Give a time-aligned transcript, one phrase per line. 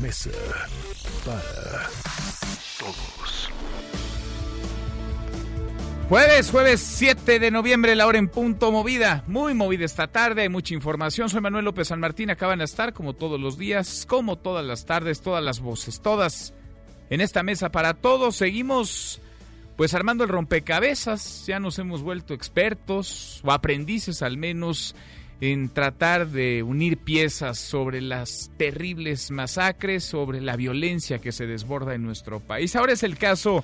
[0.00, 0.30] Mesa
[1.24, 1.88] para
[2.78, 3.50] Todos.
[6.08, 9.24] Jueves, jueves 7 de noviembre, la hora en punto movida.
[9.26, 11.30] Muy movida esta tarde, hay mucha información.
[11.30, 14.84] Soy Manuel López San Martín, acaban de estar como todos los días, como todas las
[14.84, 16.52] tardes, todas las voces, todas
[17.08, 18.36] en esta mesa para todos.
[18.36, 19.20] Seguimos
[19.76, 24.94] pues armando el rompecabezas, ya nos hemos vuelto expertos o aprendices al menos
[25.52, 31.94] en tratar de unir piezas sobre las terribles masacres, sobre la violencia que se desborda
[31.94, 32.74] en nuestro país.
[32.76, 33.62] Ahora es el caso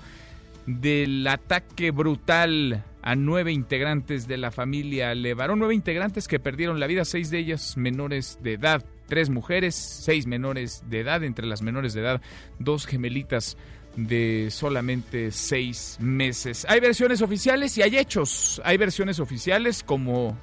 [0.66, 6.86] del ataque brutal a nueve integrantes de la familia Levarón, nueve integrantes que perdieron la
[6.86, 11.62] vida, seis de ellas menores de edad, tres mujeres, seis menores de edad, entre las
[11.62, 12.20] menores de edad,
[12.58, 13.56] dos gemelitas
[13.96, 16.66] de solamente seis meses.
[16.68, 18.60] Hay versiones oficiales y hay hechos.
[18.64, 20.36] Hay versiones oficiales como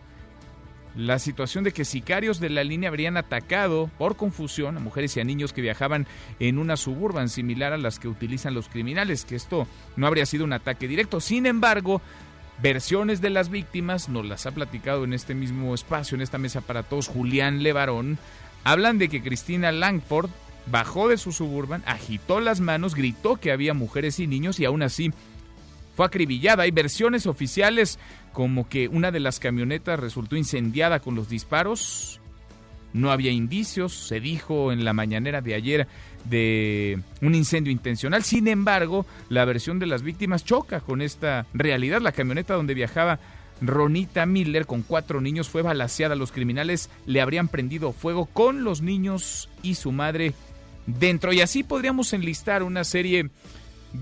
[0.97, 5.19] la situación de que sicarios de la línea habrían atacado por confusión a mujeres y
[5.19, 6.07] a niños que viajaban
[6.39, 10.43] en una suburban similar a las que utilizan los criminales, que esto no habría sido
[10.43, 11.21] un ataque directo.
[11.21, 12.01] Sin embargo,
[12.63, 16.61] versiones de las víctimas, nos las ha platicado en este mismo espacio, en esta mesa
[16.61, 18.17] para todos, Julián Levarón,
[18.63, 20.31] hablan de que Cristina Langford
[20.65, 24.81] bajó de su suburban, agitó las manos, gritó que había mujeres y niños y aún
[24.81, 25.11] así
[25.97, 26.63] fue acribillada.
[26.63, 27.97] Hay versiones oficiales
[28.31, 32.21] como que una de las camionetas resultó incendiada con los disparos.
[32.93, 35.87] No había indicios, se dijo en la mañanera de ayer
[36.25, 38.23] de un incendio intencional.
[38.23, 41.99] Sin embargo, la versión de las víctimas choca con esta realidad.
[41.99, 43.19] La camioneta donde viajaba
[43.59, 46.15] Ronita Miller con cuatro niños fue balaseada.
[46.15, 50.33] Los criminales le habrían prendido fuego con los niños y su madre
[50.85, 51.33] dentro.
[51.33, 53.31] Y así podríamos enlistar una serie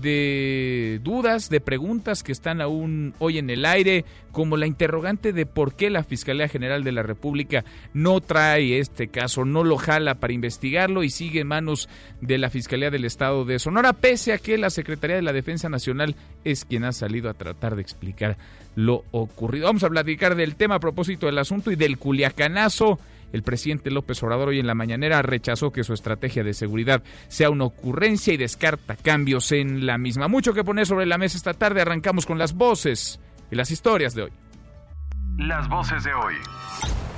[0.00, 5.46] de dudas, de preguntas que están aún hoy en el aire, como la interrogante de
[5.46, 7.64] por qué la Fiscalía General de la República
[7.94, 11.88] no trae este caso, no lo jala para investigarlo y sigue en manos
[12.20, 15.68] de la Fiscalía del Estado de Sonora, pese a que la Secretaría de la Defensa
[15.68, 18.36] Nacional es quien ha salido a tratar de explicar
[18.74, 19.66] lo ocurrido.
[19.66, 22.98] Vamos a platicar del tema a propósito del asunto y del culiacanazo.
[23.32, 27.50] El presidente López Obrador hoy en la mañanera rechazó que su estrategia de seguridad sea
[27.50, 30.28] una ocurrencia y descarta cambios en la misma.
[30.28, 31.82] Mucho que poner sobre la mesa esta tarde.
[31.82, 33.20] Arrancamos con las voces
[33.50, 34.32] y las historias de hoy.
[35.38, 36.34] Las voces de hoy.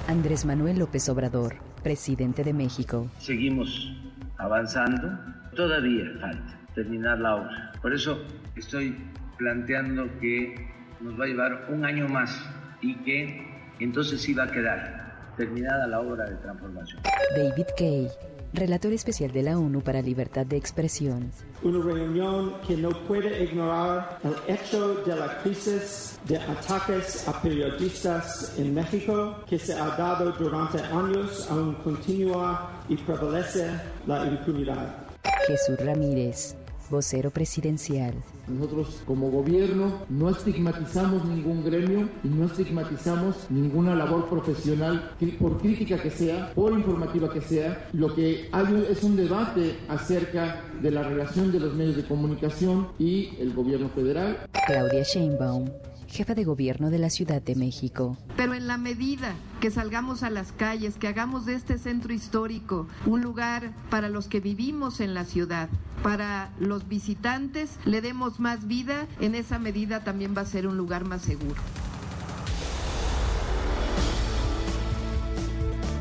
[0.08, 3.08] Andrés Manuel López Obrador, presidente de México.
[3.18, 3.92] seguimos
[4.38, 5.18] avanzando.
[5.54, 7.72] Todavía falta terminar la obra.
[7.82, 8.24] Por eso
[8.56, 8.96] estoy
[9.36, 10.54] planteando que
[11.00, 12.44] nos va a llevar un año más
[12.80, 13.46] y que
[13.78, 15.07] entonces sí va a quedar
[15.38, 17.00] terminada la obra de transformación.
[17.34, 18.08] David Kay,
[18.52, 21.30] relator especial de la ONU para Libertad de Expresión.
[21.62, 28.54] una reunión que no puede ignorar el hecho de la crisis de ataques a periodistas
[28.58, 33.70] en México que se ha dado durante años, aún continúa y prevalece
[34.06, 35.06] la impunidad.
[35.46, 36.56] Jesús Ramírez,
[36.90, 38.14] vocero presidencial.
[38.46, 46.00] Nosotros como gobierno no estigmatizamos ningún gremio y no estigmatizamos ninguna labor profesional, por crítica
[46.00, 47.88] que sea, por informativa que sea.
[47.92, 52.88] Lo que hay es un debate acerca de la relación de los medios de comunicación
[52.98, 54.38] y el gobierno federal.
[54.66, 55.70] Claudia Sheinbaum,
[56.08, 58.16] jefa de gobierno de la Ciudad de México.
[58.36, 62.86] Pero en la medida que salgamos a las calles, que hagamos de este centro histórico
[63.06, 65.68] un lugar para los que vivimos en la ciudad,
[66.02, 70.76] para los visitantes, le demos más vida, en esa medida también va a ser un
[70.76, 71.60] lugar más seguro.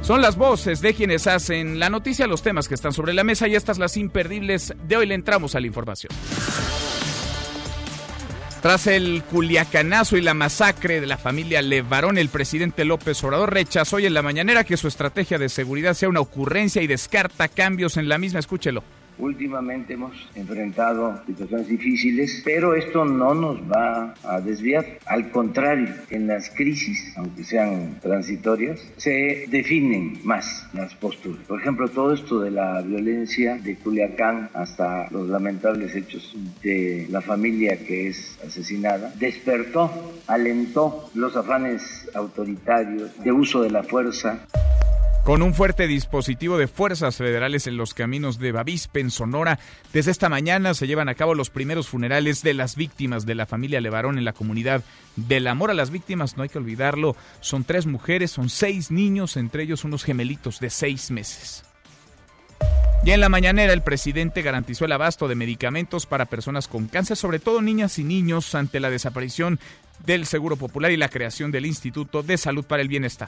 [0.02, 3.50] Son las voces de quienes hacen la noticia, los temas que están sobre la mesa
[3.50, 6.14] y estas las imperdibles de hoy le entramos a la información.
[8.62, 13.98] Tras el culiacanazo y la masacre de la familia Levarón, el presidente López Obrador rechazó
[13.98, 17.98] hoy en la mañanera que su estrategia de seguridad sea una ocurrencia y descarta cambios
[17.98, 18.40] en la misma.
[18.40, 18.84] Escúchelo.
[19.20, 25.00] Últimamente hemos enfrentado situaciones difíciles, pero esto no nos va a desviar.
[25.06, 31.44] Al contrario, en las crisis, aunque sean transitorias, se definen más las posturas.
[31.48, 37.22] Por ejemplo, todo esto de la violencia de Culiacán hasta los lamentables hechos de la
[37.22, 39.92] familia que es asesinada, despertó,
[40.28, 44.46] alentó los afanes autoritarios de uso de la fuerza.
[45.28, 49.60] Con un fuerte dispositivo de fuerzas federales en los caminos de Bavispe, en Sonora.
[49.92, 53.46] Desde esta mañana se llevan a cabo los primeros funerales de las víctimas de la
[53.46, 54.86] familia Levarón en la comunidad
[55.18, 56.38] del amor a las víctimas.
[56.38, 60.70] No hay que olvidarlo, son tres mujeres, son seis niños, entre ellos unos gemelitos de
[60.70, 61.66] seis meses.
[63.04, 67.18] Y en la mañanera el presidente garantizó el abasto de medicamentos para personas con cáncer,
[67.18, 69.60] sobre todo niñas y niños, ante la desaparición
[70.06, 73.28] del Seguro Popular y la creación del Instituto de Salud para el Bienestar.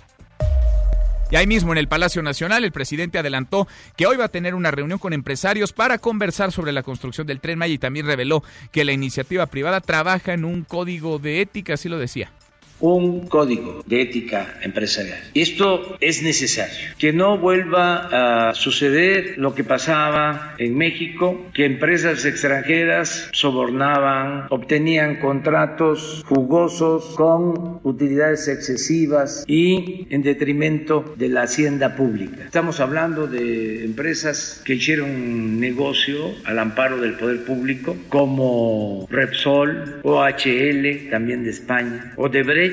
[1.32, 4.56] Y ahí mismo en el Palacio Nacional, el presidente adelantó que hoy va a tener
[4.56, 8.44] una reunión con empresarios para conversar sobre la construcción del tren Maya y también reveló
[8.72, 12.32] que la iniciativa privada trabaja en un código de ética, así lo decía
[12.80, 15.20] un código de ética empresarial.
[15.34, 22.26] Esto es necesario, que no vuelva a suceder lo que pasaba en México, que empresas
[22.26, 32.46] extranjeras sobornaban, obtenían contratos jugosos con utilidades excesivas y en detrimento de la hacienda pública.
[32.46, 41.10] Estamos hablando de empresas que hicieron negocio al amparo del poder público, como Repsol, OHL,
[41.10, 42.69] también de España, Odebrecht,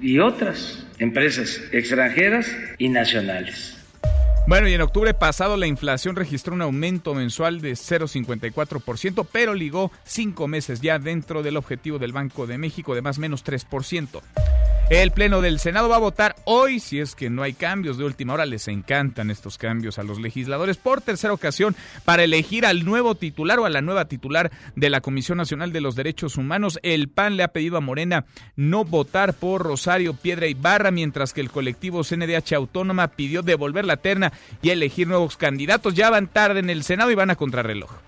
[0.00, 2.46] y otras empresas extranjeras
[2.78, 3.78] y nacionales.
[4.48, 9.92] Bueno, y en octubre pasado la inflación registró un aumento mensual de 0,54%, pero ligó
[10.04, 14.22] cinco meses ya dentro del objetivo del Banco de México de más o menos 3%.
[14.90, 18.04] El Pleno del Senado va a votar hoy, si es que no hay cambios de
[18.04, 21.76] última hora, les encantan estos cambios a los legisladores por tercera ocasión
[22.06, 25.82] para elegir al nuevo titular o a la nueva titular de la Comisión Nacional de
[25.82, 26.78] los Derechos Humanos.
[26.82, 28.24] El PAN le ha pedido a Morena
[28.56, 33.98] no votar por Rosario Piedra Ibarra, mientras que el colectivo CNDH Autónoma pidió devolver la
[33.98, 34.32] terna
[34.62, 35.92] y elegir nuevos candidatos.
[35.92, 38.07] Ya van tarde en el Senado y van a contrarreloj.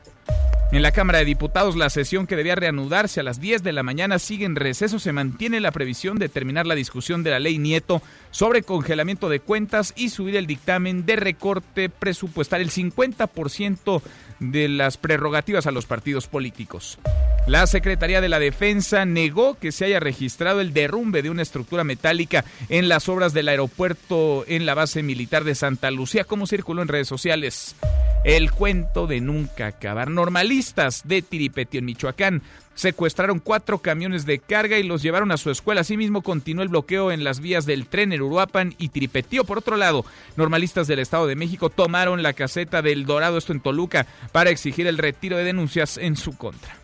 [0.73, 3.83] En la Cámara de Diputados, la sesión que debía reanudarse a las 10 de la
[3.83, 5.01] mañana sigue en receso.
[5.01, 9.41] Se mantiene la previsión de terminar la discusión de la ley Nieto sobre congelamiento de
[9.41, 14.01] cuentas y subir el dictamen de recorte presupuestal, el 50%
[14.41, 16.99] de las prerrogativas a los partidos políticos.
[17.47, 21.85] La Secretaría de la Defensa negó que se haya registrado el derrumbe de una estructura
[21.85, 26.83] metálica en las obras del aeropuerto en la base militar de Santa Lucía, como circuló
[26.83, 27.77] en redes sociales.
[28.25, 30.11] El cuento de nunca acabar.
[30.11, 32.43] Normalistas de Tiripetio en Michoacán
[32.81, 35.83] secuestraron cuatro camiones de carga y los llevaron a su escuela.
[35.83, 39.45] Asimismo, continuó el bloqueo en las vías del tren en Uruapan y Tiripetío.
[39.45, 40.07] Por otro lado,
[40.37, 44.87] normalistas del Estado de México tomaron la caseta del Dorado, esto en Toluca, para exigir
[44.87, 46.75] el retiro de denuncias en su contra.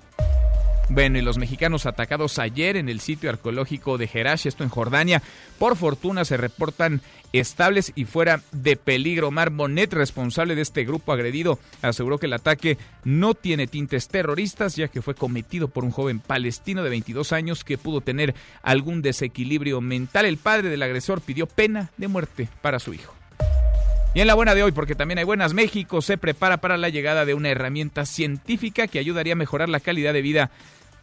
[0.88, 5.20] Bueno, y los mexicanos atacados ayer en el sitio arqueológico de Jerash, esto en Jordania,
[5.58, 7.00] por fortuna se reportan
[7.32, 9.32] estables y fuera de peligro.
[9.32, 14.76] Mar Bonet, responsable de este grupo agredido, aseguró que el ataque no tiene tintes terroristas,
[14.76, 19.02] ya que fue cometido por un joven palestino de 22 años que pudo tener algún
[19.02, 20.24] desequilibrio mental.
[20.24, 23.12] El padre del agresor pidió pena de muerte para su hijo.
[24.14, 26.88] Y en la buena de hoy, porque también hay buenas, México se prepara para la
[26.88, 30.50] llegada de una herramienta científica que ayudaría a mejorar la calidad de vida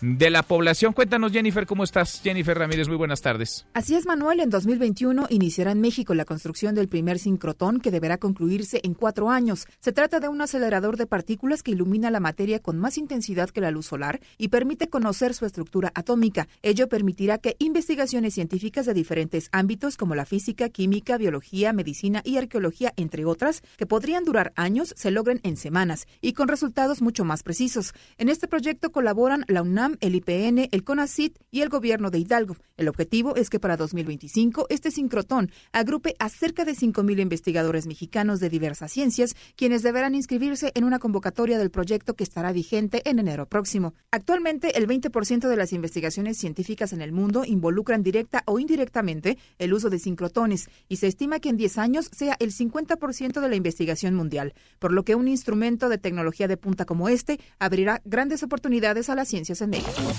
[0.01, 0.93] de la población.
[0.93, 2.21] Cuéntanos, Jennifer, ¿cómo estás?
[2.21, 3.65] Jennifer Ramírez, muy buenas tardes.
[3.73, 4.39] Así es, Manuel.
[4.39, 9.29] En 2021 iniciará en México la construcción del primer sincrotón que deberá concluirse en cuatro
[9.29, 9.67] años.
[9.79, 13.61] Se trata de un acelerador de partículas que ilumina la materia con más intensidad que
[13.61, 16.47] la luz solar y permite conocer su estructura atómica.
[16.61, 22.37] Ello permitirá que investigaciones científicas de diferentes ámbitos como la física, química, biología, medicina y
[22.37, 27.25] arqueología, entre otras, que podrían durar años, se logren en semanas y con resultados mucho
[27.25, 27.93] más precisos.
[28.17, 29.61] En este proyecto colaboran la
[30.01, 32.57] El IPN, el CONACIT y el gobierno de Hidalgo.
[32.77, 38.39] El objetivo es que para 2025 este sincrotón agrupe a cerca de 5.000 investigadores mexicanos
[38.39, 43.19] de diversas ciencias, quienes deberán inscribirse en una convocatoria del proyecto que estará vigente en
[43.19, 43.93] enero próximo.
[44.11, 49.73] Actualmente, el 20% de las investigaciones científicas en el mundo involucran directa o indirectamente el
[49.73, 53.55] uso de sincrotones y se estima que en 10 años sea el 50% de la
[53.55, 58.43] investigación mundial, por lo que un instrumento de tecnología de punta como este abrirá grandes
[58.43, 60.13] oportunidades a las ciencias en México.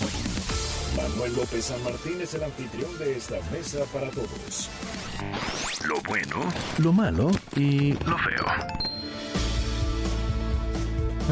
[0.96, 4.68] Manuel López San Martín es el anfitrión de esta mesa para todos.
[5.86, 8.44] Lo bueno, lo malo y lo feo.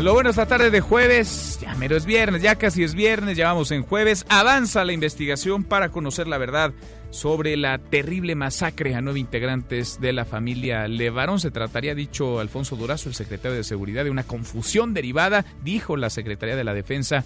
[0.01, 3.49] Lo bueno esta tarde de jueves, ya mero es viernes, ya casi es viernes, ya
[3.49, 6.73] vamos en jueves, avanza la investigación para conocer la verdad
[7.11, 11.41] sobre la terrible masacre a nueve integrantes de la familia Levarón.
[11.41, 16.09] Se trataría, dicho Alfonso Durazo, el secretario de Seguridad, de una confusión derivada, dijo la
[16.09, 17.25] Secretaría de la Defensa,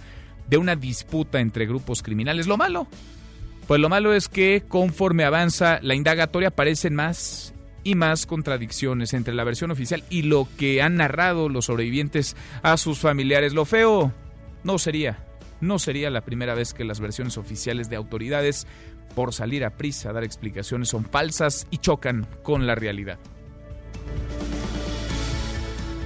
[0.48, 2.46] de una disputa entre grupos criminales.
[2.46, 2.86] Lo malo,
[3.66, 9.34] pues lo malo es que conforme avanza la indagatoria aparecen más y más contradicciones entre
[9.34, 13.54] la versión oficial y lo que han narrado los sobrevivientes a sus familiares.
[13.54, 14.12] Lo feo
[14.64, 15.24] no sería,
[15.60, 18.66] no sería la primera vez que las versiones oficiales de autoridades,
[19.14, 23.18] por salir a prisa a dar explicaciones, son falsas y chocan con la realidad.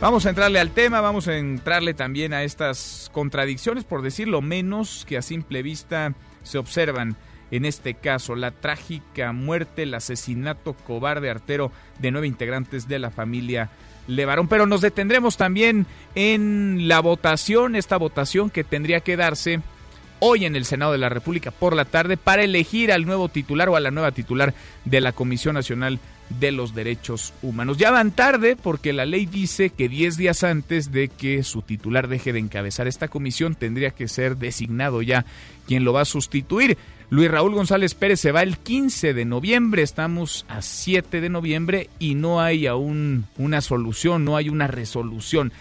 [0.00, 5.04] Vamos a entrarle al tema, vamos a entrarle también a estas contradicciones, por decirlo menos,
[5.06, 7.16] que a simple vista se observan
[7.50, 13.10] en este caso, la trágica muerte, el asesinato cobarde artero de nueve integrantes de la
[13.10, 13.70] familia
[14.06, 14.48] Levarón.
[14.48, 19.60] Pero nos detendremos también en la votación, esta votación que tendría que darse
[20.20, 23.68] hoy en el Senado de la República por la tarde para elegir al nuevo titular
[23.68, 24.54] o a la nueva titular
[24.84, 25.98] de la Comisión Nacional
[26.38, 27.76] de los Derechos Humanos.
[27.78, 32.08] Ya van tarde porque la ley dice que 10 días antes de que su titular
[32.08, 35.24] deje de encabezar esta comisión tendría que ser designado ya
[35.66, 36.78] quien lo va a sustituir.
[37.10, 41.90] Luis Raúl González Pérez se va el 15 de noviembre, estamos a 7 de noviembre
[41.98, 45.52] y no hay aún una solución, no hay una resolución.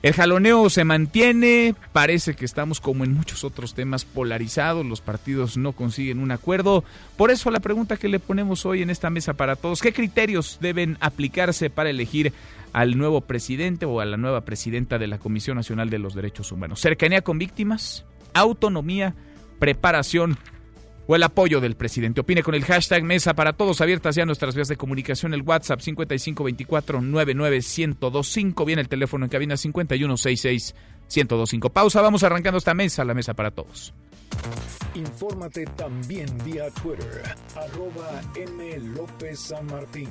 [0.00, 5.56] El jaloneo se mantiene, parece que estamos como en muchos otros temas polarizados, los partidos
[5.56, 6.84] no consiguen un acuerdo.
[7.16, 10.58] Por eso la pregunta que le ponemos hoy en esta mesa para todos, ¿qué criterios
[10.60, 12.32] deben aplicarse para elegir
[12.72, 16.52] al nuevo presidente o a la nueva presidenta de la Comisión Nacional de los Derechos
[16.52, 16.80] Humanos?
[16.80, 18.04] ¿Cercanía con víctimas?
[18.34, 19.16] ¿Autonomía?
[19.58, 20.38] ¿Preparación?
[21.08, 22.20] O el apoyo del presidente.
[22.20, 25.80] Opine con el hashtag Mesa para Todos, abiertas ya nuestras vías de comunicación, el WhatsApp
[25.80, 31.72] 5524-99125, viene el teléfono en cabina 5166-1025.
[31.72, 33.94] Pausa, vamos arrancando esta mesa, la Mesa para Todos.
[34.94, 37.22] Infórmate también vía Twitter,
[37.54, 38.78] arroba M.
[38.78, 40.08] López San Martín.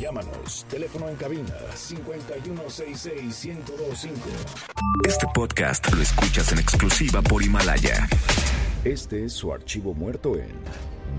[0.00, 4.10] Llámanos, teléfono en cabina 5166-1025.
[5.06, 8.08] Este podcast lo escuchas en exclusiva por Himalaya.
[8.84, 10.52] Este es su archivo muerto en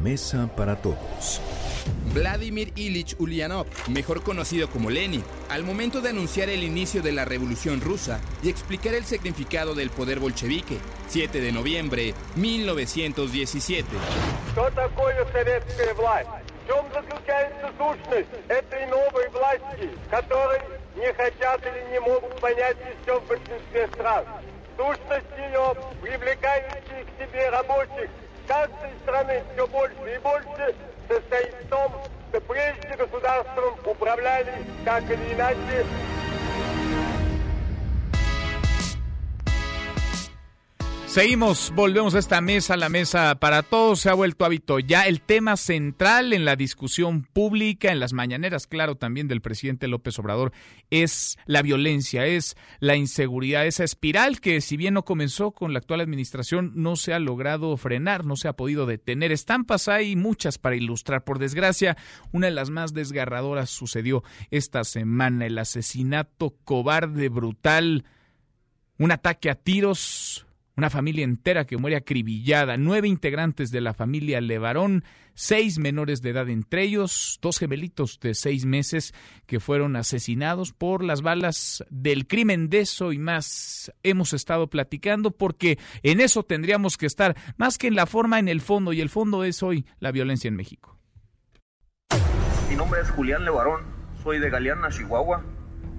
[0.01, 1.41] Mesa para Todos.
[2.13, 7.25] Vladimir Ilich Ulyanov, mejor conocido como Lenin, al momento de anunciar el inicio de la
[7.25, 13.87] Revolución Rusa y explicar el significado del poder bolchevique, 7 de noviembre 1917.
[28.51, 30.75] каждой страны все больше и больше
[31.07, 31.89] состоит в том,
[32.29, 34.53] что прежде государством управляли
[34.83, 35.85] так или иначе
[41.11, 45.19] Seguimos, volvemos a esta mesa, la mesa para todos, se ha vuelto hábito ya el
[45.19, 50.53] tema central en la discusión pública, en las mañaneras, claro, también del presidente López Obrador,
[50.89, 55.79] es la violencia, es la inseguridad, esa espiral que si bien no comenzó con la
[55.79, 59.33] actual administración, no se ha logrado frenar, no se ha podido detener.
[59.33, 61.97] Estampas hay muchas para ilustrar, por desgracia,
[62.31, 68.05] una de las más desgarradoras sucedió esta semana, el asesinato cobarde, brutal,
[68.97, 70.45] un ataque a tiros
[70.77, 76.29] una familia entera que muere acribillada, nueve integrantes de la familia Levarón, seis menores de
[76.31, 79.13] edad entre ellos, dos gemelitos de seis meses
[79.45, 85.31] que fueron asesinados por las balas del crimen de eso y más hemos estado platicando
[85.31, 89.01] porque en eso tendríamos que estar, más que en la forma, en el fondo, y
[89.01, 90.97] el fondo es hoy la violencia en México.
[92.69, 93.81] Mi nombre es Julián Levarón,
[94.23, 95.43] soy de Galeana, Chihuahua.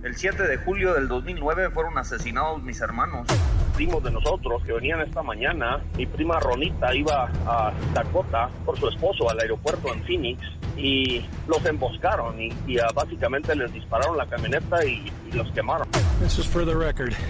[0.02, 3.28] El 7 de julio del 2009 fueron asesinados mis hermanos.
[3.74, 8.88] Primos de nosotros que venían esta mañana, mi prima Ronita iba a Dakota por su
[8.88, 10.40] esposo al aeropuerto en Phoenix
[10.76, 15.88] y los emboscaron y, ah, básicamente les dispararon la camioneta y, los quemaron.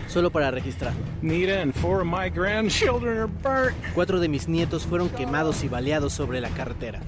[0.09, 0.93] Solo para registrar.
[3.95, 7.01] Cuatro de mis nietos fueron quemados y baleados sobre la carretera.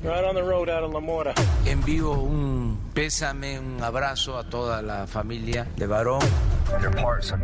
[1.66, 6.20] Envío un pésame, un abrazo a toda la familia de Varón.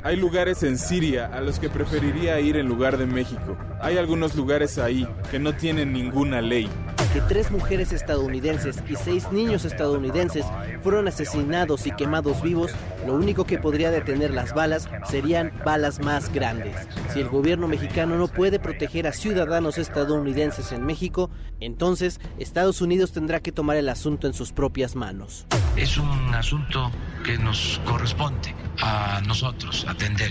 [0.05, 3.57] Hay lugares en Siria a los que preferiría ir en lugar de México.
[3.81, 6.69] Hay algunos lugares ahí que no tienen ninguna ley.
[7.13, 10.47] Que tres mujeres estadounidenses y seis niños estadounidenses
[10.83, 12.71] fueron asesinados y quemados vivos,
[13.05, 16.77] lo único que podría detener las balas serían balas más grandes.
[17.13, 23.11] Si el gobierno mexicano no puede proteger a ciudadanos estadounidenses en México, entonces Estados Unidos
[23.11, 25.47] tendrá que tomar el asunto en sus propias manos.
[25.77, 26.93] Es un asunto
[27.25, 30.31] que nos corresponde a nosotros atender.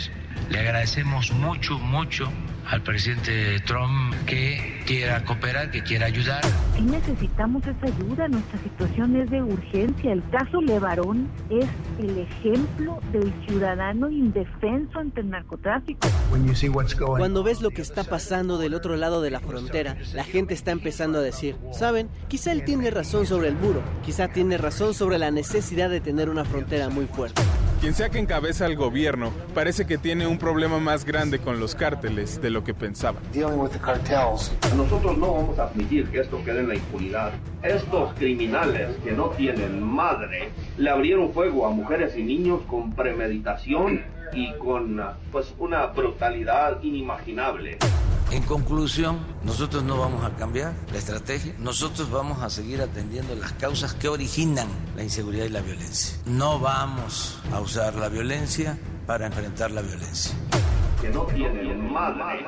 [0.50, 2.32] Le agradecemos mucho, mucho
[2.70, 6.44] al presidente Trump que quiera cooperar, que quiera ayudar.
[6.76, 10.14] Sí necesitamos esa ayuda, nuestra situación es de urgencia.
[10.14, 11.68] El caso Levarón es
[12.00, 16.08] el ejemplo del ciudadano indefenso ante el narcotráfico.
[17.18, 20.72] Cuando ves lo que está pasando del otro lado de la frontera, la gente está
[20.72, 22.10] empezando a decir, ¿saben?
[22.28, 26.30] Quizá él tiene razón sobre el muro, quizá tiene razón sobre la necesidad de tener
[26.30, 27.42] una frontera muy fuerte.
[27.82, 31.76] Quien sea que encabeza el gobierno parece que tiene un problema más grande con los
[31.76, 33.22] cárteles de lo que pensaban.
[33.34, 37.32] Nosotros no vamos a admitir que esto quede en la impunidad.
[37.64, 44.02] Estos criminales que no tienen madre le abrieron fuego a mujeres y niños con premeditación
[44.34, 47.78] y con pues una brutalidad inimaginable.
[48.32, 53.54] En conclusión, nosotros no vamos a cambiar la estrategia, nosotros vamos a seguir atendiendo las
[53.54, 56.16] causas que originan la inseguridad y la violencia.
[56.28, 58.78] No vamos a usar la violencia
[59.10, 60.38] para enfrentar la violencia.
[61.02, 62.46] Que no tienen madre.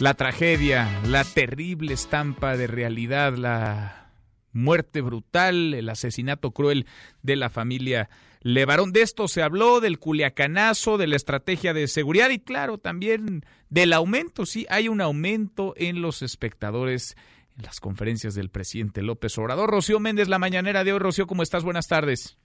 [0.00, 4.10] La tragedia, la terrible estampa de realidad, la
[4.50, 6.86] muerte brutal, el asesinato cruel
[7.22, 8.90] de la familia Levarón.
[8.90, 13.92] De esto se habló, del culiacanazo, de la estrategia de seguridad y claro, también del
[13.92, 14.46] aumento.
[14.46, 17.16] Sí, hay un aumento en los espectadores
[17.56, 19.70] en las conferencias del presidente López Obrador.
[19.70, 20.98] Rocío Méndez, la mañanera de hoy.
[20.98, 21.62] Rocío, ¿cómo estás?
[21.62, 22.36] Buenas tardes.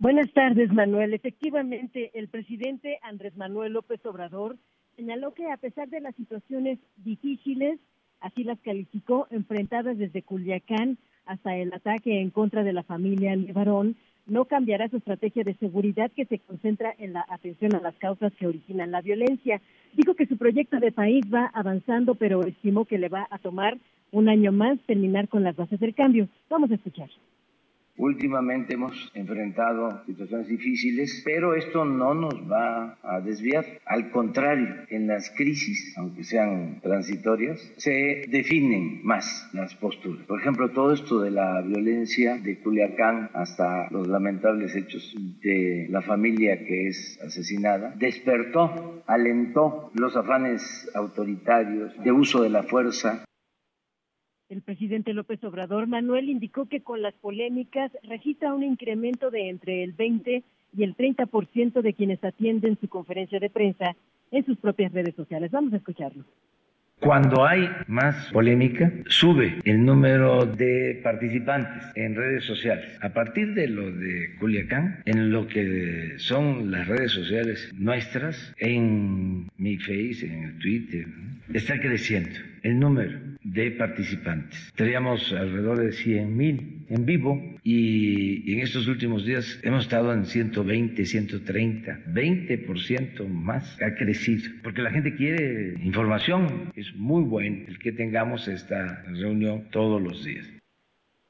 [0.00, 1.12] Buenas tardes, Manuel.
[1.12, 4.56] Efectivamente, el presidente Andrés Manuel López Obrador
[4.94, 7.80] señaló que a pesar de las situaciones difíciles,
[8.20, 13.96] así las calificó, enfrentadas desde Culiacán hasta el ataque en contra de la familia Levarón,
[14.26, 18.32] no cambiará su estrategia de seguridad que se concentra en la atención a las causas
[18.34, 19.60] que originan la violencia.
[19.94, 23.76] Dijo que su proyecto de país va avanzando, pero estimó que le va a tomar
[24.12, 26.28] un año más terminar con las bases del cambio.
[26.48, 27.08] Vamos a escuchar.
[27.98, 33.66] Últimamente hemos enfrentado situaciones difíciles, pero esto no nos va a desviar.
[33.84, 40.24] Al contrario, en las crisis, aunque sean transitorias, se definen más las posturas.
[40.26, 46.00] Por ejemplo, todo esto de la violencia de Culiacán hasta los lamentables hechos de la
[46.00, 53.24] familia que es asesinada, despertó, alentó los afanes autoritarios de uso de la fuerza
[54.48, 59.84] el presidente López Obrador Manuel indicó que con las polémicas registra un incremento de entre
[59.84, 60.42] el 20
[60.76, 63.94] y el 30% de quienes atienden su conferencia de prensa
[64.30, 65.50] en sus propias redes sociales.
[65.50, 66.24] Vamos a escucharlo.
[67.00, 72.98] Cuando hay más polémica, sube el número de participantes en redes sociales.
[73.00, 79.48] A partir de lo de Culiacán, en lo que son las redes sociales nuestras, en
[79.58, 81.06] mi Face, en Twitter,
[81.52, 84.72] está creciendo el número de participantes.
[84.76, 90.24] Teníamos alrededor de 100 mil en vivo y en estos últimos días hemos estado en
[90.24, 96.72] 120, 130, 20% más ha crecido, porque la gente quiere información.
[96.74, 100.46] Es muy bueno el que tengamos esta reunión todos los días.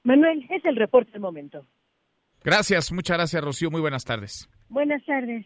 [0.05, 1.67] Manuel, es el reporte del momento.
[2.45, 4.49] Gracias, muchas gracias Rocío, muy buenas tardes.
[4.69, 5.45] Buenas tardes.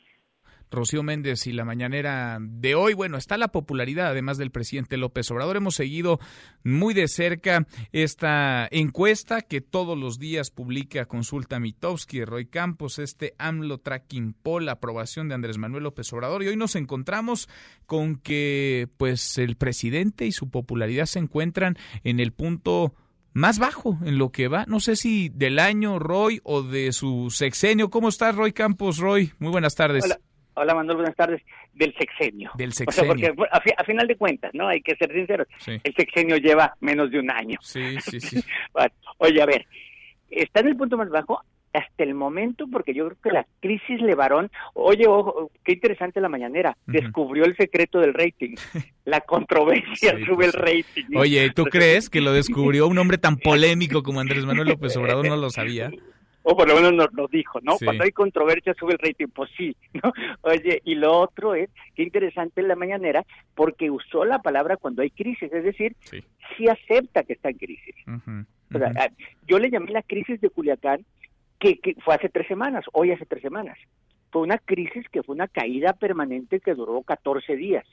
[0.73, 2.95] Rocío Méndez y la mañanera de hoy.
[2.95, 5.57] Bueno, está la popularidad además del presidente López Obrador.
[5.57, 6.19] Hemos seguido
[6.65, 13.35] muy de cerca esta encuesta que todos los días publica Consulta Mitowski, Roy Campos, este
[13.39, 16.43] AMLO Tracking Poll, la aprobación de Andrés Manuel López Obrador.
[16.43, 17.49] Y hoy nos encontramos
[17.87, 22.95] con que pues el presidente y su popularidad se encuentran en el punto
[23.35, 24.65] más bajo en lo que va.
[24.67, 27.91] No sé si del año, Roy, o de su sexenio.
[27.91, 28.99] ¿Cómo estás, Roy Campos?
[28.99, 30.05] Roy, muy buenas tardes.
[30.05, 30.21] Hola.
[30.55, 31.43] Hola Manuel, buenas tardes.
[31.73, 32.51] Del sexenio.
[32.55, 33.13] Del sexenio.
[33.13, 34.69] O sea, porque a, final de cuentas, ¿no?
[34.69, 35.47] Hay que ser sinceros.
[35.67, 37.59] El sexenio lleva menos de un año.
[37.63, 38.45] Sí, sí, sí.
[39.19, 39.67] oye, a ver,
[40.31, 41.41] está en el punto más bajo
[41.73, 46.29] hasta el momento, porque yo creo que la crisis Levarón, oye, ojo, qué interesante la
[46.29, 48.55] mañanera, descubrió el secreto del rating.
[49.05, 50.55] La controversia sube el pues.
[50.55, 51.17] rating.
[51.17, 55.27] Oye, ¿tú crees que lo descubrió un hombre tan polémico como Andrés Manuel López Obrador?
[55.27, 55.91] No lo sabía
[56.43, 57.77] o por lo menos nos lo dijo, ¿no?
[57.83, 60.13] Cuando hay controversia sube el rating, pues sí, ¿no?
[60.43, 63.25] Oye, y lo otro es, qué interesante en la mañanera,
[63.55, 67.95] porque usó la palabra cuando hay crisis, es decir, sí, acepta que está en crisis.
[68.75, 69.09] O sea, ah,
[69.47, 71.05] yo le llamé la crisis de Culiacán,
[71.59, 73.79] que, que fue hace tres semanas, hoy hace tres semanas.
[74.31, 77.87] Fue una crisis que fue una caída permanente que duró 14 días.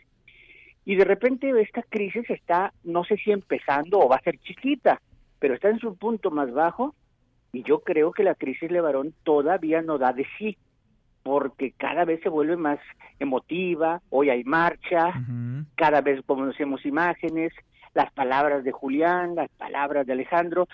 [0.85, 5.01] Y de repente esta crisis está, no sé si empezando o va a ser chiquita,
[5.37, 6.95] pero está en su punto más bajo
[7.51, 10.57] y yo creo que la crisis Levarón todavía no da de sí,
[11.23, 12.79] porque cada vez se vuelve más
[13.19, 15.13] emotiva, hoy hay marcha,
[15.75, 17.53] cada vez conocemos imágenes,
[17.93, 20.67] las palabras de Julián, las palabras de Alejandro,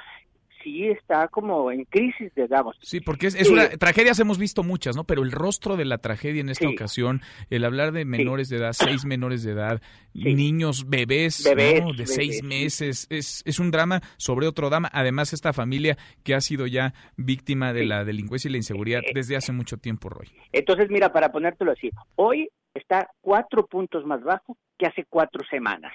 [0.66, 2.76] sí está como en crisis, digamos.
[2.82, 5.04] Sí, porque es, una tragedias hemos visto muchas, ¿no?
[5.04, 8.74] Pero el rostro de la tragedia en esta ocasión, el hablar de menores de edad,
[8.74, 9.82] seis menores de edad,
[10.14, 14.90] niños, bebés, de seis meses, es, es un drama sobre otro drama.
[14.92, 19.12] Además, esta familia que ha sido ya víctima de la delincuencia y la inseguridad eh,
[19.14, 20.32] desde hace mucho tiempo, Roy.
[20.52, 25.94] Entonces, mira, para ponértelo así, hoy está cuatro puntos más bajo que hace cuatro semanas.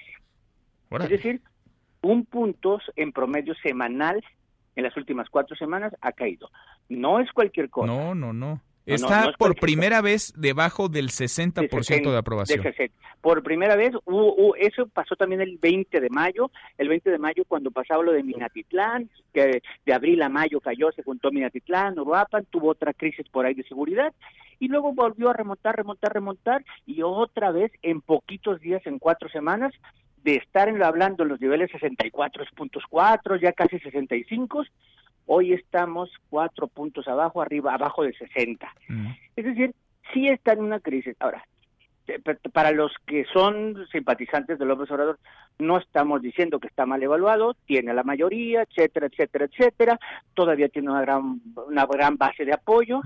[0.91, 1.41] Es decir,
[2.01, 4.23] un punto en promedio semanal
[4.75, 6.49] en las últimas cuatro semanas ha caído.
[6.89, 7.87] No es cualquier cosa.
[7.87, 8.61] No, no, no.
[8.85, 12.63] Está por primera vez debajo del 60% de, aprobación.
[13.21, 13.91] Por primera vez,
[14.59, 18.23] eso pasó también el 20 de mayo, el 20 de mayo cuando pasaba lo de
[18.23, 23.45] Minatitlán, que de abril a mayo cayó, se juntó Minatitlán, Uruapan, tuvo otra crisis por
[23.45, 24.13] ahí de seguridad,
[24.59, 29.29] y luego volvió a remontar, remontar, remontar, y otra vez en poquitos días, en cuatro
[29.29, 29.71] semanas,
[30.23, 34.63] de estar hablando en los niveles 64.4, ya casi 65,
[35.33, 38.67] Hoy estamos cuatro puntos abajo, arriba, abajo de 60.
[38.89, 39.07] Mm.
[39.35, 39.73] Es decir,
[40.13, 41.15] sí está en una crisis.
[41.19, 41.45] Ahora,
[42.07, 42.19] eh,
[42.51, 45.19] para los que son simpatizantes del López Obrador,
[45.59, 49.99] no estamos diciendo que está mal evaluado, tiene la mayoría, etcétera, etcétera, etcétera,
[50.33, 53.01] todavía tiene una gran, una gran base de apoyo.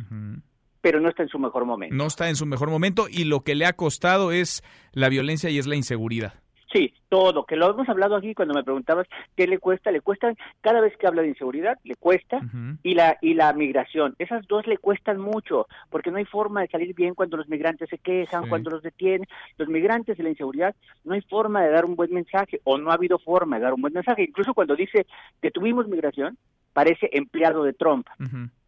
[0.82, 1.95] pero no está en su mejor momento.
[1.95, 5.49] No está en su mejor momento y lo que le ha costado es la violencia
[5.49, 6.44] y es la inseguridad.
[6.73, 10.34] Sí, todo, que lo hemos hablado aquí cuando me preguntabas qué le cuesta, le cuesta
[10.62, 12.41] cada vez que habla de inseguridad, le cuesta,
[12.82, 16.67] y la y la migración, esas dos le cuestan mucho, porque no hay forma de
[16.67, 20.75] salir bien cuando los migrantes se quejan, cuando los detienen, los migrantes y la inseguridad,
[21.04, 23.73] no hay forma de dar un buen mensaje, o no ha habido forma de dar
[23.73, 25.06] un buen mensaje, incluso cuando dice
[25.41, 26.38] que tuvimos migración,
[26.73, 28.08] parece empleado de Trump,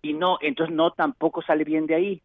[0.02, 2.22] y no, entonces no tampoco sale bien de ahí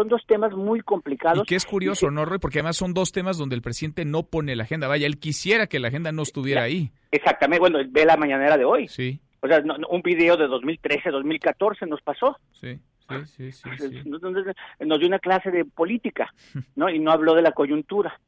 [0.00, 1.42] son dos temas muy complicados.
[1.44, 2.38] Y que es curioso, ¿no, Roy?
[2.38, 4.88] Porque además son dos temas donde el presidente no pone la agenda.
[4.88, 6.90] Vaya, él quisiera que la agenda no estuviera ahí.
[7.10, 8.88] Exactamente, bueno, ve la mañanera de hoy.
[8.88, 9.20] Sí.
[9.42, 12.36] O sea, un video de 2013, 2014 nos pasó.
[12.52, 12.78] Sí.
[13.26, 16.32] Sí, sí, sí, Nos dio una clase de política,
[16.76, 16.88] ¿no?
[16.88, 18.18] Y no habló de la coyuntura.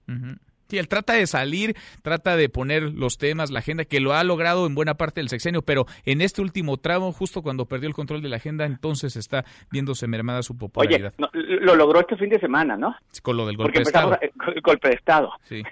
[0.72, 4.24] Sí, él trata de salir, trata de poner los temas, la agenda, que lo ha
[4.24, 7.94] logrado en buena parte del sexenio, pero en este último tramo, justo cuando perdió el
[7.94, 11.12] control de la agenda, entonces está viéndose mermada su popularidad.
[11.18, 12.96] Oye, lo logró este fin de semana, ¿no?
[13.20, 14.18] con lo del golpe de Estado.
[14.54, 15.30] El golpe de Estado.
[15.42, 15.62] Sí.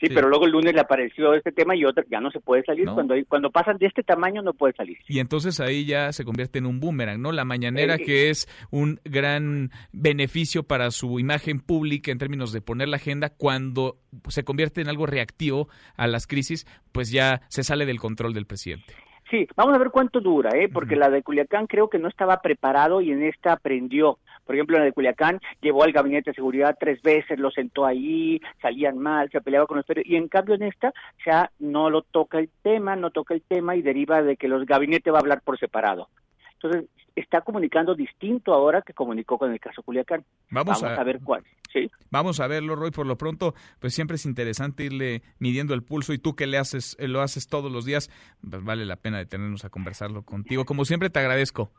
[0.00, 2.62] Sí, pero luego el lunes le apareció este tema y otro, ya no se puede
[2.62, 2.88] salir.
[2.88, 4.98] Cuando, cuando pasan de este tamaño no puede salir.
[5.08, 7.32] Y entonces ahí ya se convierte en un boomerang, ¿no?
[7.32, 12.60] La mañanera eh, que es un gran beneficio para su imagen pública en términos de
[12.60, 13.96] poner la agenda, cuando
[14.28, 18.46] se convierte en algo reactivo a las crisis, pues ya se sale del control del
[18.46, 18.94] presidente.
[19.30, 20.70] Sí, vamos a ver cuánto dura, ¿eh?
[20.72, 24.18] porque la de Culiacán creo que no estaba preparado y en esta aprendió.
[24.48, 27.84] Por ejemplo, en la de Culiacán llevó al gabinete de seguridad tres veces, lo sentó
[27.84, 30.10] ahí, salían mal, se peleaba con los periodistas.
[30.10, 30.94] Y en cambio en esta
[31.26, 34.64] ya no lo toca el tema, no toca el tema y deriva de que los
[34.64, 36.08] gabinetes va a hablar por separado.
[36.54, 40.24] Entonces, está comunicando distinto ahora que comunicó con el caso Culiacán.
[40.48, 41.44] Vamos, a, ver cuál.
[41.70, 41.90] ¿sí?
[42.08, 42.90] Vamos a verlo, Roy.
[42.90, 46.56] Por lo pronto, pues siempre es interesante irle midiendo el pulso y tú que le
[46.56, 48.10] haces, lo haces todos los días,
[48.48, 50.64] pues vale la pena detenernos a conversarlo contigo.
[50.64, 51.70] Como siempre, te agradezco.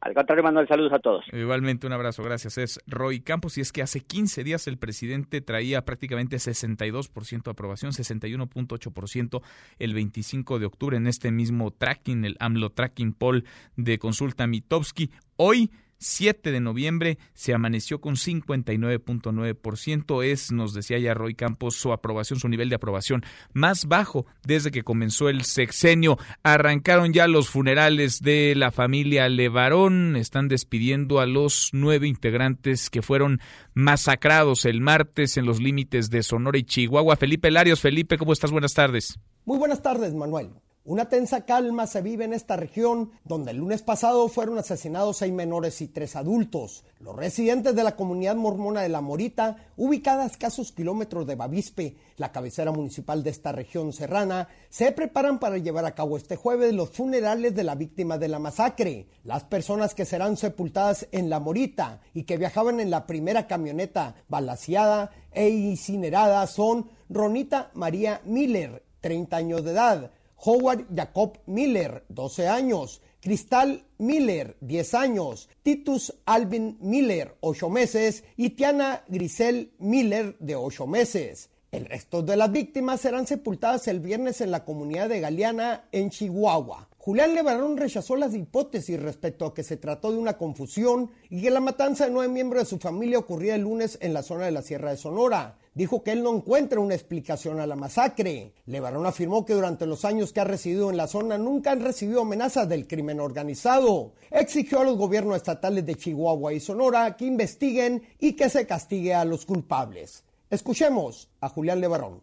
[0.00, 1.24] Al contrario, Manuel, saludos a todos.
[1.32, 2.56] Igualmente, un abrazo, gracias.
[2.56, 7.50] Es Roy Campos y es que hace 15 días el presidente traía prácticamente 62% de
[7.50, 9.42] aprobación, 61.8%
[9.78, 13.44] el 25 de octubre en este mismo tracking, el AMLO Tracking Poll
[13.76, 15.10] de Consulta Mitowski.
[15.36, 20.24] Hoy 7 de noviembre se amaneció con 59.9%.
[20.24, 24.70] Es, nos decía ya Roy Campos, su aprobación, su nivel de aprobación más bajo desde
[24.70, 26.18] que comenzó el sexenio.
[26.42, 30.16] Arrancaron ya los funerales de la familia Levarón.
[30.16, 33.40] Están despidiendo a los nueve integrantes que fueron
[33.74, 37.16] masacrados el martes en los límites de Sonora y Chihuahua.
[37.16, 38.50] Felipe Larios, Felipe, ¿cómo estás?
[38.50, 39.18] Buenas tardes.
[39.44, 40.50] Muy buenas tardes, Manuel.
[40.88, 45.30] Una tensa calma se vive en esta región, donde el lunes pasado fueron asesinados seis
[45.34, 46.82] menores y tres adultos.
[47.00, 51.96] Los residentes de la comunidad mormona de La Morita, ubicada a escasos kilómetros de Bavispe,
[52.16, 56.72] la cabecera municipal de esta región serrana, se preparan para llevar a cabo este jueves
[56.72, 59.08] los funerales de la víctima de la masacre.
[59.24, 64.14] Las personas que serán sepultadas en La Morita y que viajaban en la primera camioneta
[64.30, 70.12] balaseada e incinerada son Ronita María Miller, 30 años de edad,
[70.44, 78.50] Howard Jacob Miller, 12 años, Cristal Miller, 10 años, Titus Alvin Miller, 8 meses y
[78.50, 81.50] Tiana Grisel Miller, de 8 meses.
[81.72, 86.10] El resto de las víctimas serán sepultadas el viernes en la comunidad de Galeana, en
[86.10, 86.88] Chihuahua.
[86.96, 91.50] Julián Levarón rechazó las hipótesis respecto a que se trató de una confusión y que
[91.50, 94.52] la matanza de nueve miembros de su familia ocurría el lunes en la zona de
[94.52, 98.52] la Sierra de Sonora dijo que él no encuentra una explicación a la masacre.
[98.66, 102.22] Levarón afirmó que durante los años que ha residido en la zona nunca han recibido
[102.22, 104.12] amenazas del crimen organizado.
[104.28, 109.14] Exigió a los gobiernos estatales de Chihuahua y Sonora que investiguen y que se castigue
[109.14, 110.24] a los culpables.
[110.50, 112.22] Escuchemos a Julián Levarón.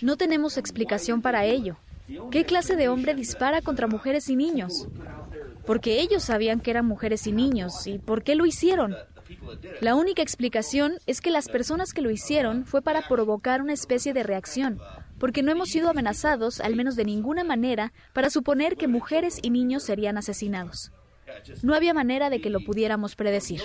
[0.00, 1.76] No tenemos explicación para ello.
[2.30, 4.86] ¿Qué clase de hombre dispara contra mujeres y niños?
[5.66, 7.86] Porque ellos sabían que eran mujeres y niños.
[7.86, 8.96] ¿Y por qué lo hicieron?
[9.80, 14.12] La única explicación es que las personas que lo hicieron fue para provocar una especie
[14.12, 14.80] de reacción,
[15.18, 19.50] porque no hemos sido amenazados, al menos de ninguna manera, para suponer que mujeres y
[19.50, 20.92] niños serían asesinados.
[21.62, 23.62] No había manera de que lo pudiéramos predecir.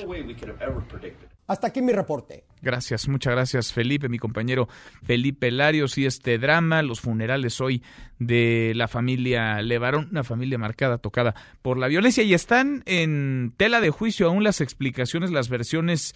[1.48, 2.44] Hasta aquí mi reporte.
[2.62, 4.68] Gracias, muchas gracias Felipe, mi compañero
[5.04, 7.84] Felipe Larios y este drama, los funerales hoy
[8.18, 13.82] de la familia Levarón, una familia marcada, tocada por la violencia y están en tela
[13.82, 16.16] de juicio aún las explicaciones, las versiones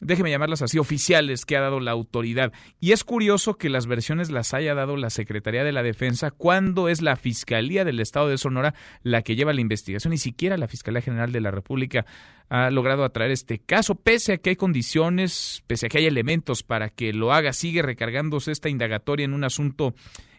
[0.00, 2.52] déjeme llamarlas así, oficiales que ha dado la autoridad.
[2.80, 6.88] Y es curioso que las versiones las haya dado la Secretaría de la Defensa cuando
[6.88, 10.10] es la Fiscalía del Estado de Sonora la que lleva la investigación.
[10.10, 12.04] Ni siquiera la Fiscalía General de la República
[12.48, 16.62] ha logrado atraer este caso, pese a que hay condiciones, pese a que hay elementos
[16.62, 17.52] para que lo haga.
[17.52, 19.94] Sigue recargándose esta indagatoria en un asunto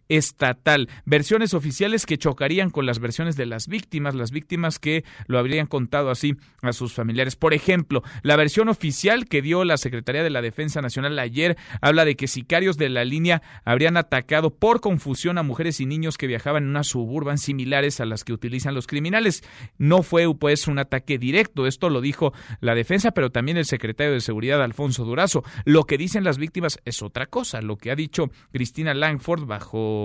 [0.10, 0.90] estatal.
[1.06, 5.68] Versiones oficiales que chocarían con las versiones de las víctimas, las víctimas que lo habrían
[5.68, 7.36] contado así a sus familiares.
[7.36, 12.06] Por ejemplo, la versión oficial que dio la Secretaría de la Defensa Nacional ayer habla
[12.06, 16.28] de que sicarios de la línea habrían atacado por confusión a mujeres y niños que
[16.28, 19.44] viajaban en unas suburban similares a las que utilizan los criminales.
[19.78, 24.14] No fue pues un ataque directo, esto lo dijo la defensa, pero también el secretario
[24.14, 25.44] de Seguridad Alfonso Durazo.
[25.66, 29.97] Lo que dicen las víctimas es otra cosa, lo que ha dicho Cristina Langford bajo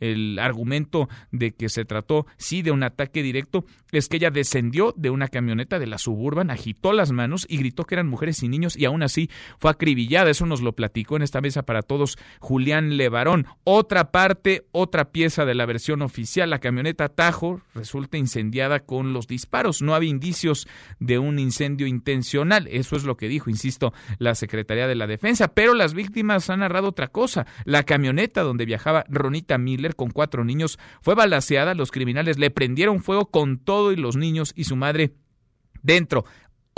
[0.00, 4.92] el argumento de que se trató sí de un ataque directo, es que ella descendió
[4.96, 8.48] de una camioneta de la suburban, agitó las manos y gritó que eran mujeres y
[8.48, 10.30] niños y aún así fue acribillada.
[10.30, 13.46] Eso nos lo platicó en esta mesa para todos Julián Levarón.
[13.64, 19.26] Otra parte, otra pieza de la versión oficial, la camioneta Tajo resulta incendiada con los
[19.26, 19.82] disparos.
[19.82, 22.66] No había indicios de un incendio intencional.
[22.68, 25.48] Eso es lo que dijo, insisto, la Secretaría de la Defensa.
[25.48, 27.46] Pero las víctimas han narrado otra cosa.
[27.64, 33.02] La camioneta donde viajaba Ronita Miller con cuatro niños fue balaseada, los criminales le prendieron
[33.02, 35.12] fuego con todo y los niños y su madre
[35.82, 36.24] dentro.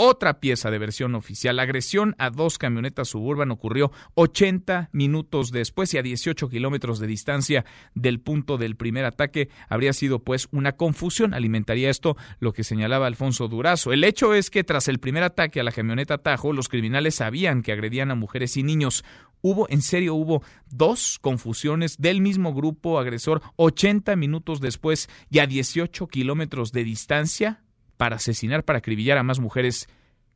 [0.03, 5.93] Otra pieza de versión oficial, la agresión a dos camionetas suburban ocurrió 80 minutos después
[5.93, 9.51] y a 18 kilómetros de distancia del punto del primer ataque.
[9.69, 13.93] Habría sido pues una confusión, alimentaría esto lo que señalaba Alfonso Durazo.
[13.93, 17.61] El hecho es que tras el primer ataque a la camioneta Tajo, los criminales sabían
[17.61, 19.05] que agredían a mujeres y niños.
[19.43, 25.47] Hubo, en serio, hubo dos confusiones del mismo grupo agresor 80 minutos después y a
[25.47, 27.61] 18 kilómetros de distancia
[28.01, 29.87] para asesinar, para acribillar a más mujeres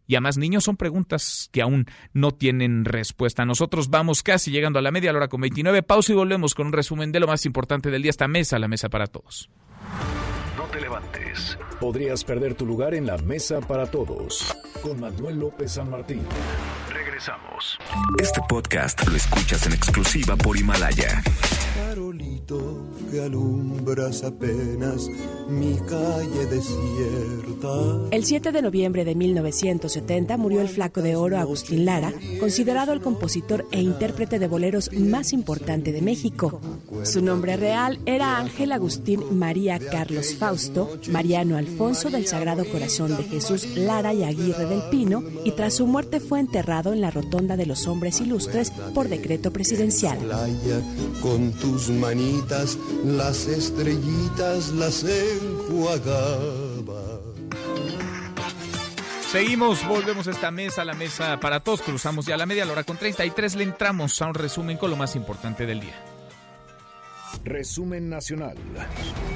[0.07, 0.65] y a más niños?
[0.65, 3.47] Son preguntas que aún no tienen respuesta.
[3.47, 5.83] Nosotros vamos casi llegando a la media hora con 29.
[5.83, 8.11] Pausa y volvemos con un resumen de lo más importante del día.
[8.11, 9.49] Esta mesa, la mesa para todos.
[10.75, 11.57] Te levantes.
[11.79, 14.53] Podrías perder tu lugar en la mesa para todos.
[14.83, 16.23] Con Manuel López San Martín.
[16.93, 17.79] Regresamos.
[18.21, 21.23] Este podcast lo escuchas en exclusiva por Himalaya.
[21.77, 25.09] Farolito que alumbras apenas
[25.49, 28.09] mi calle desierta.
[28.11, 33.01] El 7 de noviembre de 1970 murió el flaco de oro Agustín Lara, considerado el
[33.01, 36.61] compositor e intérprete de boleros más importante de México.
[37.05, 40.35] Su nombre real era Ángel Agustín María Carlos
[41.11, 45.87] Mariano Alfonso del Sagrado Corazón de Jesús Lara y Aguirre del Pino, y tras su
[45.87, 50.19] muerte fue enterrado en la Rotonda de los Hombres Ilustres por decreto presidencial.
[51.23, 56.45] Con tus manitas las estrellitas las enjuagaba.
[59.35, 61.83] Seguimos, volvemos a esta mesa, la mesa para todos.
[61.83, 63.57] Cruzamos ya la media hora con 33.
[63.57, 66.14] Le entramos a un resumen con lo más importante del día.
[67.45, 68.57] Resumen nacional.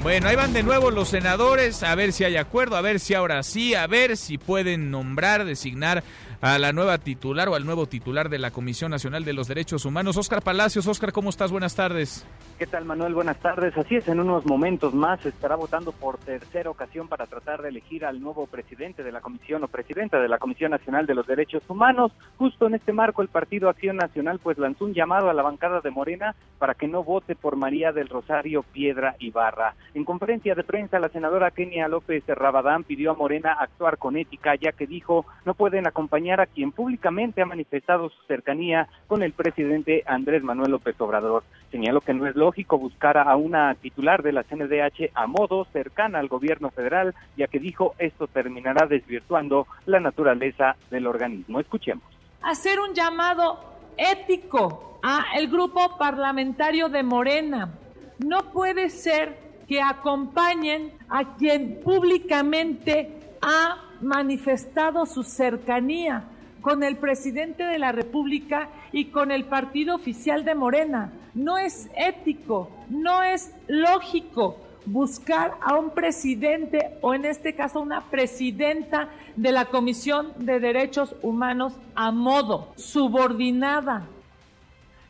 [0.03, 3.13] Bueno, ahí van de nuevo los senadores, a ver si hay acuerdo, a ver si
[3.13, 6.03] ahora sí, a ver si pueden nombrar, designar
[6.41, 9.83] a la nueva titular o al nuevo titular de la Comisión Nacional de los Derechos
[9.85, 10.15] Humanos.
[10.15, 11.51] Oscar Palacios, Oscar, ¿cómo estás?
[11.51, 12.25] Buenas tardes.
[12.57, 13.13] ¿Qué tal, Manuel?
[13.13, 13.77] Buenas tardes.
[13.77, 18.05] Así es, en unos momentos más estará votando por tercera ocasión para tratar de elegir
[18.05, 21.63] al nuevo presidente de la Comisión o presidenta de la Comisión Nacional de los Derechos
[21.67, 22.11] Humanos.
[22.37, 25.81] Justo en este marco, el Partido Acción Nacional pues lanzó un llamado a la bancada
[25.81, 29.75] de Morena para que no vote por María del Rosario Piedra Ibarra.
[29.93, 34.55] En conferencia de prensa, la senadora Kenia López Rabadán pidió a Morena actuar con ética,
[34.55, 39.33] ya que dijo no pueden acompañar a quien públicamente ha manifestado su cercanía con el
[39.33, 41.43] presidente Andrés Manuel López Obrador.
[41.71, 46.19] Señaló que no es lógico buscar a una titular de la CNDH a modo cercana
[46.19, 51.59] al gobierno federal, ya que dijo esto terminará desvirtuando la naturaleza del organismo.
[51.59, 52.03] Escuchemos.
[52.41, 53.59] Hacer un llamado
[53.97, 57.73] ético a el grupo parlamentario de Morena.
[58.19, 59.37] No puede ser
[59.67, 66.23] que acompañen a quien públicamente ha manifestado su cercanía
[66.61, 71.13] con el presidente de la República y con el partido oficial de Morena.
[71.33, 78.01] No es ético, no es lógico buscar a un presidente o en este caso una
[78.09, 84.07] presidenta de la Comisión de Derechos Humanos a modo subordinada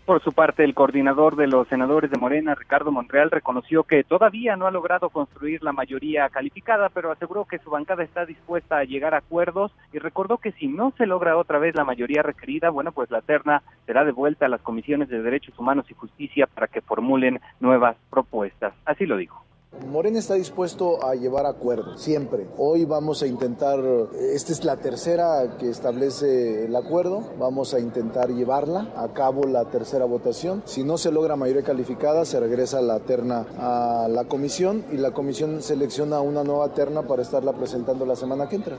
[0.09, 4.55] Por su parte, el coordinador de los senadores de Morena, Ricardo Montreal, reconoció que todavía
[4.55, 8.85] no ha logrado construir la mayoría calificada, pero aseguró que su bancada está dispuesta a
[8.85, 12.71] llegar a acuerdos y recordó que si no se logra otra vez la mayoría requerida,
[12.71, 16.65] bueno, pues la terna será devuelta a las comisiones de Derechos Humanos y Justicia para
[16.65, 18.73] que formulen nuevas propuestas.
[18.85, 19.45] Así lo dijo.
[19.89, 22.47] Morena está dispuesto a llevar acuerdos, siempre.
[22.57, 23.79] Hoy vamos a intentar,
[24.19, 29.65] esta es la tercera que establece el acuerdo, vamos a intentar llevarla a cabo la
[29.65, 30.61] tercera votación.
[30.65, 35.11] Si no se logra mayoría calificada, se regresa la terna a la comisión y la
[35.11, 38.77] comisión selecciona una nueva terna para estarla presentando la semana que entra.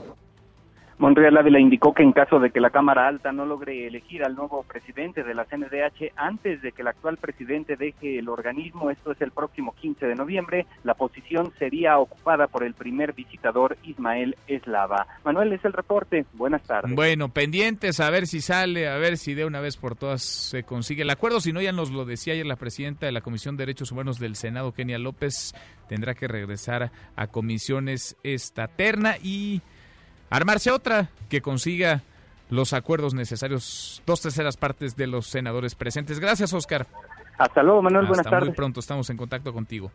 [1.01, 4.35] Monreal Ávila indicó que en caso de que la Cámara Alta no logre elegir al
[4.35, 9.11] nuevo presidente de la CNDH antes de que el actual presidente deje el organismo, esto
[9.11, 14.35] es el próximo 15 de noviembre, la posición sería ocupada por el primer visitador Ismael
[14.45, 15.07] Eslava.
[15.25, 16.27] Manuel, es el reporte.
[16.33, 16.93] Buenas tardes.
[16.93, 20.61] Bueno, pendientes a ver si sale, a ver si de una vez por todas se
[20.61, 21.41] consigue el acuerdo.
[21.41, 24.19] Si no, ya nos lo decía ayer la presidenta de la Comisión de Derechos Humanos
[24.19, 25.55] del Senado, Kenia López,
[25.89, 29.63] tendrá que regresar a comisiones esta terna y
[30.31, 32.01] armarse otra que consiga
[32.49, 36.19] los acuerdos necesarios, dos terceras partes de los senadores presentes.
[36.19, 36.87] Gracias, Oscar.
[37.37, 38.05] Hasta luego, Manuel.
[38.05, 38.49] Hasta buenas tardes.
[38.49, 39.91] Muy pronto estamos en contacto contigo.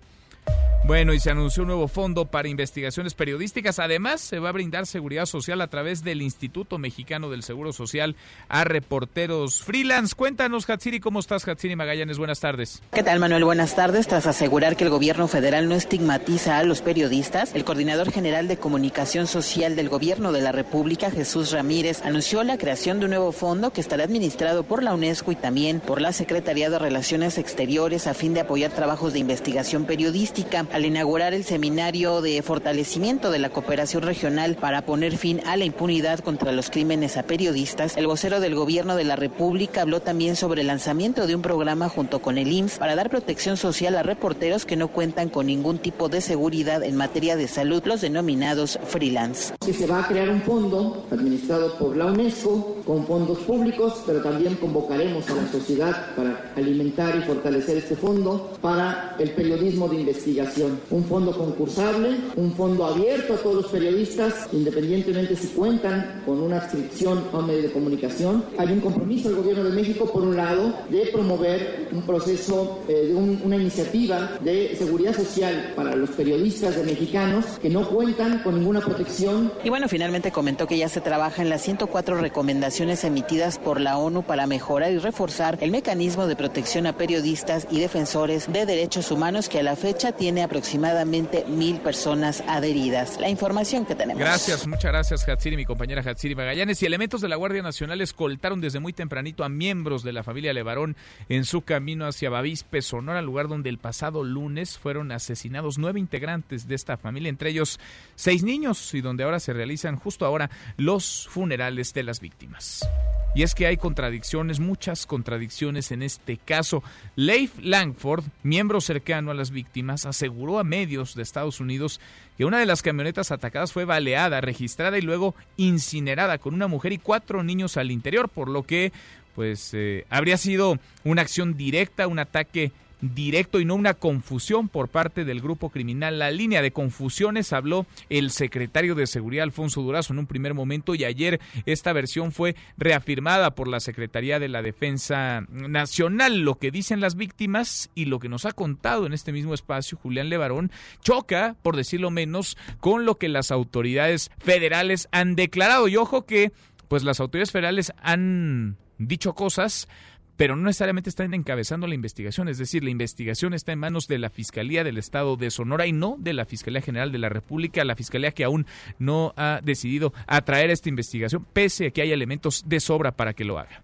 [0.86, 3.80] Bueno, y se anunció un nuevo fondo para investigaciones periodísticas.
[3.80, 8.14] Además, se va a brindar seguridad social a través del Instituto Mexicano del Seguro Social
[8.48, 10.14] a reporteros freelance.
[10.14, 12.18] Cuéntanos, Hatsiri, ¿cómo estás, Hatsiri Magallanes?
[12.18, 12.84] Buenas tardes.
[12.92, 13.42] ¿Qué tal, Manuel?
[13.42, 14.06] Buenas tardes.
[14.06, 18.56] Tras asegurar que el gobierno federal no estigmatiza a los periodistas, el coordinador general de
[18.56, 23.32] comunicación social del gobierno de la República, Jesús Ramírez, anunció la creación de un nuevo
[23.32, 28.06] fondo que estará administrado por la UNESCO y también por la Secretaría de Relaciones Exteriores
[28.06, 33.38] a fin de apoyar trabajos de investigación periodística al inaugurar el seminario de fortalecimiento de
[33.38, 38.06] la cooperación regional para poner fin a la impunidad contra los crímenes a periodistas, el
[38.06, 42.20] vocero del gobierno de la República habló también sobre el lanzamiento de un programa junto
[42.20, 46.10] con el IMSS para dar protección social a reporteros que no cuentan con ningún tipo
[46.10, 49.54] de seguridad en materia de salud, los denominados freelance.
[49.62, 54.56] se va a crear un fondo administrado por la UNESCO con fondos públicos, pero también
[54.56, 60.55] convocaremos a la sociedad para alimentar y fortalecer este fondo para el periodismo de investigación
[60.90, 66.58] un fondo concursable, un fondo abierto a todos los periodistas, independientemente si cuentan con una
[66.58, 68.44] adscripción a un medio de comunicación.
[68.58, 73.08] Hay un compromiso del Gobierno de México, por un lado, de promover un proceso, eh,
[73.08, 78.58] de una iniciativa de seguridad social para los periodistas de mexicanos que no cuentan con
[78.58, 79.52] ninguna protección.
[79.64, 83.98] Y bueno, finalmente comentó que ya se trabaja en las 104 recomendaciones emitidas por la
[83.98, 89.10] ONU para mejorar y reforzar el mecanismo de protección a periodistas y defensores de derechos
[89.10, 93.20] humanos que a la fecha tiene aproximadamente mil personas adheridas.
[93.20, 94.20] La información que tenemos.
[94.20, 96.82] Gracias, muchas gracias, Hatsiri, mi compañera Hatsiri Magallanes.
[96.82, 100.52] Y elementos de la Guardia Nacional escoltaron desde muy tempranito a miembros de la familia
[100.52, 100.96] Levarón
[101.28, 106.66] en su camino hacia Bavispe, Sonora, lugar donde el pasado lunes fueron asesinados nueve integrantes
[106.68, 107.78] de esta familia, entre ellos
[108.14, 112.88] seis niños, y donde ahora se realizan justo ahora los funerales de las víctimas.
[113.36, 116.82] Y es que hay contradicciones, muchas contradicciones en este caso.
[117.16, 122.00] Leif Langford, miembro cercano a las víctimas, aseguró a medios de Estados Unidos
[122.38, 126.94] que una de las camionetas atacadas fue baleada, registrada y luego incinerada con una mujer
[126.94, 128.90] y cuatro niños al interior, por lo que
[129.34, 132.72] pues eh, habría sido una acción directa, un ataque
[133.14, 136.18] directo y no una confusión por parte del grupo criminal.
[136.18, 140.94] La línea de confusiones habló el secretario de Seguridad Alfonso Durazo en un primer momento
[140.94, 146.40] y ayer esta versión fue reafirmada por la Secretaría de la Defensa Nacional.
[146.40, 149.98] Lo que dicen las víctimas y lo que nos ha contado en este mismo espacio
[149.98, 150.70] Julián Levarón
[151.02, 155.88] choca, por decirlo menos, con lo que las autoridades federales han declarado.
[155.88, 156.52] Y ojo que
[156.88, 159.88] pues las autoridades federales han dicho cosas
[160.36, 164.18] pero no necesariamente están encabezando la investigación, es decir, la investigación está en manos de
[164.18, 167.84] la Fiscalía del Estado de Sonora y no de la Fiscalía General de la República,
[167.84, 168.66] la Fiscalía que aún
[168.98, 173.44] no ha decidido atraer esta investigación, pese a que hay elementos de sobra para que
[173.44, 173.82] lo haga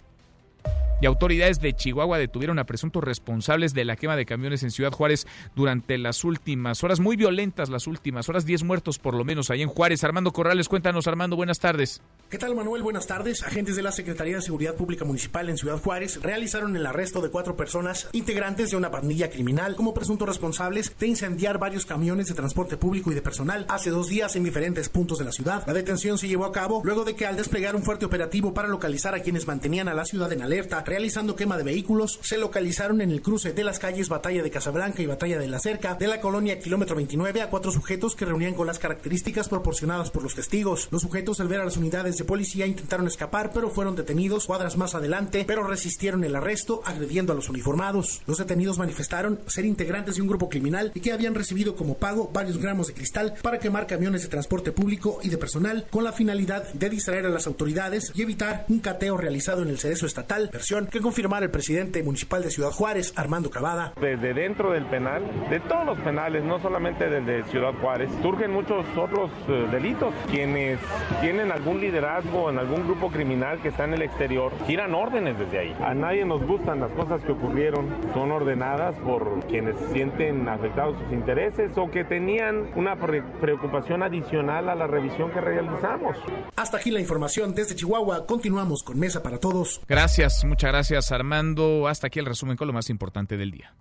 [1.03, 4.93] y autoridades de Chihuahua detuvieron a presuntos responsables de la quema de camiones en Ciudad
[4.93, 9.51] Juárez durante las últimas horas, muy violentas las últimas horas, 10 muertos por lo menos
[9.51, 10.05] ahí en Juárez.
[10.05, 12.01] Armando Corrales, cuéntanos Armando, buenas tardes.
[12.33, 12.83] ¿Qué tal Manuel?
[12.83, 13.43] Buenas tardes.
[13.43, 17.29] Agentes de la Secretaría de Seguridad Pública Municipal en Ciudad Juárez realizaron el arresto de
[17.29, 22.35] cuatro personas integrantes de una pandilla criminal como presuntos responsables de incendiar varios camiones de
[22.35, 25.65] transporte público y de personal hace dos días en diferentes puntos de la ciudad.
[25.67, 28.69] La detención se llevó a cabo luego de que al desplegar un fuerte operativo para
[28.69, 33.01] localizar a quienes mantenían a la ciudad en alerta, realizando quema de vehículos, se localizaron
[33.01, 36.07] en el cruce de las calles Batalla de Casablanca y Batalla de la Cerca de
[36.07, 40.35] la colonia Kilómetro 29 a cuatro sujetos que reunían con las características proporcionadas por los
[40.35, 40.89] testigos.
[40.91, 44.77] Los sujetos al ver a las unidades de policía intentaron escapar, pero fueron detenidos cuadras
[44.77, 48.21] más adelante, pero resistieron el arresto, agrediendo a los uniformados.
[48.27, 52.29] Los detenidos manifestaron ser integrantes de un grupo criminal y que habían recibido como pago
[52.35, 56.13] varios gramos de cristal para quemar camiones de transporte público y de personal con la
[56.13, 60.51] finalidad de distraer a las autoridades y evitar un cateo realizado en el cerezo estatal,
[60.53, 63.93] versión que confirmara el presidente municipal de Ciudad Juárez, Armando Cavada.
[64.01, 68.53] Desde dentro del penal, de todos los penales, no solamente del de Ciudad Juárez, surgen
[68.53, 70.15] muchos otros eh, delitos.
[70.31, 70.79] Quienes
[71.21, 75.59] tienen algún liderazgo en algún grupo criminal que está en el exterior, giran órdenes desde
[75.59, 75.77] ahí.
[75.81, 81.13] A nadie nos gustan las cosas que ocurrieron, son ordenadas por quienes sienten afectados sus
[81.13, 86.17] intereses o que tenían una preocupación adicional a la revisión que realizamos.
[86.57, 88.27] Hasta aquí la información desde Chihuahua.
[88.27, 89.81] Continuamos con Mesa para Todos.
[89.89, 90.72] Gracias, muchas gracias
[91.11, 91.87] Armando.
[91.87, 93.75] Hasta aquí el resumen con lo más importante del día.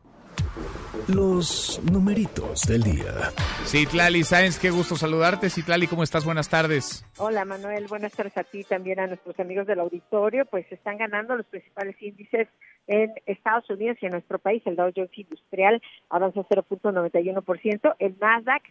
[1.08, 3.32] Los numeritos del día.
[3.66, 5.50] Citlali Sáenz, qué gusto saludarte.
[5.50, 6.26] Citlali, ¿cómo estás?
[6.26, 7.06] Buenas tardes.
[7.18, 10.46] Hola Manuel, buenas tardes a ti también a nuestros amigos del auditorio.
[10.46, 12.50] Pues están ganando los principales índices
[12.88, 14.62] en Estados Unidos y en nuestro país.
[14.66, 18.64] El Dow Jones Industrial avanza 0.91%, el Nasdaq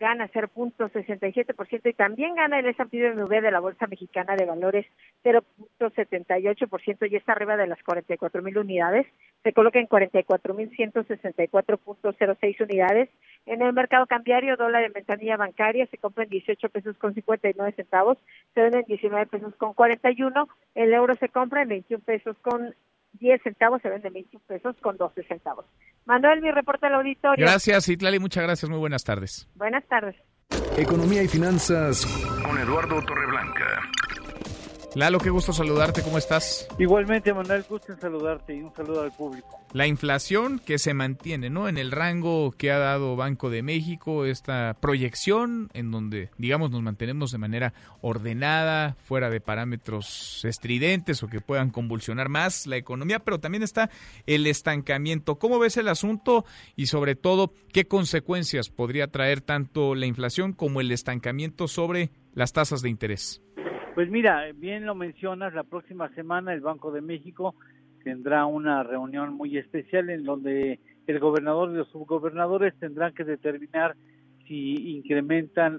[0.00, 4.86] gana 0.67% y también gana el S&P de la Bolsa Mexicana de Valores
[5.22, 9.06] 0.78% y está arriba de las 44 mil unidades.
[9.42, 13.08] Se coloca en 44 mil 164.06 unidades.
[13.46, 17.72] En el mercado cambiario, dólar en ventanilla bancaria se compra en 18 pesos con 59
[17.72, 18.18] centavos,
[18.54, 20.48] se vende en 19 pesos con 41.
[20.74, 22.74] El euro se compra en 21 pesos con
[23.20, 25.66] 10 centavos, se vende 21 pesos con 12 centavos.
[26.04, 27.46] Manuel, mi reporte al auditorio.
[27.46, 28.68] Gracias, Itlali, muchas gracias.
[28.68, 29.48] Muy buenas tardes.
[29.54, 30.16] Buenas tardes.
[30.76, 32.04] Economía y finanzas
[32.44, 33.80] con Eduardo Torreblanca.
[34.94, 36.68] Lalo, qué gusto saludarte, ¿cómo estás?
[36.78, 39.48] Igualmente, Manuel, gusto en saludarte y un saludo al público.
[39.72, 41.68] La inflación que se mantiene, ¿no?
[41.68, 46.80] En el rango que ha dado Banco de México, esta proyección en donde, digamos, nos
[46.80, 53.18] mantenemos de manera ordenada, fuera de parámetros estridentes o que puedan convulsionar más la economía,
[53.18, 53.90] pero también está
[54.26, 55.40] el estancamiento.
[55.40, 56.44] ¿Cómo ves el asunto
[56.76, 62.52] y sobre todo qué consecuencias podría traer tanto la inflación como el estancamiento sobre las
[62.52, 63.43] tasas de interés?
[63.94, 67.54] Pues mira, bien lo mencionas, la próxima semana el Banco de México
[68.02, 73.94] tendrá una reunión muy especial en donde el gobernador y los subgobernadores tendrán que determinar
[74.48, 75.78] si incrementan,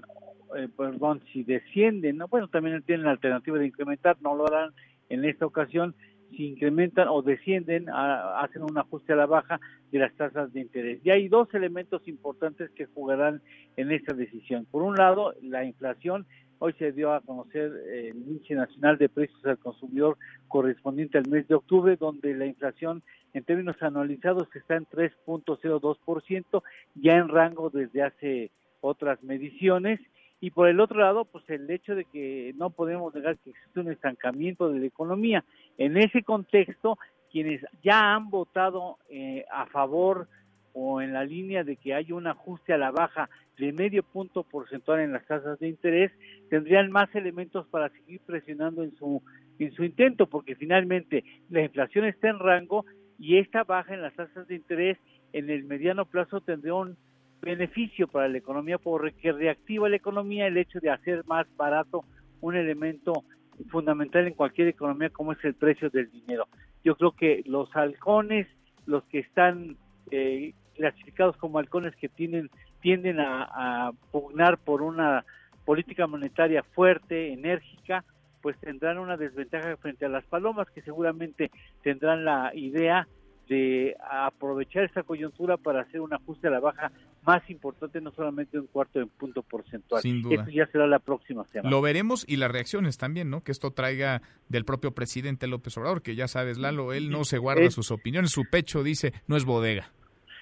[0.56, 2.28] eh, perdón, si descienden, ¿no?
[2.28, 4.70] Bueno, también tienen la alternativa de incrementar, no lo harán
[5.10, 5.94] en esta ocasión,
[6.30, 9.60] si incrementan o descienden, hacen un ajuste a la baja
[9.92, 11.00] de las tasas de interés.
[11.04, 13.42] Y hay dos elementos importantes que jugarán
[13.76, 14.64] en esta decisión.
[14.64, 16.26] Por un lado, la inflación
[16.58, 20.16] Hoy se dio a conocer el índice nacional de precios al consumidor
[20.48, 23.02] correspondiente al mes de octubre, donde la inflación
[23.34, 26.62] en términos anualizados está en 3.02%,
[26.94, 28.50] ya en rango desde hace
[28.80, 30.00] otras mediciones.
[30.40, 33.80] Y por el otro lado, pues el hecho de que no podemos negar que existe
[33.80, 35.44] un estancamiento de la economía.
[35.76, 36.98] En ese contexto,
[37.30, 40.28] quienes ya han votado eh, a favor
[40.72, 43.28] o en la línea de que hay un ajuste a la baja
[43.58, 46.12] de medio punto porcentual en las tasas de interés,
[46.50, 49.22] tendrían más elementos para seguir presionando en su
[49.58, 52.84] en su intento, porque finalmente la inflación está en rango
[53.18, 54.98] y esta baja en las tasas de interés
[55.32, 56.96] en el mediano plazo tendría un
[57.40, 62.04] beneficio para la economía porque reactiva la economía el hecho de hacer más barato
[62.40, 63.24] un elemento
[63.70, 66.48] fundamental en cualquier economía como es el precio del dinero.
[66.84, 68.46] Yo creo que los halcones,
[68.84, 69.76] los que están
[70.10, 72.50] eh, clasificados como halcones que tienen,
[72.80, 75.24] tienden a, pugnar por una
[75.64, 78.04] política monetaria fuerte, enérgica,
[78.40, 81.50] pues tendrán una desventaja frente a las palomas que seguramente
[81.82, 83.08] tendrán la idea
[83.48, 86.90] de aprovechar esta coyuntura para hacer un ajuste a la baja
[87.24, 90.00] más importante, no solamente un cuarto de punto porcentual.
[90.00, 90.42] Sin duda.
[90.42, 91.70] Eso ya será la próxima semana.
[91.70, 93.42] Lo veremos y las reacciones también, ¿no?
[93.42, 97.38] Que esto traiga del propio presidente López Obrador, que ya sabes, Lalo, él no se
[97.38, 99.92] guarda sus opiniones, su pecho dice, no es bodega.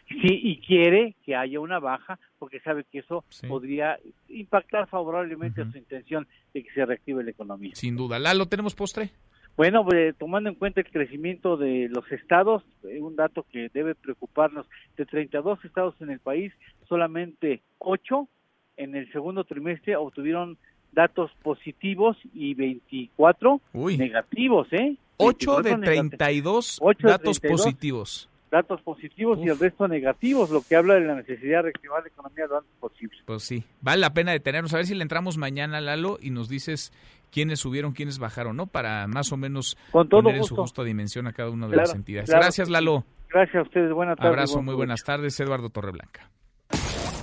[0.09, 3.98] Sí, y quiere que haya una baja porque sabe que eso podría
[4.28, 7.74] impactar favorablemente a su intención de que se reactive la economía.
[7.74, 8.18] Sin duda.
[8.18, 9.11] ¿Lalo tenemos postre?
[9.57, 13.94] Bueno, pues, tomando en cuenta el crecimiento de los estados, eh, un dato que debe
[13.94, 16.52] preocuparnos, de 32 estados en el país,
[16.88, 18.28] solamente 8
[18.76, 20.59] en el segundo trimestre obtuvieron
[20.92, 24.96] datos positivos y 24 negativos, ¿eh?
[25.16, 31.00] 8 de 32 datos positivos datos positivos y el resto negativos, lo que habla de
[31.00, 33.16] la necesidad de reactivar la economía lo antes posible.
[33.24, 34.72] Pues sí, vale la pena detenernos.
[34.74, 36.92] A ver si le entramos mañana, Lalo, y nos dices
[37.32, 38.66] quiénes subieron, quiénes bajaron, ¿no?
[38.66, 42.30] Para más o menos poner en su justa dimensión a cada una de las entidades.
[42.30, 43.05] Gracias, Lalo.
[43.28, 43.92] Gracias a ustedes.
[43.92, 44.30] Buenas tardes.
[44.30, 45.38] Abrazo, muy buenas tardes.
[45.40, 46.30] Eduardo Torreblanca.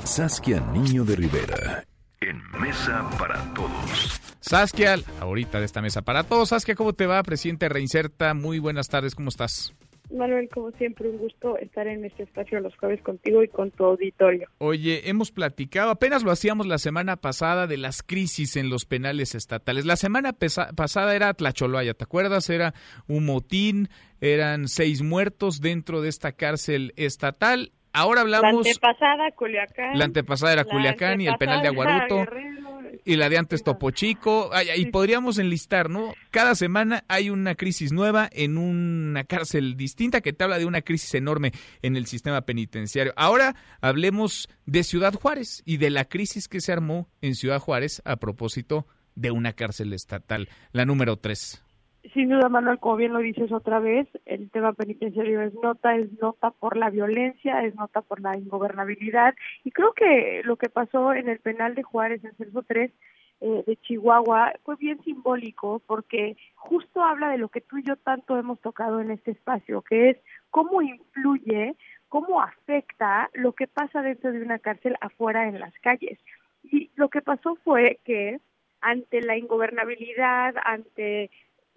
[0.04, 1.86] Saskia Niño de Rivera,
[2.20, 4.20] en Mesa para Todos.
[4.42, 6.50] Saskia, ahorita de esta mesa para todos.
[6.50, 7.22] Saskia, ¿cómo te va?
[7.24, 9.74] Presidente Reinserta, muy buenas tardes, ¿cómo estás?
[10.12, 13.86] Manuel, como siempre, un gusto estar en este espacio los jueves contigo y con tu
[13.86, 14.48] auditorio.
[14.60, 19.36] Oye, hemos platicado, apenas lo hacíamos la semana pasada, de las crisis en los penales
[19.36, 19.86] estatales.
[19.86, 22.50] La semana pasada era Tlacholaya, ¿te acuerdas?
[22.50, 22.74] Era
[23.08, 23.90] un motín,
[24.20, 27.72] eran seis muertos dentro de esta cárcel estatal.
[27.94, 28.66] Ahora hablamos...
[28.66, 29.98] La antepasada, Culiacán.
[29.98, 32.26] La antepasada era Culiacán y el penal de Aguaruto
[33.04, 36.14] y la de antes Topo Chico, y podríamos enlistar, ¿no?
[36.30, 40.82] Cada semana hay una crisis nueva en una cárcel distinta que te habla de una
[40.82, 43.14] crisis enorme en el sistema penitenciario.
[43.16, 48.02] Ahora hablemos de Ciudad Juárez y de la crisis que se armó en Ciudad Juárez
[48.06, 48.86] a propósito
[49.16, 51.64] de una cárcel estatal, la número 3.
[52.14, 56.12] Sin duda, Manuel, como bien lo dices otra vez, el tema penitenciario es nota, es
[56.20, 59.36] nota por la violencia, es nota por la ingobernabilidad.
[59.64, 62.92] Y creo que lo que pasó en el penal de Juárez, en Celso 3,
[63.42, 67.96] eh, de Chihuahua, fue bien simbólico porque justo habla de lo que tú y yo
[67.98, 70.18] tanto hemos tocado en este espacio, que es
[70.50, 71.76] cómo influye,
[72.10, 76.20] cómo afecta lo que pasa dentro de una cárcel afuera en las calles.
[76.64, 78.40] Y lo que pasó fue que
[78.82, 81.30] ante la ingobernabilidad, ante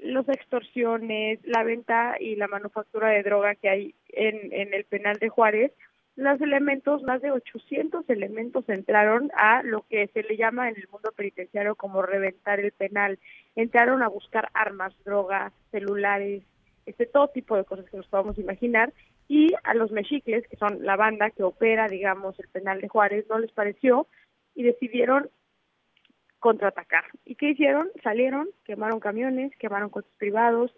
[0.04, 5.18] las extorsiones, la venta y la manufactura de droga que hay en, en el penal
[5.18, 5.72] de Juárez,
[6.16, 10.88] los elementos, más de 800 elementos entraron a lo que se le llama en el
[10.88, 13.18] mundo penitenciario como reventar el penal.
[13.56, 16.44] Entraron a buscar armas, drogas, celulares,
[16.86, 18.92] este todo tipo de cosas que nos podamos imaginar
[19.26, 23.26] y a los mexicles, que son la banda que opera, digamos, el penal de Juárez,
[23.28, 24.06] no les pareció
[24.54, 25.30] y decidieron
[26.44, 27.04] contraatacar.
[27.24, 27.88] ¿Y qué hicieron?
[28.02, 30.76] Salieron, quemaron camiones, quemaron coches privados,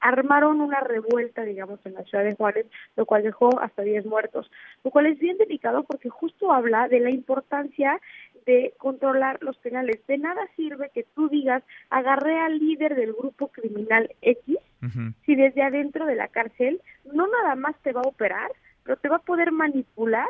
[0.00, 4.48] armaron una revuelta, digamos, en la ciudad de Juárez, lo cual dejó hasta 10 muertos,
[4.84, 8.00] lo cual es bien delicado porque justo habla de la importancia
[8.46, 10.06] de controlar los penales.
[10.06, 14.56] De nada sirve que tú digas, agarré al líder del grupo criminal X,
[15.26, 16.80] si desde adentro de la cárcel
[17.12, 18.52] no nada más te va a operar,
[18.84, 20.28] pero te va a poder manipular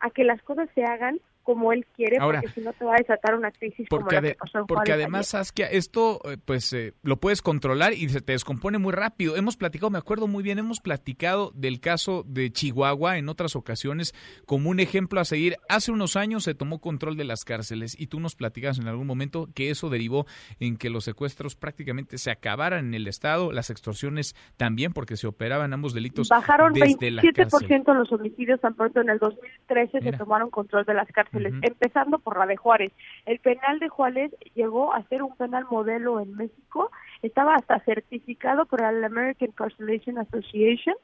[0.00, 2.98] a que las cosas se hagan como él quiere, porque si no te va a
[2.98, 6.72] desatar una crisis porque como la que pasó en Porque además, Saskia, esto eh, pues
[6.72, 9.36] eh, lo puedes controlar y se te descompone muy rápido.
[9.36, 14.14] Hemos platicado, me acuerdo muy bien, hemos platicado del caso de Chihuahua en otras ocasiones
[14.46, 15.56] como un ejemplo a seguir.
[15.68, 19.06] Hace unos años se tomó control de las cárceles y tú nos platicas en algún
[19.06, 20.26] momento que eso derivó
[20.60, 25.26] en que los secuestros prácticamente se acabaran en el Estado, las extorsiones también, porque se
[25.26, 30.50] operaban ambos delitos Bajaron desde 27% los homicidios tan pronto en el 2013 se tomaron
[30.50, 32.92] control de las cárceles empezando por la de Juárez.
[33.26, 36.90] El penal de Juárez llegó a ser un penal modelo en México,
[37.22, 40.96] estaba hasta certificado por la American Carcelation Association.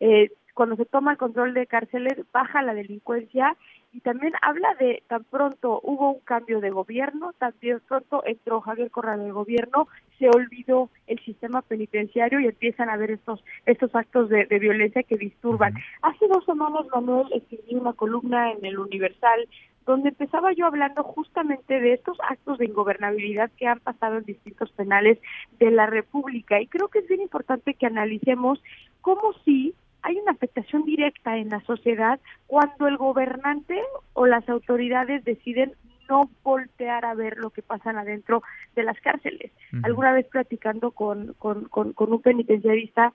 [0.00, 3.56] Eh, cuando se toma el control de cárceles, baja la delincuencia
[3.92, 8.90] y también habla de tan pronto hubo un cambio de gobierno, también pronto entró Javier
[8.90, 14.28] Corral el gobierno, se olvidó el sistema penitenciario y empiezan a haber estos estos actos
[14.28, 15.74] de, violencia que disturban.
[16.02, 19.48] Hace dos semanas Manuel escribí una columna en el Universal
[19.86, 24.70] donde empezaba yo hablando justamente de estos actos de ingobernabilidad que han pasado en distintos
[24.72, 25.18] penales
[25.58, 26.60] de la República.
[26.60, 28.62] Y creo que es bien importante que analicemos
[29.00, 33.80] cómo sí hay una afectación directa en la sociedad cuando el gobernante
[34.12, 35.72] o las autoridades deciden
[36.08, 38.42] no voltear a ver lo que pasa adentro
[38.76, 39.50] de las cárceles.
[39.82, 43.14] Alguna vez platicando con, con, con, con un penitenciarista,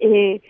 [0.00, 0.40] eh,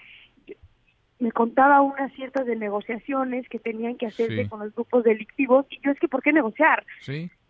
[1.25, 5.81] me contaba unas ciertas de negociaciones que tenían que hacerse con los grupos delictivos y
[5.81, 6.85] yo es que ¿por qué negociar?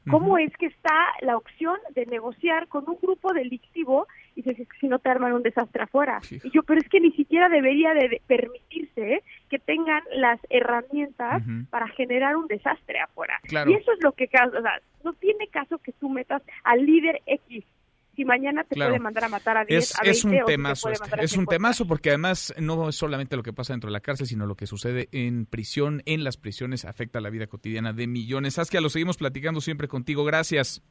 [0.08, 4.06] ¿Cómo es que está la opción de negociar con un grupo delictivo
[4.36, 6.20] y dices, si no te arman un desastre afuera?
[6.30, 11.88] Y yo, pero es que ni siquiera debería de permitirse que tengan las herramientas para
[11.88, 13.40] generar un desastre afuera.
[13.50, 17.20] Y eso es lo que, o sea, no tiene caso que tú metas al líder
[17.26, 17.64] X
[18.14, 20.90] si mañana te puede mandar a matar a 10, es, a 20 es un temazo,
[21.18, 24.26] es un temazo porque además no es solamente lo que pasa dentro de la cárcel,
[24.26, 28.54] sino lo que sucede en prisión, en las prisiones, afecta la vida cotidiana de millones.
[28.54, 30.24] Saskia, lo seguimos platicando siempre contigo.
[30.24, 30.82] Gracias.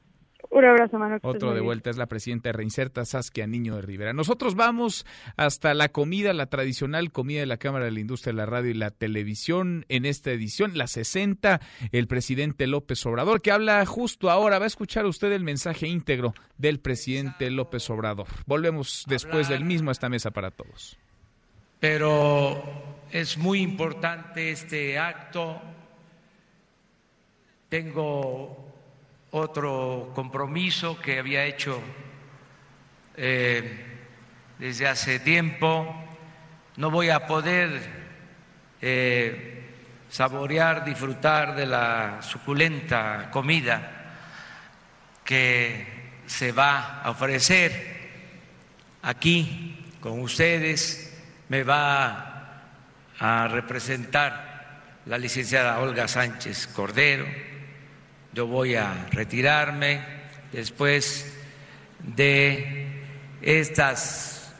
[0.49, 1.19] Un abrazo, Manuel.
[1.23, 4.13] Otro de vuelta es la presidenta de Reinserta, Saskia Niño de Rivera.
[4.13, 8.37] Nosotros vamos hasta la comida, la tradicional comida de la Cámara de la Industria de
[8.37, 11.59] la Radio y la Televisión en esta edición, la 60,
[11.91, 14.59] el presidente López Obrador, que habla justo ahora.
[14.59, 18.27] Va a escuchar usted el mensaje íntegro del presidente López Obrador.
[18.45, 20.97] Volvemos después del mismo a esta mesa para todos.
[21.79, 22.63] Pero
[23.11, 25.61] es muy importante este acto.
[27.69, 28.72] Tengo
[29.33, 31.81] otro compromiso que había hecho
[33.17, 33.85] eh,
[34.59, 35.95] desde hace tiempo.
[36.77, 37.81] No voy a poder
[38.79, 39.63] eh,
[40.09, 44.17] saborear, disfrutar de la suculenta comida
[45.23, 45.87] que
[46.27, 48.11] se va a ofrecer
[49.01, 51.11] aquí con ustedes,
[51.49, 52.61] me va
[53.19, 57.52] a representar la licenciada Olga Sánchez Cordero.
[58.33, 60.01] Yo voy a retirarme
[60.51, 61.31] después
[61.99, 62.87] de
[63.43, 64.51] estas,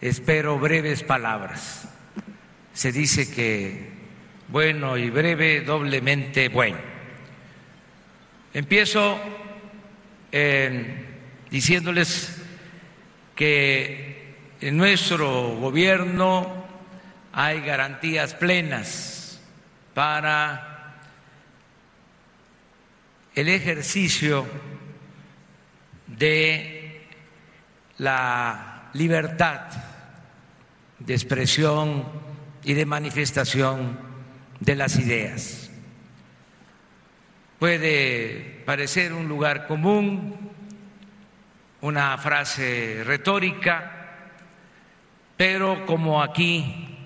[0.00, 1.88] espero, breves palabras.
[2.72, 3.88] Se dice que
[4.46, 6.78] bueno y breve, doblemente bueno.
[8.54, 9.18] Empiezo
[10.30, 11.06] eh,
[11.50, 12.40] diciéndoles
[13.34, 16.68] que en nuestro gobierno
[17.32, 19.40] hay garantías plenas
[19.92, 20.69] para
[23.40, 24.46] el ejercicio
[26.06, 27.06] de
[27.96, 29.62] la libertad
[30.98, 32.04] de expresión
[32.64, 33.98] y de manifestación
[34.60, 35.70] de las ideas.
[37.58, 40.50] Puede parecer un lugar común,
[41.80, 44.26] una frase retórica,
[45.38, 46.98] pero como aquí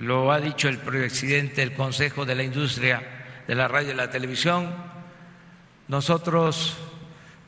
[0.00, 3.00] lo ha dicho el presidente del Consejo de la Industria
[3.46, 4.87] de la Radio y la Televisión,
[5.88, 6.76] nosotros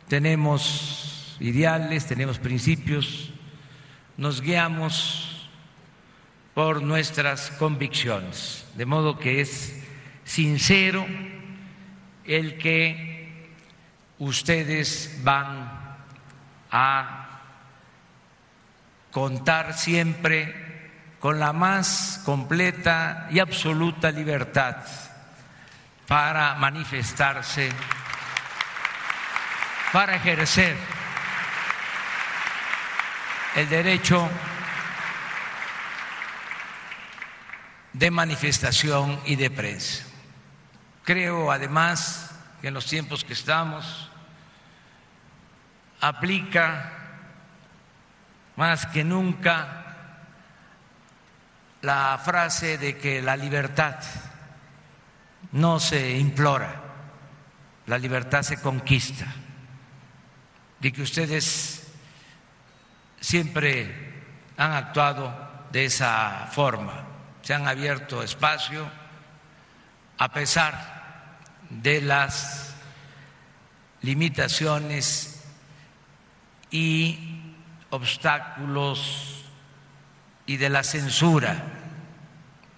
[0.09, 3.31] tenemos ideales, tenemos principios,
[4.17, 5.49] nos guiamos
[6.55, 9.83] por nuestras convicciones, de modo que es
[10.25, 11.07] sincero
[12.25, 13.51] el que
[14.19, 15.97] ustedes van
[16.71, 17.41] a
[19.11, 20.71] contar siempre
[21.19, 24.77] con la más completa y absoluta libertad
[26.07, 27.69] para manifestarse,
[29.93, 30.77] para ejercer
[33.57, 34.29] el derecho
[37.93, 40.05] de manifestación y de prensa.
[41.05, 42.31] Creo además
[42.61, 44.11] que en los tiempos que estamos,
[46.01, 46.93] aplica
[48.57, 49.77] más que nunca
[51.83, 53.97] la frase de que la libertad
[55.53, 56.81] no se implora,
[57.87, 59.27] la libertad se conquista,
[60.81, 61.87] de que ustedes
[63.21, 64.13] siempre
[64.57, 67.05] han actuado de esa forma,
[67.43, 68.91] se han abierto espacio
[70.19, 72.75] a pesar de las
[74.03, 75.43] limitaciones
[76.71, 77.55] y
[77.91, 79.45] obstáculos
[80.47, 81.63] y de la censura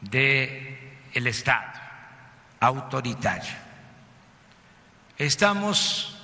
[0.00, 0.78] del
[1.14, 1.72] el Estado
[2.60, 3.54] autoritario.
[5.18, 6.16] Estamos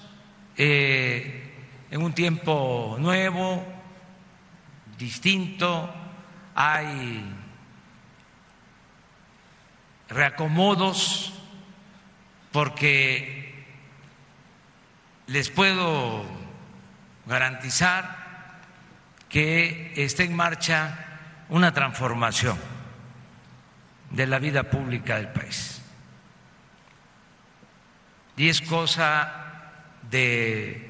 [0.56, 1.47] eh,
[1.90, 3.64] en un tiempo nuevo,
[4.98, 5.94] distinto,
[6.54, 7.24] hay
[10.08, 11.32] reacomodos
[12.52, 13.64] porque
[15.26, 16.24] les puedo
[17.26, 18.18] garantizar
[19.28, 21.06] que esté en marcha
[21.50, 22.58] una transformación
[24.10, 25.82] de la vida pública del país.
[28.36, 29.32] Y es cosa
[30.10, 30.87] de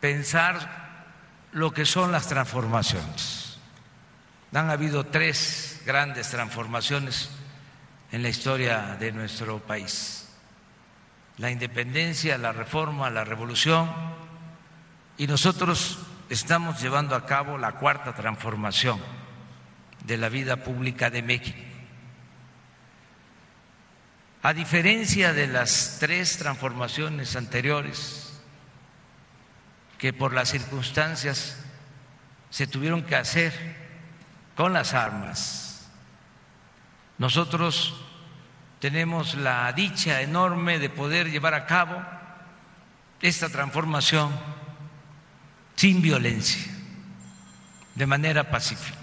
[0.00, 3.58] pensar lo que son las transformaciones.
[4.52, 7.30] Han habido tres grandes transformaciones
[8.12, 10.18] en la historia de nuestro país
[11.38, 13.88] la independencia, la reforma, la revolución,
[15.16, 19.00] y nosotros estamos llevando a cabo la cuarta transformación
[20.04, 21.58] de la vida pública de México.
[24.42, 28.27] A diferencia de las tres transformaciones anteriores,
[29.98, 31.58] que por las circunstancias
[32.50, 33.52] se tuvieron que hacer
[34.56, 35.90] con las armas,
[37.18, 37.94] nosotros
[38.78, 42.00] tenemos la dicha enorme de poder llevar a cabo
[43.20, 44.30] esta transformación
[45.74, 46.72] sin violencia,
[47.94, 48.98] de manera pacífica.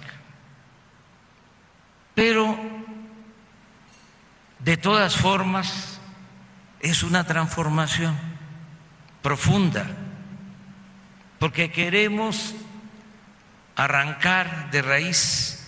[2.13, 2.57] Pero,
[4.59, 5.99] de todas formas,
[6.79, 8.17] es una transformación
[9.21, 9.85] profunda,
[11.45, 12.55] porque queremos
[13.75, 15.63] arrancar de raíz.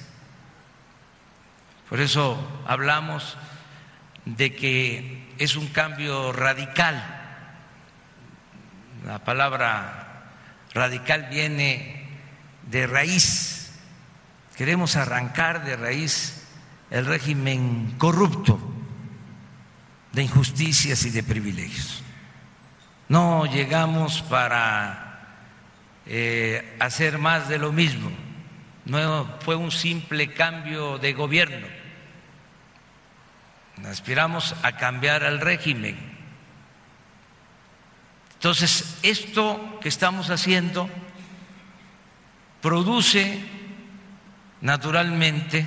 [1.87, 3.37] Por eso hablamos
[4.25, 6.95] de que es un cambio radical.
[9.05, 10.31] La palabra
[10.73, 12.09] radical viene
[12.63, 13.79] de raíz.
[14.55, 16.47] Queremos arrancar de raíz
[16.89, 18.59] el régimen corrupto
[20.11, 22.01] de injusticias y de privilegios.
[23.09, 25.06] No llegamos para
[26.09, 28.09] eh, hacer más de lo mismo.
[28.85, 31.67] No fue un simple cambio de gobierno.
[33.85, 35.97] Aspiramos a cambiar el régimen.
[38.35, 40.89] Entonces, esto que estamos haciendo
[42.61, 43.39] produce
[44.61, 45.65] naturalmente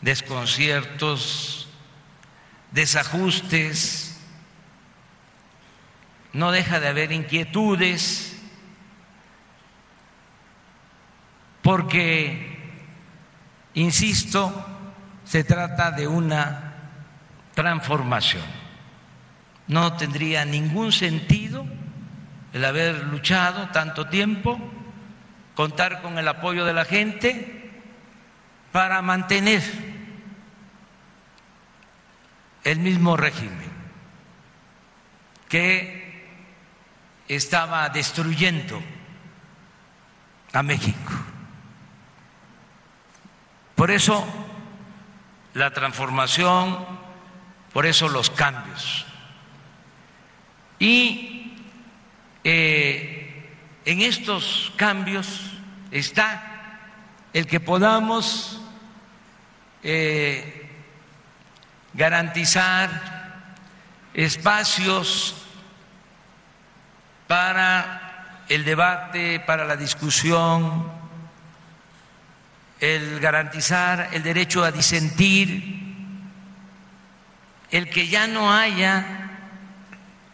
[0.00, 1.68] desconciertos,
[2.72, 4.18] desajustes,
[6.32, 8.31] no deja de haber inquietudes,
[11.62, 12.58] porque,
[13.74, 14.66] insisto,
[15.24, 16.74] se trata de una
[17.54, 18.42] transformación.
[19.68, 21.64] No tendría ningún sentido
[22.52, 24.58] el haber luchado tanto tiempo,
[25.54, 27.70] contar con el apoyo de la gente
[28.72, 29.62] para mantener
[32.64, 33.70] el mismo régimen
[35.48, 36.02] que
[37.28, 38.82] estaba destruyendo
[40.52, 41.12] a México.
[43.82, 44.24] Por eso
[45.54, 46.86] la transformación,
[47.72, 49.04] por eso los cambios.
[50.78, 51.52] Y
[52.44, 53.44] eh,
[53.84, 55.50] en estos cambios
[55.90, 56.78] está
[57.32, 58.62] el que podamos
[59.82, 60.70] eh,
[61.92, 63.56] garantizar
[64.14, 65.34] espacios
[67.26, 70.91] para el debate, para la discusión,
[72.82, 75.80] el garantizar el derecho a disentir,
[77.70, 79.30] el que ya no haya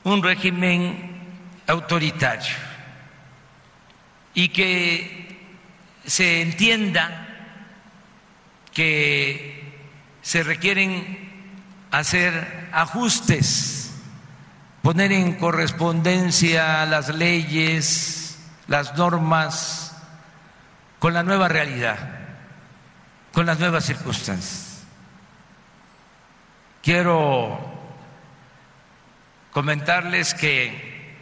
[0.05, 1.21] un régimen
[1.67, 2.55] autoritario
[4.33, 5.39] y que
[6.07, 7.27] se entienda
[8.73, 9.71] que
[10.23, 11.31] se requieren
[11.91, 13.93] hacer ajustes,
[14.81, 18.39] poner en correspondencia las leyes,
[18.69, 19.95] las normas
[20.99, 22.18] con la nueva realidad
[23.39, 24.83] con las nuevas circunstancias.
[26.83, 27.57] Quiero
[29.53, 31.17] comentarles que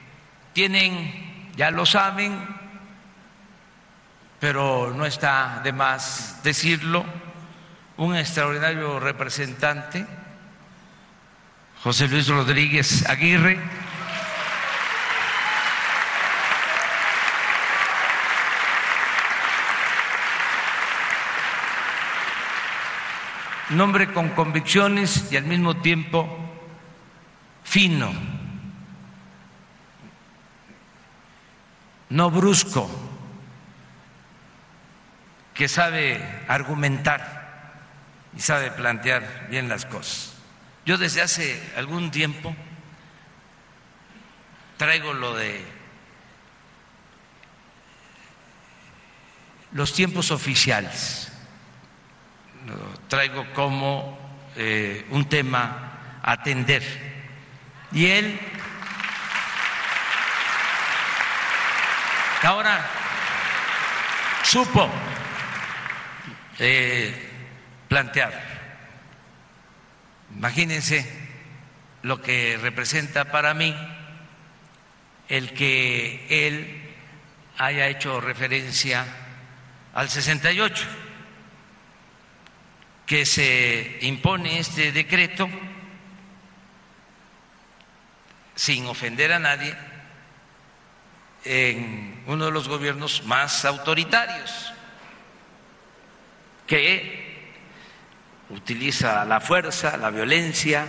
[0.55, 2.39] tienen, ya lo saben,
[4.41, 7.05] pero no está de más decirlo,
[7.99, 10.07] un extraordinario representante,
[11.83, 13.61] José Luis Rodríguez Aguirre,
[23.71, 26.29] nombre con convicciones y al mismo tiempo
[27.65, 28.13] fino,
[32.11, 32.89] no brusco,
[35.53, 37.83] que sabe argumentar
[38.37, 40.35] y sabe plantear bien las cosas.
[40.85, 42.55] Yo desde hace algún tiempo
[44.77, 45.65] traigo lo de
[49.73, 51.33] los tiempos oficiales
[52.67, 52.75] lo
[53.09, 54.19] traigo como
[54.57, 56.83] eh, un tema a atender.
[57.93, 58.41] Y él
[62.43, 62.85] ahora
[64.43, 64.89] supo
[66.59, 67.31] eh,
[67.89, 68.57] plantear.
[70.35, 71.27] Imagínense
[72.03, 73.75] lo que representa para mí
[75.29, 76.95] el que él
[77.59, 79.05] haya hecho referencia
[79.95, 81.06] al 68
[83.07, 85.49] que se impone este decreto
[88.57, 89.77] sin ofender a nadie
[91.45, 94.73] en uno de los gobiernos más autoritarios
[96.67, 97.55] que
[98.51, 100.87] utiliza la fuerza, la violencia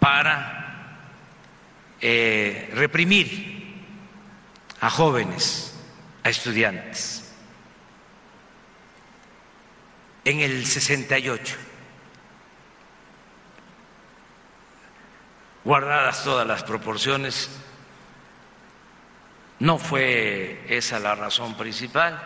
[0.00, 0.98] para
[2.00, 3.80] eh, reprimir
[4.80, 5.78] a jóvenes,
[6.24, 7.21] a estudiantes.
[10.24, 11.56] En el 68,
[15.64, 17.50] guardadas todas las proporciones,
[19.58, 22.20] no fue esa la razón principal,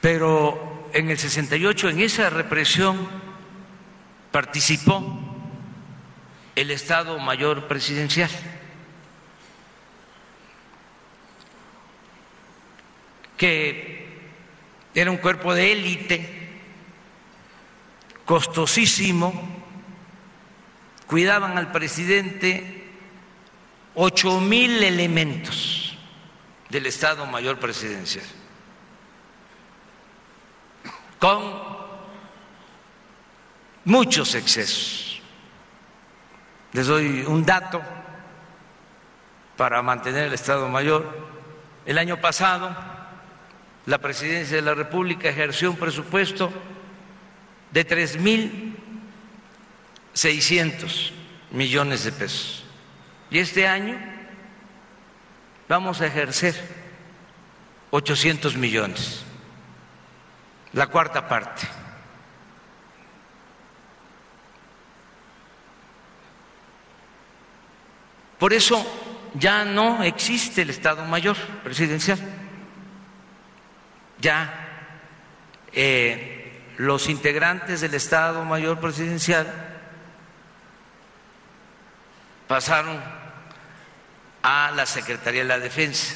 [0.00, 3.08] pero en el 68, en esa represión,
[4.30, 5.20] participó
[6.54, 8.30] el Estado Mayor Presidencial.
[13.36, 14.03] que
[14.94, 16.50] era un cuerpo de élite,
[18.24, 19.32] costosísimo,
[21.06, 22.88] cuidaban al presidente
[23.94, 25.96] ocho mil elementos
[26.68, 28.24] del Estado Mayor Presidencial,
[31.18, 31.42] con
[33.84, 35.20] muchos excesos.
[36.72, 37.82] Les doy un dato
[39.56, 41.32] para mantener el Estado Mayor.
[41.86, 42.74] El año pasado,
[43.86, 46.50] la presidencia de la República ejerció un presupuesto
[47.70, 48.76] de tres mil
[50.12, 51.12] seiscientos
[51.50, 52.64] millones de pesos
[53.30, 53.98] Y este año
[55.68, 56.54] vamos a ejercer
[57.90, 59.24] 800 millones,
[60.72, 61.66] la cuarta parte.
[68.38, 68.84] Por eso
[69.34, 72.18] ya no existe el Estado Mayor presidencial.
[74.20, 74.64] Ya
[75.72, 79.46] eh, los integrantes del Estado Mayor presidencial
[82.46, 83.00] pasaron
[84.42, 86.14] a la Secretaría de la Defensa,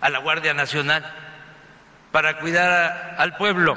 [0.00, 1.04] a la Guardia Nacional,
[2.12, 3.76] para cuidar al pueblo.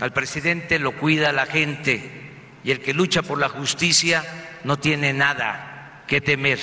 [0.00, 2.30] Al presidente lo cuida la gente
[2.64, 4.24] y el que lucha por la justicia
[4.64, 6.58] no tiene nada que temer.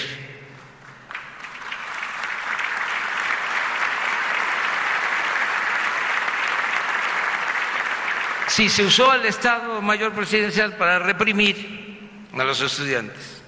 [8.49, 13.41] Si se usó al Estado Mayor Presidencial para reprimir a los estudiantes,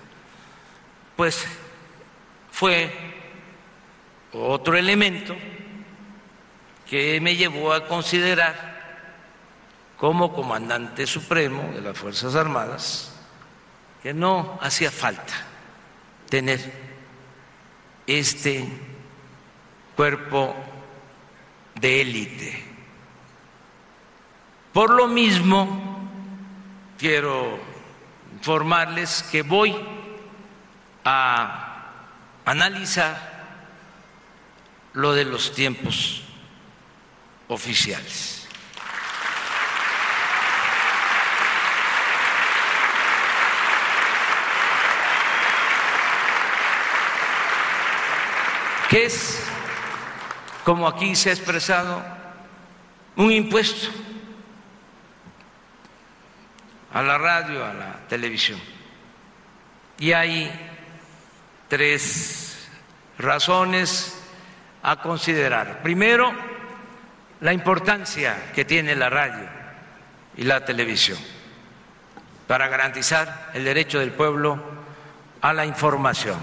[1.15, 1.43] pues
[2.51, 2.91] fue
[4.31, 5.35] otro elemento
[6.87, 8.71] que me llevó a considerar
[9.97, 13.11] como comandante supremo de las Fuerzas Armadas
[14.03, 15.33] que no hacía falta
[16.29, 16.59] tener
[18.05, 18.67] este
[19.95, 20.55] cuerpo
[21.75, 22.70] de élite.
[24.73, 25.67] Por lo mismo,
[26.97, 27.59] quiero
[28.33, 29.75] informarles que voy
[31.03, 31.91] a
[32.45, 33.31] analizar
[34.93, 36.23] lo de los tiempos
[37.47, 38.37] oficiales.
[48.89, 49.41] que es,
[50.65, 52.03] como aquí se ha expresado,
[53.15, 53.87] un impuesto
[56.93, 58.59] a la radio, a la televisión.
[59.99, 60.51] Y hay
[61.67, 62.67] tres
[63.17, 64.17] razones
[64.83, 65.81] a considerar.
[65.81, 66.33] Primero,
[67.39, 69.47] la importancia que tiene la radio
[70.35, 71.17] y la televisión
[72.47, 74.61] para garantizar el derecho del pueblo
[75.41, 76.37] a la información.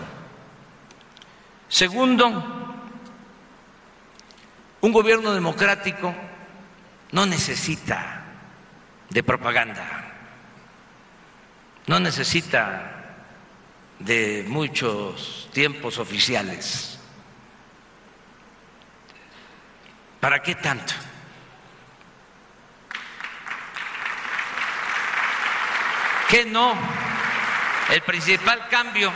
[1.69, 2.27] Segundo,
[4.81, 6.15] un gobierno democrático
[7.13, 8.23] no necesita
[9.11, 10.08] de propaganda
[11.89, 13.17] no necesita
[13.99, 17.01] de muchos tiempos oficiales.
[20.21, 20.93] ¿Para qué tanto?
[26.29, 26.75] ¿Qué no?
[27.91, 29.11] El principal cambio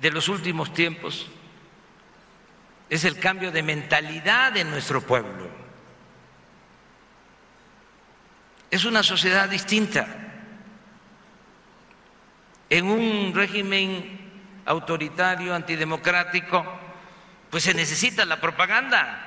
[0.00, 1.26] de los últimos tiempos
[2.88, 5.67] es el cambio de mentalidad de nuestro pueblo.
[8.70, 10.06] Es una sociedad distinta.
[12.70, 14.28] En un régimen
[14.66, 16.64] autoritario, antidemocrático,
[17.50, 19.24] pues se necesita la propaganda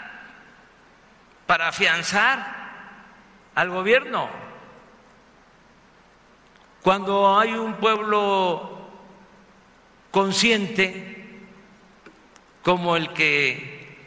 [1.48, 2.62] para afianzar
[3.56, 4.30] al gobierno.
[6.84, 8.90] Cuando hay un pueblo
[10.12, 11.40] consciente
[12.64, 13.98] como el que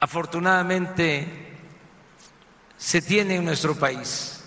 [0.00, 1.47] afortunadamente
[2.78, 4.44] se tiene en nuestro país,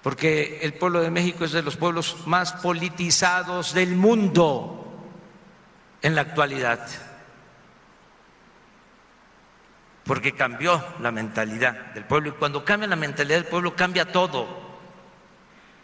[0.00, 4.76] porque el pueblo de México es de los pueblos más politizados del mundo
[6.00, 6.86] en la actualidad,
[10.04, 12.30] porque cambió la mentalidad del pueblo.
[12.30, 14.70] Y cuando cambia la mentalidad del pueblo cambia todo.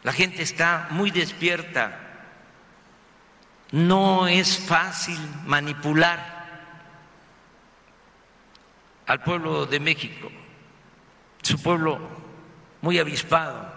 [0.05, 1.99] La gente está muy despierta,
[3.73, 6.37] no es fácil manipular
[9.07, 10.31] al pueblo de México
[11.47, 12.01] su pueblo
[12.81, 13.73] muy avispado,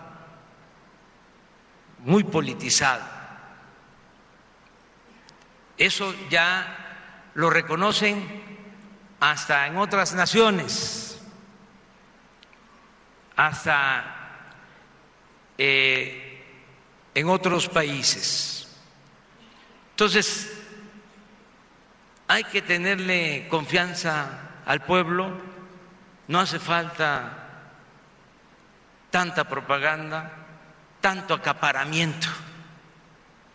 [1.99, 3.03] muy politizado.
[5.77, 8.43] Eso ya lo reconocen
[9.19, 11.21] hasta en otras naciones,
[13.35, 14.15] hasta
[15.57, 16.43] eh,
[17.13, 18.75] en otros países.
[19.91, 20.59] Entonces,
[22.27, 25.39] hay que tenerle confianza al pueblo,
[26.27, 27.48] no hace falta
[29.09, 30.31] tanta propaganda,
[31.01, 32.27] tanto acaparamiento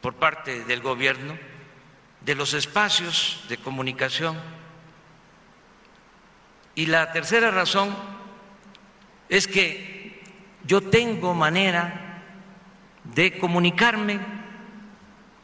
[0.00, 1.38] por parte del gobierno
[2.20, 4.36] de los espacios de comunicación.
[6.74, 7.94] Y la tercera razón
[9.28, 10.22] es que
[10.64, 12.22] yo tengo manera
[13.04, 14.18] de comunicarme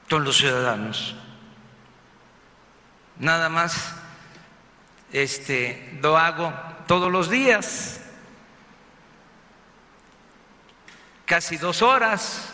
[0.09, 1.15] con los ciudadanos.
[3.19, 3.95] Nada más
[5.13, 6.53] este lo hago
[6.87, 8.00] todos los días
[11.31, 12.53] casi dos horas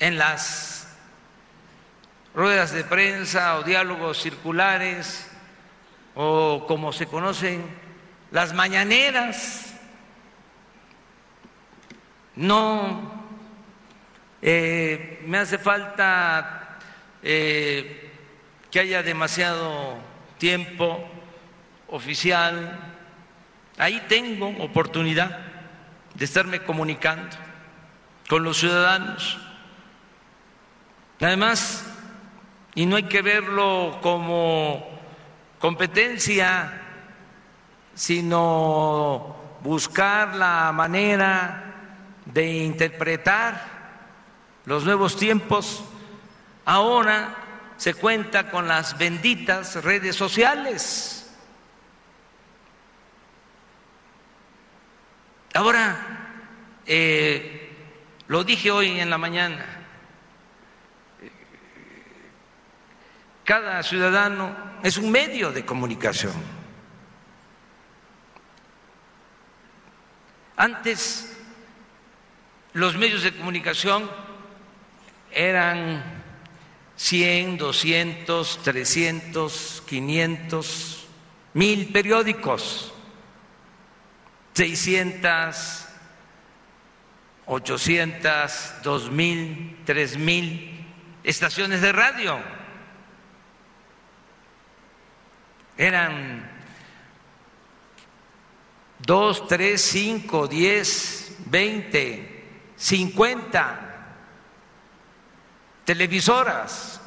[0.00, 0.88] en las
[2.34, 5.30] ruedas de prensa o diálogos circulares
[6.16, 7.64] o como se conocen
[8.32, 9.74] las mañaneras.
[12.34, 13.12] No
[14.42, 16.80] eh, me hace falta
[17.22, 18.10] eh,
[18.72, 19.98] que haya demasiado
[20.36, 21.08] tiempo
[21.86, 22.76] oficial.
[23.76, 25.47] Ahí tengo oportunidad
[26.18, 27.36] de estarme comunicando
[28.28, 29.38] con los ciudadanos.
[31.20, 31.84] Además,
[32.74, 34.84] y no hay que verlo como
[35.60, 36.82] competencia,
[37.94, 41.64] sino buscar la manera
[42.24, 43.78] de interpretar
[44.64, 45.84] los nuevos tiempos.
[46.64, 47.36] Ahora
[47.76, 51.17] se cuenta con las benditas redes sociales.
[55.58, 55.98] Ahora,
[56.86, 57.68] eh,
[58.28, 59.66] lo dije hoy en la mañana,
[63.42, 64.54] cada ciudadano
[64.84, 66.32] es un medio de comunicación.
[70.56, 71.36] Antes
[72.74, 74.08] los medios de comunicación
[75.32, 76.22] eran
[76.94, 81.06] 100, 200, 300, 500,
[81.54, 82.94] mil periódicos,
[84.58, 85.86] 600,
[87.46, 90.86] 800, 2000, 3000
[91.22, 92.58] estaciones de radio.
[95.78, 96.50] eran
[98.98, 102.44] dos, tres, cinco, diez, veinte,
[102.76, 104.16] cincuenta
[105.84, 107.00] televisoras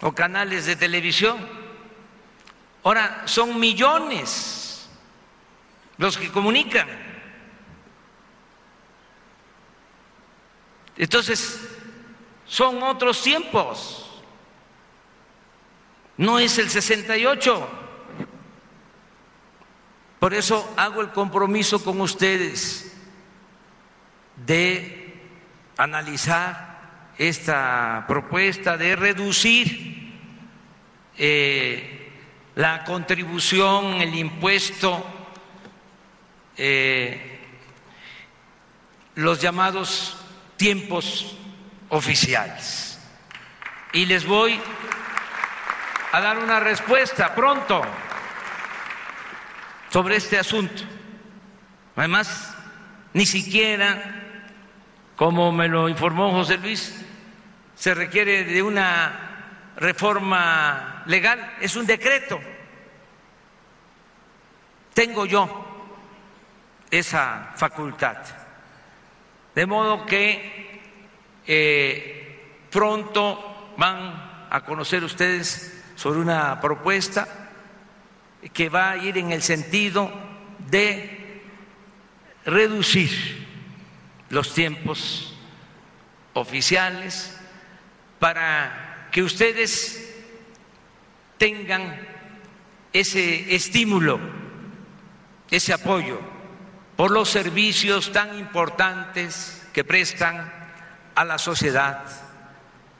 [0.00, 1.38] o canales de televisión.
[2.82, 4.61] Ahora son millones
[6.02, 6.88] los que comunican.
[10.96, 11.60] Entonces,
[12.44, 14.02] son otros tiempos
[16.16, 17.68] no es el 68.
[20.18, 22.96] Por eso hago el compromiso con ustedes
[24.36, 25.20] de
[25.76, 30.12] analizar esta propuesta de reducir
[31.18, 32.12] eh,
[32.54, 35.04] la contribución, el impuesto,
[36.56, 37.40] eh,
[39.14, 40.16] los llamados
[40.56, 41.36] tiempos
[41.88, 42.98] oficiales.
[43.92, 44.58] Y les voy
[46.12, 47.82] a dar una respuesta pronto
[49.90, 50.82] sobre este asunto.
[51.96, 52.56] Además,
[53.12, 54.22] ni siquiera,
[55.16, 57.04] como me lo informó José Luis,
[57.74, 62.40] se requiere de una reforma legal, es un decreto.
[64.94, 65.61] Tengo yo
[66.92, 68.18] esa facultad.
[69.54, 70.80] De modo que
[71.46, 77.26] eh, pronto van a conocer ustedes sobre una propuesta
[78.52, 80.12] que va a ir en el sentido
[80.70, 81.42] de
[82.44, 83.46] reducir
[84.28, 85.34] los tiempos
[86.34, 87.38] oficiales
[88.18, 90.14] para que ustedes
[91.38, 92.06] tengan
[92.92, 94.20] ese estímulo,
[95.50, 96.31] ese apoyo
[97.02, 100.52] por los servicios tan importantes que prestan
[101.16, 102.04] a la sociedad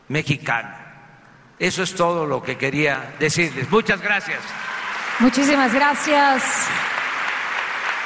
[0.09, 1.55] mexicana.
[1.57, 3.71] Eso es todo lo que quería decirles.
[3.71, 4.41] Muchas gracias.
[5.21, 6.43] Muchísimas gracias.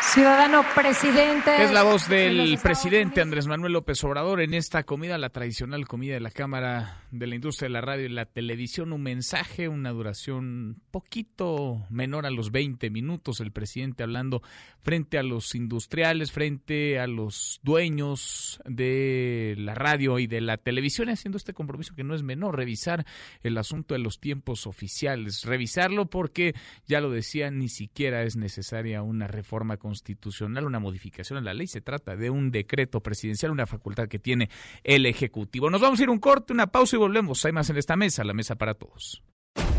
[0.03, 1.65] Ciudadano presidente.
[1.65, 6.13] Es la voz del presidente Andrés Manuel López Obrador en esta comida, la tradicional comida
[6.13, 8.93] de la Cámara de la Industria de la Radio y la Televisión.
[8.93, 13.41] Un mensaje, una duración poquito menor a los 20 minutos.
[13.41, 14.43] El presidente hablando
[14.83, 21.09] frente a los industriales, frente a los dueños de la radio y de la televisión,
[21.09, 23.05] haciendo este compromiso que no es menor, revisar
[23.43, 25.45] el asunto de los tiempos oficiales.
[25.45, 26.55] Revisarlo porque,
[26.87, 31.67] ya lo decía, ni siquiera es necesaria una reforma constitucional una modificación a la ley.
[31.67, 34.51] Se trata de un decreto presidencial, una facultad que tiene
[34.85, 35.71] el Ejecutivo.
[35.71, 37.45] Nos vamos a ir un corte, una pausa y volvemos.
[37.45, 39.23] Hay más en esta mesa, la mesa para todos.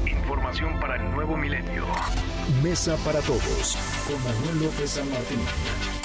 [0.06, 1.86] Información para el nuevo milenio.
[2.64, 5.40] Mesa para todos con Manuel López San Martín.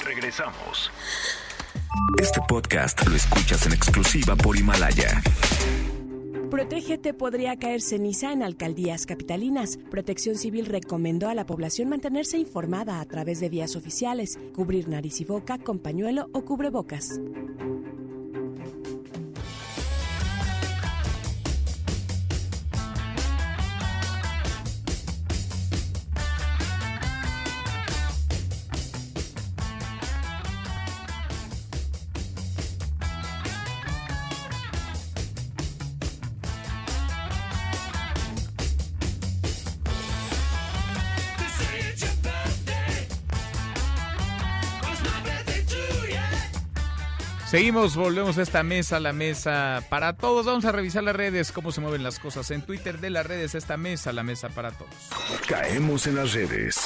[0.03, 0.91] Regresamos.
[2.21, 5.21] Este podcast lo escuchas en exclusiva por Himalaya.
[6.49, 9.79] Protégete podría caer ceniza en alcaldías capitalinas.
[9.89, 15.19] Protección Civil recomendó a la población mantenerse informada a través de vías oficiales, cubrir nariz
[15.21, 17.19] y boca con pañuelo o cubrebocas.
[47.53, 50.47] Seguimos, volvemos a esta mesa, la mesa para todos.
[50.47, 53.53] Vamos a revisar las redes, cómo se mueven las cosas en Twitter de las redes,
[53.53, 54.89] esta mesa, la mesa para todos.
[55.47, 56.81] Caemos en las redes.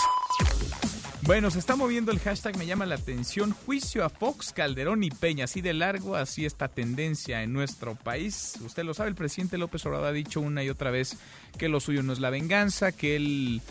[1.21, 5.09] Bueno, se está moviendo el hashtag, me llama la atención, juicio a Fox, Calderón y
[5.09, 8.55] Peña, así de largo, así esta tendencia en nuestro país.
[8.61, 11.15] Usted lo sabe, el presidente López Obrador ha dicho una y otra vez
[11.57, 13.61] que lo suyo no es la venganza, que él,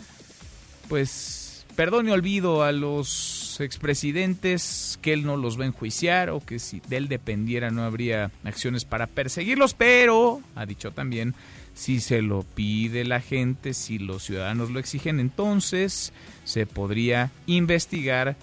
[0.89, 1.46] pues,
[1.77, 6.81] perdone olvido a los expresidentes, que él no los va a enjuiciar o que si
[6.89, 11.35] de él dependiera no habría acciones para perseguirlos, pero, ha dicho también,
[11.75, 16.13] si se lo pide la gente, si los ciudadanos lo exigen, entonces
[16.45, 18.35] se podría investigar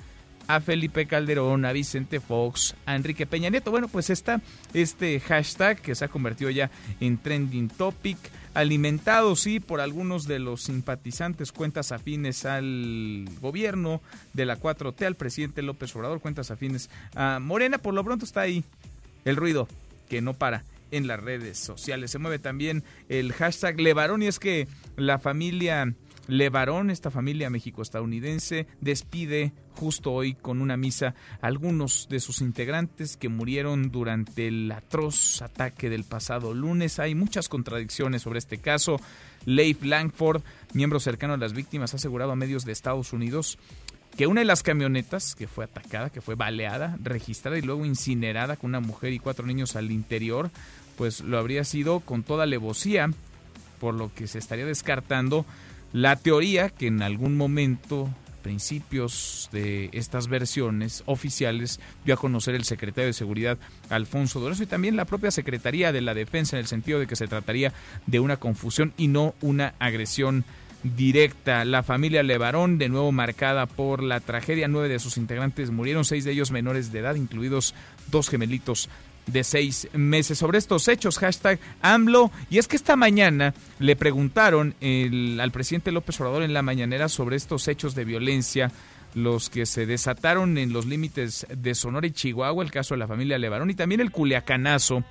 [0.47, 3.73] a Felipe Calderón, a Vicente Fox, a Enrique Peña Nieto.
[3.73, 4.41] Bueno, pues está
[4.75, 6.71] este hashtag que se ha convertido ya
[7.01, 8.19] en trending topic,
[8.55, 14.01] alimentado, sí, por algunos de los simpatizantes, cuentas afines al gobierno
[14.33, 17.79] de la 4T, al presidente López Obrador, cuentas afines a Morena.
[17.79, 18.65] Por lo pronto está ahí
[19.25, 19.69] el ruido
[20.09, 22.13] que no para en las redes sociales.
[22.13, 25.93] Se mueve también el hashtag Levarón y es que la familia
[26.29, 33.29] Levarón, esta familia México-estadounidense, despide justo hoy con una misa algunos de sus integrantes que
[33.29, 36.99] murieron durante el atroz ataque del pasado lunes.
[36.99, 39.01] Hay muchas contradicciones sobre este caso.
[39.45, 43.59] Leif Langford, miembro cercano a las víctimas, ha asegurado a medios de Estados Unidos
[44.17, 48.57] que una de las camionetas que fue atacada, que fue baleada, registrada y luego incinerada
[48.57, 50.51] con una mujer y cuatro niños al interior,
[50.97, 53.11] pues lo habría sido con toda alevosía,
[53.81, 55.45] por lo que se estaría descartando
[55.93, 58.09] la teoría que en algún momento
[58.45, 64.67] principios de estas versiones oficiales dio a conocer el secretario de Seguridad Alfonso Doroso y
[64.67, 67.73] también la propia Secretaría de la Defensa en el sentido de que se trataría
[68.07, 70.45] de una confusión y no una agresión
[70.83, 71.65] directa.
[71.65, 76.25] La familia Levarón, de nuevo marcada por la tragedia, nueve de sus integrantes murieron, seis
[76.25, 77.75] de ellos menores de edad, incluidos
[78.11, 78.91] dos gemelitos
[79.27, 80.39] de seis meses.
[80.39, 82.31] Sobre estos hechos, hashtag AMLO.
[82.51, 84.75] Y es que esta mañana le preguntaron
[85.41, 88.71] al presidente López Obrador en la mañanera sobre estos hechos de violencia,
[89.15, 93.07] los que se desataron en los límites de Sonora y Chihuahua, el caso de la
[93.07, 95.05] familia Levarón y también el Culiacanazo,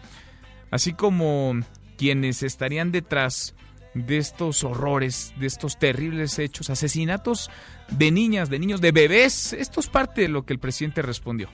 [0.71, 1.55] así como
[1.97, 3.55] quienes estarían detrás
[3.93, 7.49] de estos horrores, de estos terribles hechos, asesinatos
[7.91, 9.53] de niñas, de niños, de bebés.
[9.53, 11.49] Esto es parte de lo que el presidente respondió.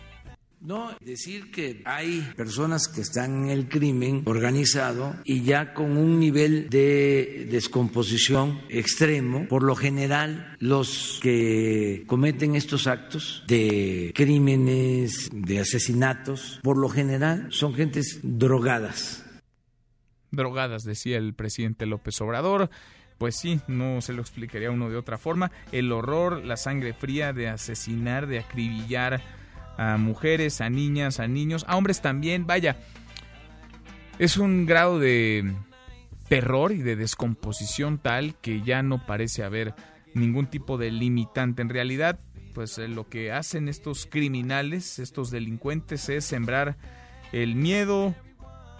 [0.61, 6.19] No, decir que hay personas que están en el crimen organizado y ya con un
[6.19, 15.61] nivel de descomposición extremo, por lo general los que cometen estos actos de crímenes, de
[15.61, 19.25] asesinatos, por lo general son gentes drogadas.
[20.31, 22.69] Drogadas, decía el presidente López Obrador
[23.17, 25.51] pues sí, no se lo explicaría uno de otra forma.
[25.73, 29.21] El horror, la sangre fría de asesinar, de acribillar
[29.79, 32.75] a mujeres, a niñas, a niños, a hombres también, vaya.
[34.19, 35.53] Es un grado de
[36.27, 39.73] terror y de descomposición tal que ya no parece haber
[40.13, 41.61] ningún tipo de limitante.
[41.61, 42.19] En realidad,
[42.53, 46.75] pues eh, lo que hacen estos criminales, estos delincuentes, es sembrar
[47.31, 48.13] el miedo,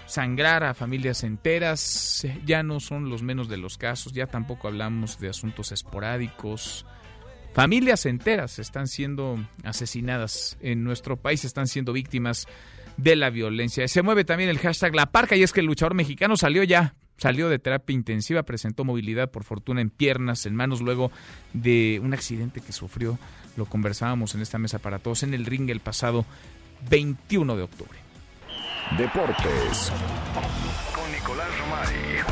[0.06, 2.28] sangrar a familias enteras.
[2.46, 6.86] Ya no son los menos de los casos, ya tampoco hablamos de asuntos esporádicos,
[7.54, 12.48] Familias enteras están siendo asesinadas en nuestro país, están siendo víctimas
[12.98, 13.88] de la violencia.
[13.88, 16.96] Se mueve también el hashtag La Parca y es que el luchador mexicano salió ya,
[17.18, 21.12] salió de terapia intensiva, presentó movilidad por fortuna en piernas, en manos, luego
[21.54, 23.18] de un accidente que sufrió.
[23.58, 26.26] Lo conversábamos en esta mesa para todos en el ring el pasado
[26.90, 28.00] 21 de octubre.
[28.98, 29.92] Deportes.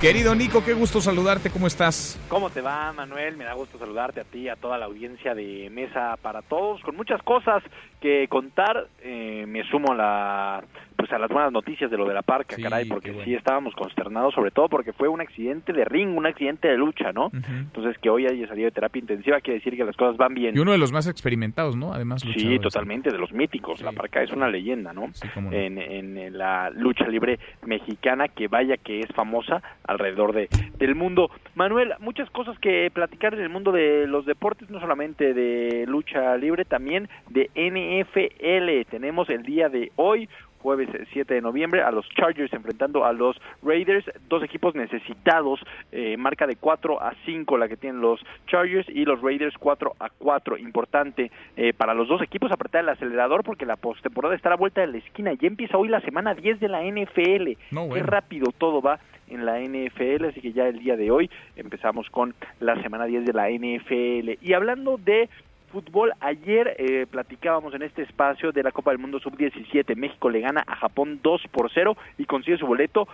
[0.02, 2.20] Querido Nico, qué gusto saludarte, ¿cómo estás?
[2.28, 3.36] ¿Cómo te va, Manuel?
[3.36, 6.96] Me da gusto saludarte a ti, a toda la audiencia de Mesa para Todos, con
[6.96, 7.64] muchas cosas
[8.00, 8.88] que contar.
[9.02, 10.64] Eh, me sumo a la
[10.98, 14.34] pues a las buenas noticias de lo de la parca, caray, porque sí estábamos consternados,
[14.34, 17.30] sobre todo porque fue un accidente de ring, un accidente de lucha, ¿no?
[17.32, 20.58] Entonces que hoy haya salido de terapia intensiva quiere decir que las cosas van bien.
[20.58, 21.94] Y uno de los más experimentados, ¿no?
[21.94, 23.82] Además, Sí, totalmente, de los míticos.
[23.82, 25.10] La parca es una leyenda, ¿no?
[25.52, 31.30] En, en, la lucha libre mexicana que vaya que es famosa alrededor de, del mundo.
[31.56, 36.36] Manuel, muchas cosas que platicar en el mundo de los deportes, no solamente de lucha
[36.38, 38.90] libre, también de NFL.
[38.90, 43.40] Tenemos el día de hoy jueves 7 de noviembre a los Chargers enfrentando a los
[43.64, 45.60] Raiders, dos equipos necesitados,
[45.92, 49.94] eh, marca de 4 a 5 la que tienen los Chargers y los Raiders 4
[50.00, 54.50] a 4, importante eh, para los dos equipos apretar el acelerador porque la postemporada está
[54.50, 57.94] a la vuelta de la esquina, ya empieza hoy la semana 10 de la NFL,
[57.94, 62.10] qué rápido todo va en la NFL, así que ya el día de hoy empezamos
[62.10, 65.30] con la semana 10 de la NFL y hablando de
[65.72, 66.14] fútbol.
[66.20, 69.96] Ayer eh, platicábamos en este espacio de la Copa del Mundo Sub-17.
[69.96, 73.08] México le gana a Japón 2 por 0 y consigue su boleto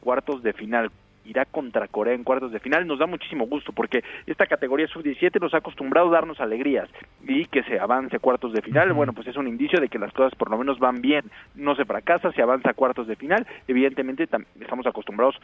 [0.00, 0.90] cuartos de final
[1.24, 2.86] irá contra Corea en cuartos de final.
[2.86, 6.88] Nos da muchísimo gusto porque esta categoría sub-17 nos ha acostumbrado a darnos alegrías
[7.26, 9.98] y que se avance a cuartos de final, bueno, pues es un indicio de que
[9.98, 11.24] las cosas por lo menos van bien.
[11.54, 13.46] No se fracasa, se avanza a cuartos de final.
[13.68, 15.36] Evidentemente estamos acostumbrados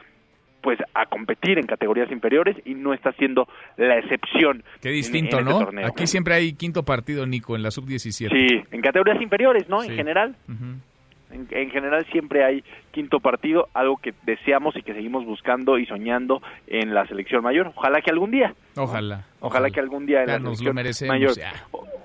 [0.62, 3.47] pues a competir en categorías inferiores y no está siendo
[3.77, 4.65] la excepción.
[4.81, 5.65] Qué distinto, en, este ¿no?
[5.65, 5.86] torneo.
[5.86, 8.31] Aquí siempre hay quinto partido, Nico, en la sub-17.
[8.31, 9.82] Sí, en categorías inferiores, ¿no?
[9.82, 9.90] Sí.
[9.90, 10.36] En general.
[10.48, 10.81] Ujú.
[11.31, 12.62] En, en general siempre hay
[12.93, 17.73] quinto partido, algo que deseamos y que seguimos buscando y soñando en la selección mayor.
[17.74, 18.55] Ojalá que algún día.
[18.77, 19.24] Ojalá.
[19.40, 21.36] Ojalá, que algún día en la selección merecemos, mayor.
[21.36, 21.53] ya.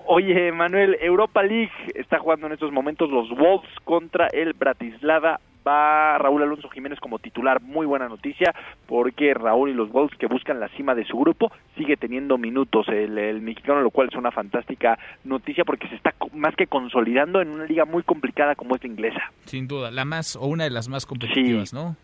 [0.07, 5.39] Oye, Manuel, Europa League está jugando en estos momentos los Wolves contra el Bratislava.
[5.65, 7.61] Va Raúl Alonso Jiménez como titular.
[7.61, 8.53] Muy buena noticia
[8.87, 12.87] porque Raúl y los Wolves que buscan la cima de su grupo sigue teniendo minutos
[12.87, 17.41] el, el mexicano, lo cual es una fantástica noticia porque se está más que consolidando
[17.41, 19.31] en una liga muy complicada como es la inglesa.
[19.45, 21.95] Sin duda, la más o una de las más competitivas, ¿no?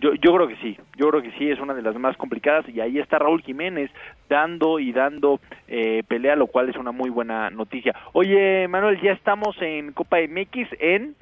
[0.00, 2.68] Yo, yo creo que sí, yo creo que sí, es una de las más complicadas
[2.68, 3.90] y ahí está Raúl Jiménez
[4.28, 7.96] dando y dando eh, pelea, lo cual es una muy buena noticia.
[8.12, 11.16] Oye, Manuel, ya estamos en Copa MX en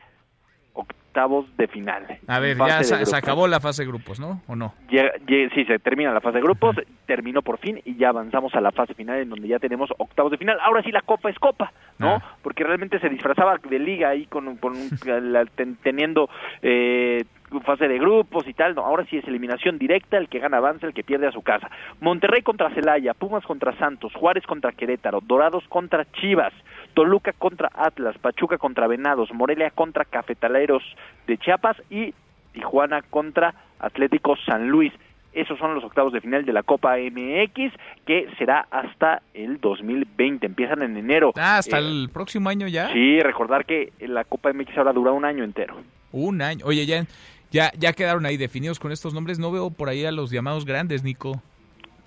[1.16, 2.04] octavos de final.
[2.28, 4.42] A ver, ya se, acabó la fase de grupos, ¿no?
[4.46, 4.74] ¿O no?
[4.90, 6.76] Ya- ya- sí, se termina la fase de grupos,
[7.06, 10.30] terminó por fin y ya avanzamos a la fase final en donde ya tenemos octavos
[10.30, 10.58] de final.
[10.62, 12.16] Ahora sí la copa es copa, ¿no?
[12.16, 12.36] Ah.
[12.42, 14.90] Porque realmente se disfrazaba de liga ahí con, con un-
[15.32, 16.28] la- ten- teniendo
[16.60, 17.24] eh,
[17.64, 18.74] fase de grupos y tal.
[18.74, 21.40] No, ahora sí es eliminación directa, el que gana avanza, el que pierde a su
[21.42, 21.70] casa.
[22.00, 26.52] Monterrey contra Celaya, Pumas contra Santos, Juárez contra Querétaro, Dorados contra Chivas,
[26.96, 30.82] Toluca contra Atlas, Pachuca contra Venados, Morelia contra Cafetaleros
[31.26, 32.14] de Chiapas y
[32.54, 34.94] Tijuana contra Atlético San Luis.
[35.34, 37.70] Esos son los octavos de final de la Copa MX,
[38.06, 40.46] que será hasta el 2020.
[40.46, 41.32] Empiezan en enero.
[41.36, 42.90] Ah, hasta Eh, el próximo año ya.
[42.94, 45.76] Sí, recordar que la Copa MX ahora dura un año entero.
[46.12, 46.64] Un año.
[46.64, 47.04] Oye, ya,
[47.50, 49.38] ya, ya quedaron ahí definidos con estos nombres.
[49.38, 51.42] No veo por ahí a los llamados grandes, Nico.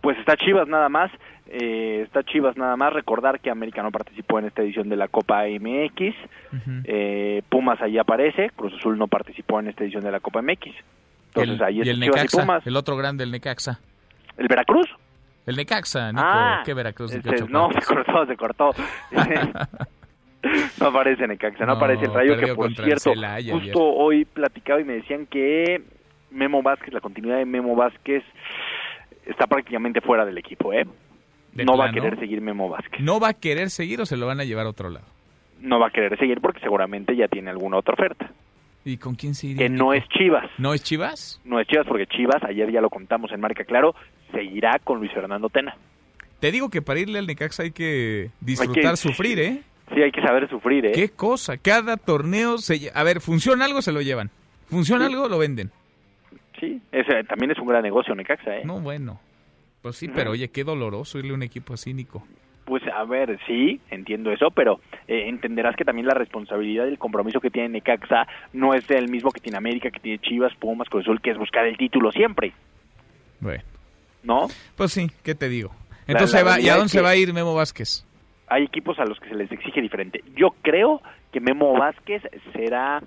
[0.02, 1.11] Pues está Chivas nada más,
[1.50, 2.94] eh, está Chivas nada más.
[2.94, 6.16] Recordar que América no participó en esta edición de la Copa MX.
[6.86, 10.68] Eh, Pumas ahí aparece, Cruz Azul no participó en esta edición de la Copa MX.
[11.28, 12.68] Entonces El- ahí y el Chivas y Necaxa, Pumas.
[12.68, 13.80] el otro grande, el Necaxa.
[14.38, 14.88] ¿El Veracruz?
[15.46, 16.24] El Necaxa, Nico.
[16.26, 17.12] Ah, ¿Qué Veracruz?
[17.12, 18.72] ese- ¿Qué ocho no, se cortó, se cortó.
[20.80, 23.94] no aparece Necaxa, no, No, aparece el Rayo, que por cierto, Celaya justo ayer.
[23.98, 25.82] hoy platicaba y me decían que
[26.32, 28.24] Memo Vázquez, la continuidad de Memo Vázquez
[29.26, 30.86] está prácticamente fuera del equipo, ¿eh?
[31.54, 33.02] ¿De No va a querer seguir Memo Vázquez.
[33.02, 35.06] ¿No va a querer seguir o se lo van a llevar a otro lado?
[35.62, 38.32] No va a querer seguir porque seguramente ya tiene alguna otra oferta.
[38.86, 39.68] ¿Y con quién se iría?
[39.68, 40.50] Que no es Chivas.
[40.58, 41.42] ¿No es Chivas?
[41.44, 43.94] No es Chivas porque Chivas, ayer ya lo contamos en Marca Claro,
[44.32, 45.76] seguirá con Luis Fernando Tena.
[46.40, 49.62] Te digo que para irle al Necaxa hay que disfrutar, que- sufrir, ¿eh?
[49.94, 50.92] Sí, hay que saber sufrir, ¿eh?
[50.94, 51.58] ¿Qué cosa?
[51.58, 52.92] Cada torneo se...
[52.94, 54.30] A ver, funciona algo, se lo llevan.
[54.68, 55.14] Funciona Sí.
[55.14, 55.72] algo, lo venden.
[56.60, 58.62] Sí, ese también es un gran negocio Necaxa, ¿eh?
[58.66, 59.20] No, bueno.
[59.82, 62.24] Pues sí, pero oye, qué doloroso irle a un equipo así, Nico.
[62.66, 67.40] Pues a ver, sí, entiendo eso, pero eh, entenderás que también la responsabilidad del compromiso
[67.40, 71.06] que tiene Necaxa no es el mismo que tiene América, que tiene Chivas, Pumas, Cruz
[71.06, 72.54] Azul, que es buscar el título siempre,
[73.40, 73.64] Bueno,
[74.22, 74.48] ¿no?
[74.76, 75.72] pues sí, ¿qué te digo?
[76.06, 78.06] Entonces, la ¿y a dónde se va a ir Memo Vázquez?
[78.48, 80.24] Hay equipos a los que se les exige diferente.
[80.36, 81.02] Yo creo
[81.32, 82.22] que Memo Vázquez
[82.54, 83.02] será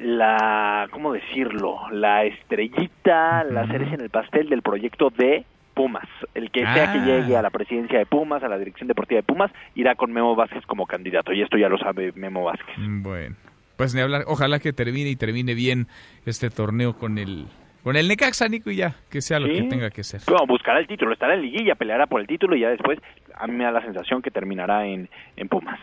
[0.00, 1.76] la, ¿cómo decirlo?
[1.92, 5.44] La estrellita, la cereza en el pastel del proyecto de
[5.74, 6.08] Pumas.
[6.34, 7.04] El que sea que Ah.
[7.06, 10.34] llegue a la presidencia de Pumas, a la dirección deportiva de Pumas, irá con Memo
[10.34, 11.32] Vázquez como candidato.
[11.32, 12.74] Y esto ya lo sabe Memo Vázquez.
[12.78, 13.36] Bueno,
[13.76, 14.24] pues ni hablar.
[14.26, 15.86] Ojalá que termine y termine bien
[16.26, 17.46] este torneo con el
[17.82, 19.54] con el Necaxa, Nico, y ya, que sea lo Sí.
[19.54, 20.20] que tenga que ser.
[20.26, 22.98] Bueno, buscará el título, estará en liguilla, peleará por el título y ya después
[23.34, 25.80] a mí me da la sensación que terminará en, en Pumas.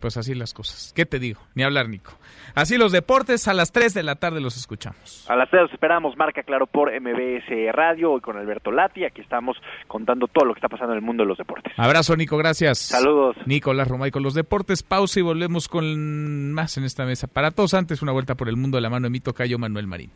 [0.00, 0.92] Pues así las cosas.
[0.94, 1.40] ¿Qué te digo?
[1.54, 2.12] Ni hablar, Nico.
[2.54, 5.28] Así los deportes, a las 3 de la tarde los escuchamos.
[5.28, 9.20] A las 3 los esperamos, marca claro por MBS Radio, hoy con Alberto Lati, aquí
[9.20, 9.56] estamos
[9.86, 11.72] contando todo lo que está pasando en el mundo de los deportes.
[11.76, 12.78] Abrazo, Nico, gracias.
[12.78, 13.36] Saludos.
[13.46, 14.82] Nicolás Romay con los deportes.
[14.82, 17.26] Pausa y volvemos con más en esta mesa.
[17.26, 19.86] Para todos, antes una vuelta por el mundo de la mano de mi tocayo Manuel
[19.86, 20.10] Marín.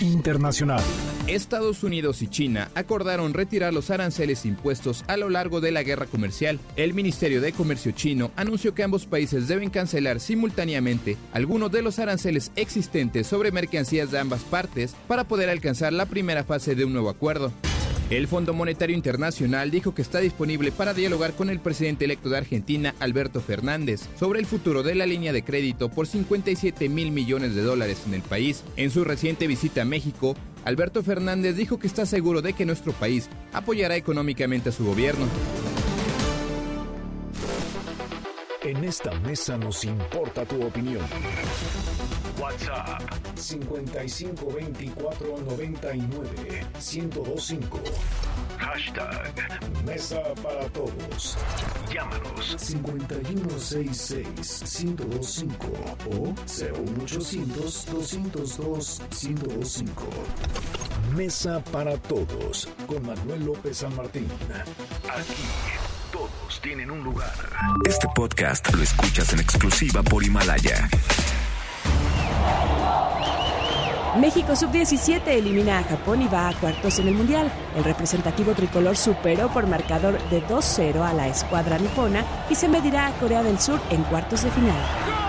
[0.00, 0.82] Internacional.
[1.26, 6.06] Estados Unidos y China acordaron retirar los aranceles impuestos a lo largo de la guerra
[6.06, 6.58] comercial.
[6.76, 11.98] El Ministerio de Comercio chino anunció que ambos países deben cancelar simultáneamente algunos de los
[11.98, 16.92] aranceles existentes sobre mercancías de ambas partes para poder alcanzar la primera fase de un
[16.92, 17.52] nuevo acuerdo.
[18.10, 22.38] El Fondo Monetario Internacional dijo que está disponible para dialogar con el presidente electo de
[22.38, 27.54] Argentina, Alberto Fernández, sobre el futuro de la línea de crédito por 57 mil millones
[27.54, 28.64] de dólares en el país.
[28.76, 32.94] En su reciente visita a México, Alberto Fernández dijo que está seguro de que nuestro
[32.94, 35.26] país apoyará económicamente a su gobierno.
[38.68, 41.00] En esta mesa nos importa tu opinión.
[42.38, 43.00] WhatsApp
[43.34, 47.80] 5524 99 1025.
[48.58, 49.32] Hashtag
[49.86, 51.38] Mesa para Todos.
[51.90, 55.66] Llámanos 5166 1025
[56.10, 60.04] o 01800 202 1025.
[61.16, 64.28] Mesa para Todos con Manuel López San Martín.
[65.08, 65.77] Aquí
[66.48, 67.32] todos tienen un lugar.
[67.86, 70.88] Este podcast lo escuchas en exclusiva por Himalaya.
[74.18, 77.50] México Sub-17 elimina a Japón y va a cuartos en el Mundial.
[77.76, 83.08] El representativo tricolor superó por marcador de 2-0 a la escuadra nipona y se medirá
[83.08, 85.27] a Corea del Sur en cuartos de final.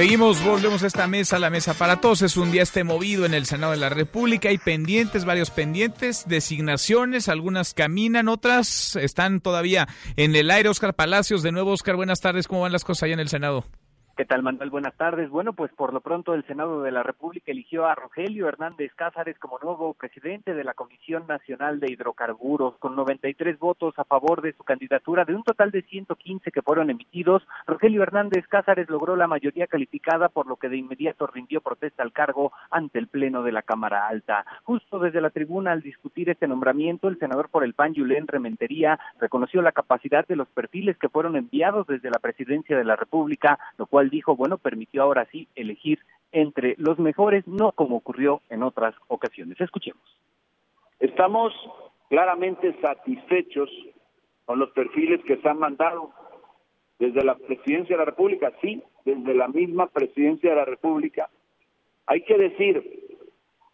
[0.00, 2.22] Seguimos, volvemos a esta mesa, la mesa para todos.
[2.22, 4.48] Es un día este movido en el Senado de la República.
[4.48, 10.70] Hay pendientes, varios pendientes, designaciones, algunas caminan, otras están todavía en el aire.
[10.70, 12.48] Oscar Palacios, de nuevo, Oscar, buenas tardes.
[12.48, 13.66] ¿Cómo van las cosas allá en el Senado?
[14.20, 14.68] ¿Qué tal, Manuel?
[14.68, 15.30] Buenas tardes.
[15.30, 19.38] Bueno, pues por lo pronto el Senado de la República eligió a Rogelio Hernández Cázares
[19.38, 24.52] como nuevo presidente de la Comisión Nacional de Hidrocarburos, con 93 votos a favor de
[24.52, 25.24] su candidatura.
[25.24, 30.28] De un total de 115 que fueron emitidos, Rogelio Hernández Cázares logró la mayoría calificada,
[30.28, 34.06] por lo que de inmediato rindió protesta al cargo ante el Pleno de la Cámara
[34.06, 34.44] Alta.
[34.64, 39.00] Justo desde la tribuna, al discutir este nombramiento, el senador por el PAN, Yulén Rementería,
[39.18, 43.58] reconoció la capacidad de los perfiles que fueron enviados desde la Presidencia de la República,
[43.78, 46.00] lo cual dijo, bueno, permitió ahora sí elegir
[46.32, 49.60] entre los mejores, no como ocurrió en otras ocasiones.
[49.60, 50.02] Escuchemos.
[50.98, 51.52] Estamos
[52.08, 53.70] claramente satisfechos
[54.44, 56.10] con los perfiles que se han mandado
[56.98, 61.30] desde la Presidencia de la República, sí, desde la misma Presidencia de la República.
[62.06, 63.18] Hay que decir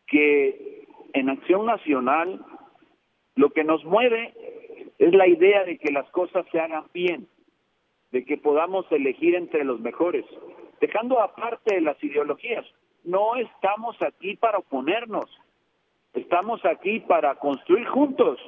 [0.06, 2.44] que en Acción Nacional
[3.34, 4.34] lo que nos mueve
[4.98, 7.26] es la idea de que las cosas se hagan bien
[8.12, 10.24] de que podamos elegir entre los mejores,
[10.80, 12.64] dejando aparte de las ideologías.
[13.04, 15.26] No estamos aquí para oponernos,
[16.14, 18.38] estamos aquí para construir juntos.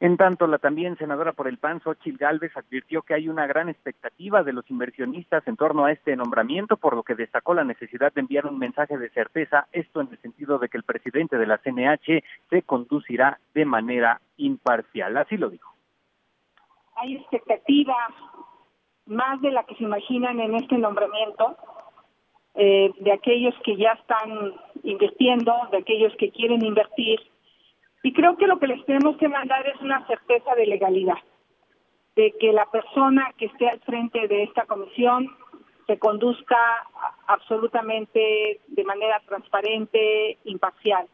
[0.00, 3.68] En tanto, la también senadora por el PAN, Xochitl Gálvez, advirtió que hay una gran
[3.68, 8.12] expectativa de los inversionistas en torno a este nombramiento, por lo que destacó la necesidad
[8.12, 11.46] de enviar un mensaje de certeza, esto en el sentido de que el presidente de
[11.46, 15.16] la CNH se conducirá de manera imparcial.
[15.16, 15.72] Así lo dijo.
[16.96, 17.96] Hay expectativa
[19.06, 21.56] más de la que se imaginan en este nombramiento,
[22.54, 27.20] eh, de aquellos que ya están invirtiendo, de aquellos que quieren invertir.
[28.02, 31.18] Y creo que lo que les tenemos que mandar es una certeza de legalidad,
[32.14, 35.28] de que la persona que esté al frente de esta comisión
[35.86, 36.56] se conduzca
[37.26, 41.06] absolutamente de manera transparente, imparcial.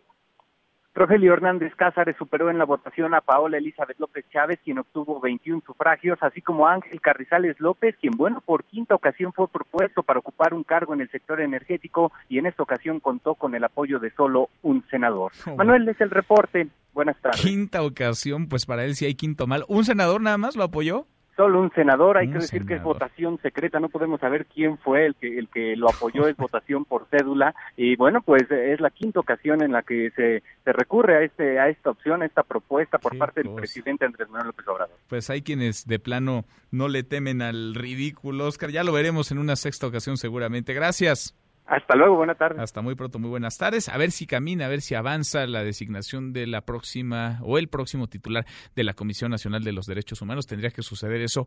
[0.93, 5.63] Rogelio Hernández Cázares superó en la votación a Paola Elizabeth López Chávez, quien obtuvo 21
[5.65, 10.19] sufragios, así como a Ángel Carrizales López, quien, bueno, por quinta ocasión fue propuesto para
[10.19, 14.01] ocupar un cargo en el sector energético y en esta ocasión contó con el apoyo
[14.01, 15.31] de solo un senador.
[15.47, 15.55] Oh.
[15.55, 16.69] Manuel, es el reporte.
[16.93, 17.41] Buenas tardes.
[17.41, 19.65] Quinta ocasión, pues para él sí hay quinto mal.
[19.69, 21.07] ¿Un senador nada más lo apoyó?
[21.41, 25.07] Solo un senador, hay que decir que es votación secreta, no podemos saber quién fue
[25.07, 28.91] el que el que lo apoyó, es votación por cédula y bueno, pues es la
[28.91, 32.43] quinta ocasión en la que se, se recurre a este a esta opción, a esta
[32.43, 34.97] propuesta por parte del presidente Andrés Manuel López Obrador.
[35.09, 39.39] Pues hay quienes de plano no le temen al ridículo, Oscar, ya lo veremos en
[39.39, 40.75] una sexta ocasión seguramente.
[40.75, 41.40] Gracias.
[41.71, 42.59] Hasta luego, buenas tardes.
[42.59, 43.89] Hasta muy pronto, muy buenas tardes.
[43.89, 47.69] A ver si camina, a ver si avanza la designación de la próxima o el
[47.69, 48.45] próximo titular
[48.75, 50.49] de la Comisión Nacional de los Derechos Humanos.
[50.49, 51.47] Tendría que suceder eso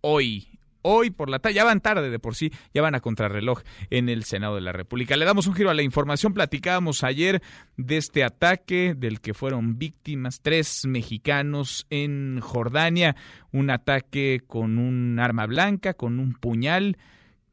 [0.00, 0.60] hoy.
[0.82, 4.08] Hoy por la tarde, ya van tarde de por sí, ya van a contrarreloj en
[4.08, 5.16] el Senado de la República.
[5.16, 6.34] Le damos un giro a la información.
[6.34, 7.42] Platicábamos ayer
[7.76, 13.16] de este ataque del que fueron víctimas tres mexicanos en Jordania.
[13.50, 16.96] Un ataque con un arma blanca, con un puñal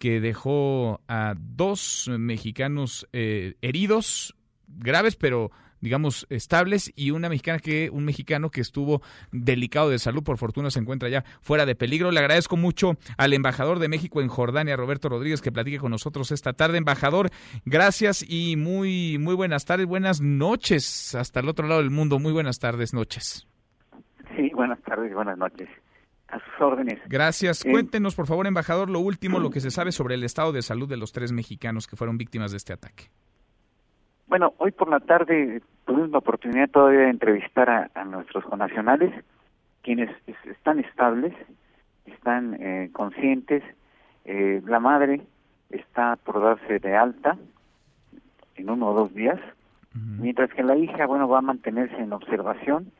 [0.02, 4.36] que dejó a dos mexicanos eh, heridos,
[4.68, 10.24] graves, pero digamos estables y una mexicana que un mexicano que estuvo delicado de salud
[10.24, 12.10] por fortuna se encuentra ya fuera de peligro.
[12.10, 16.32] Le agradezco mucho al embajador de México en Jordania Roberto Rodríguez que platique con nosotros
[16.32, 16.80] esta tarde.
[16.80, 17.30] Embajador
[17.66, 22.18] gracias y muy muy buenas tardes buenas noches hasta el otro lado del mundo.
[22.18, 23.48] Muy buenas tardes noches.
[24.36, 25.70] Sí buenas tardes buenas noches
[26.32, 27.00] a sus órdenes.
[27.08, 27.66] Gracias.
[27.66, 30.62] Eh, Cuéntenos, por favor, embajador, lo último, lo que se sabe sobre el estado de
[30.62, 33.06] salud de los tres mexicanos que fueron víctimas de este ataque.
[34.28, 39.12] Bueno, hoy por la tarde tuvimos la oportunidad todavía de entrevistar a, nuestros connacionales,
[39.82, 40.10] quienes
[40.46, 41.34] están estables,
[42.06, 43.64] están eh, conscientes.
[44.24, 45.22] Eh, la madre
[45.70, 47.38] está por darse de alta
[48.56, 49.40] en uno o dos días
[49.94, 52.92] mientras que la hija, bueno, va a mantenerse en observación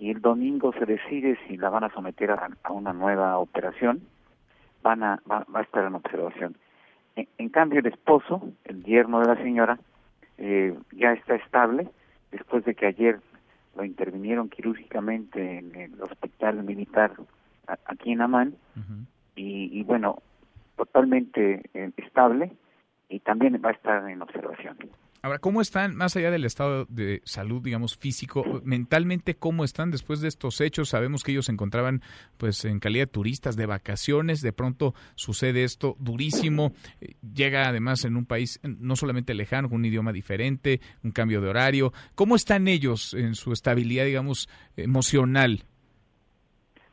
[0.00, 4.00] y el domingo se decide si la van a someter a, una nueva operación,
[4.82, 6.56] van a, va, a estar en observación.
[7.16, 9.78] En, cambio, el esposo, el yerno de la señora,
[10.38, 11.86] eh, ya está estable
[12.30, 13.20] después de que ayer
[13.76, 17.12] lo intervinieron quirúrgicamente en el hospital militar
[17.84, 18.54] aquí en Amán
[19.36, 20.22] y, bueno,
[20.76, 22.52] totalmente eh, estable
[23.10, 24.78] y también va a estar en observación.
[25.22, 30.22] Ahora, ¿cómo están, más allá del estado de salud, digamos, físico, mentalmente, cómo están después
[30.22, 30.88] de estos hechos?
[30.88, 32.00] Sabemos que ellos se encontraban,
[32.38, 36.72] pues, en calidad de turistas, de vacaciones, de pronto sucede esto durísimo,
[37.02, 41.42] eh, llega además en un país no solamente lejano, con un idioma diferente, un cambio
[41.42, 41.92] de horario.
[42.14, 44.48] ¿Cómo están ellos en su estabilidad, digamos,
[44.78, 45.64] emocional?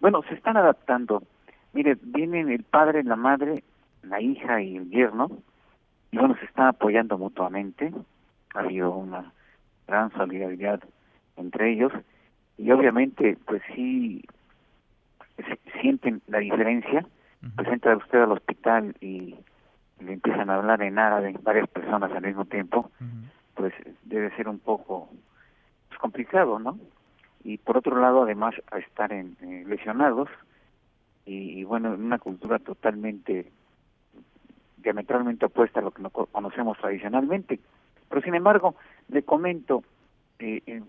[0.02, 1.24] Bueno, se están adaptando.
[1.72, 3.64] Mire, vienen el padre, la madre,
[4.04, 5.30] la hija y el yerno,
[6.12, 7.94] y bueno, se están apoyando mutuamente
[8.54, 9.34] ha habido una
[9.88, 10.82] gran solidaridad
[11.36, 11.92] entre ellos.
[12.58, 14.24] Y obviamente pues sí
[15.82, 17.06] sienten la diferencia.
[17.56, 19.36] Pues entra usted al hospital y
[20.00, 22.92] le empiezan a hablar en árabe varias personas al mismo tiempo
[23.58, 25.10] pues debe ser un poco
[25.90, 26.80] pues, complicado no
[27.44, 29.36] y por otro lado además a estar en,
[29.68, 30.30] lesionados
[31.26, 33.52] y, y, bueno en una cultura totalmente
[34.78, 37.60] diametralmente opuesta a lo que conocemos tradicionalmente
[38.10, 38.76] pero sin embargo,
[39.10, 39.84] le comento,
[40.40, 40.82] eh, eh,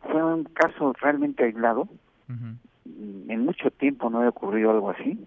[0.00, 1.88] fue un caso realmente aislado.
[2.28, 5.26] En mucho tiempo no había ocurrido algo así.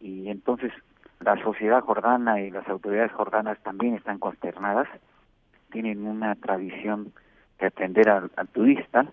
[0.00, 0.72] Y entonces
[1.20, 4.88] la sociedad jordana y las autoridades jordanas también están consternadas.
[5.70, 7.12] Tienen una tradición
[7.58, 9.06] de atender al, turista,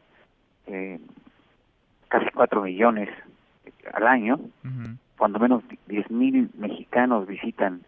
[0.68, 1.00] eh,
[2.08, 3.10] casi cuatro millones
[3.94, 4.40] al año.
[5.18, 7.82] Cuando menos diez mil mexicanos visitan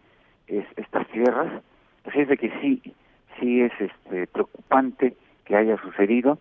[0.48, 1.64] estas tierras.
[2.06, 2.94] Así es de que sí,
[3.40, 6.38] sí es este, preocupante que haya sucedido,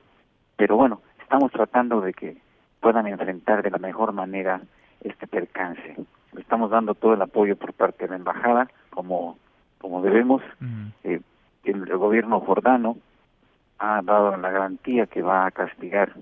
[0.57, 2.37] pero bueno, estamos tratando de que
[2.81, 4.61] puedan enfrentar de la mejor manera
[5.03, 5.97] este percance.
[6.33, 9.39] Le estamos dando todo el apoyo por parte de la embajada, como
[9.81, 10.43] como debemos.
[11.05, 11.21] Eh,
[11.65, 12.97] el, gobierno jordano
[13.79, 16.13] ha dado la garantía que va a castigar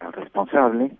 [0.00, 0.90] al responsable,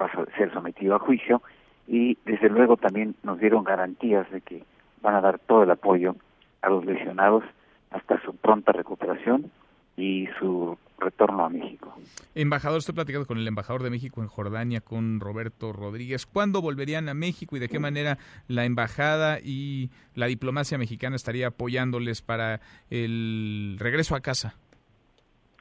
[0.00, 1.42] va a ser sometido a juicio
[1.86, 4.64] y desde luego también nos dieron garantías de que
[5.00, 6.14] van a dar todo el apoyo
[6.60, 7.42] a los lesionados
[7.90, 9.50] hasta su pronta recuperación
[9.96, 11.94] y su retorno a México.
[12.34, 16.26] Embajador, estoy platicando con el embajador de México en Jordania, con Roberto Rodríguez.
[16.26, 21.48] ¿Cuándo volverían a México y de qué manera la embajada y la diplomacia mexicana estaría
[21.48, 22.60] apoyándoles para
[22.90, 24.54] el regreso a casa?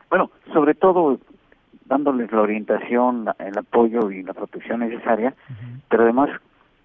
[0.10, 1.20] Bueno, sobre todo
[1.86, 5.34] dándoles la orientación, el apoyo y la protección necesaria,
[5.90, 6.30] pero además,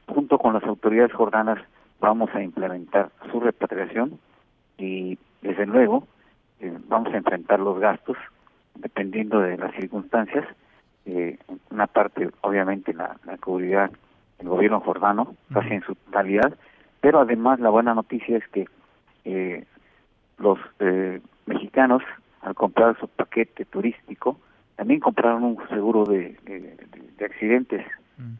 [0.06, 1.58] junto con las autoridades jordanas,
[2.00, 4.18] vamos a implementar su repatriación
[4.78, 6.06] y desde luego
[6.60, 8.16] eh, vamos a enfrentar los gastos
[8.76, 10.46] dependiendo de las circunstancias.
[11.04, 11.38] Eh,
[11.70, 13.90] una parte, obviamente, la, la cubrirá
[14.38, 16.56] el gobierno jordano, casi en su totalidad,
[17.00, 18.66] pero además la buena noticia es que
[19.24, 19.64] eh,
[20.38, 22.02] los eh, mexicanos,
[22.40, 24.38] al comprar su paquete turístico,
[24.76, 27.86] también compraron un seguro de, de, accidentes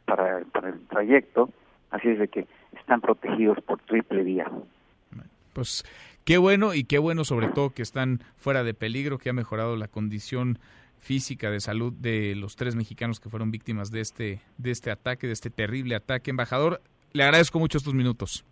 [0.07, 1.51] para, para el trayecto,
[1.93, 2.47] así es de que
[2.77, 4.51] están protegidos por triple vía.
[5.53, 5.85] Pues
[6.24, 9.77] Qué bueno y qué bueno sobre todo que están fuera de peligro, que ha mejorado
[9.77, 10.59] la condición
[11.01, 15.27] física de salud de los tres mexicanos que fueron víctimas de este, de este ataque,
[15.27, 16.31] de este terrible ataque.
[16.31, 16.81] Embajador,
[17.12, 18.44] le agradezco mucho estos minutos.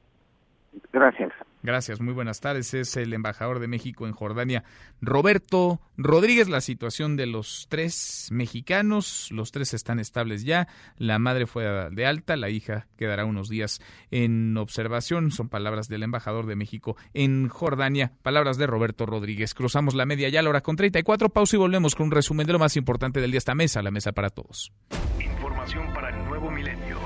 [0.92, 1.29] Gracias.
[1.62, 2.72] Gracias, muy buenas tardes.
[2.72, 4.64] Es el embajador de México en Jordania,
[5.02, 6.48] Roberto Rodríguez.
[6.48, 10.68] La situación de los tres mexicanos, los tres están estables ya.
[10.96, 13.80] La madre fue de alta, la hija quedará unos días
[14.10, 15.30] en observación.
[15.32, 19.52] Son palabras del embajador de México en Jordania, palabras de Roberto Rodríguez.
[19.52, 21.28] Cruzamos la media ya la hora con 34.
[21.28, 23.38] Pausa y volvemos con un resumen de lo más importante del día.
[23.38, 24.72] Esta mesa, la mesa para todos.
[25.18, 26.98] Información para el nuevo milenio.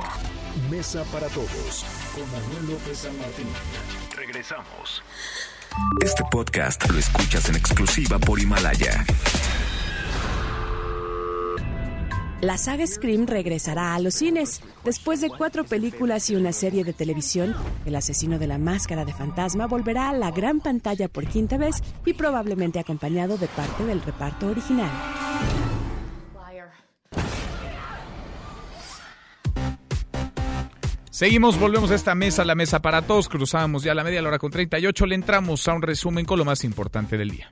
[0.70, 3.46] Mesa para todos con Manuel López San Martín.
[4.44, 5.02] Regresamos.
[6.04, 9.06] Este podcast lo escuchas en exclusiva por Himalaya.
[12.42, 14.60] La saga Scream regresará a los cines.
[14.84, 17.56] Después de cuatro películas y una serie de televisión,
[17.86, 21.76] el asesino de la máscara de fantasma volverá a la gran pantalla por quinta vez
[22.04, 24.90] y probablemente acompañado de parte del reparto original.
[31.14, 33.28] Seguimos, volvemos a esta mesa, la mesa para todos.
[33.28, 35.06] Cruzamos ya la media hora con 38.
[35.06, 37.48] Le entramos a un resumen con lo más importante del día.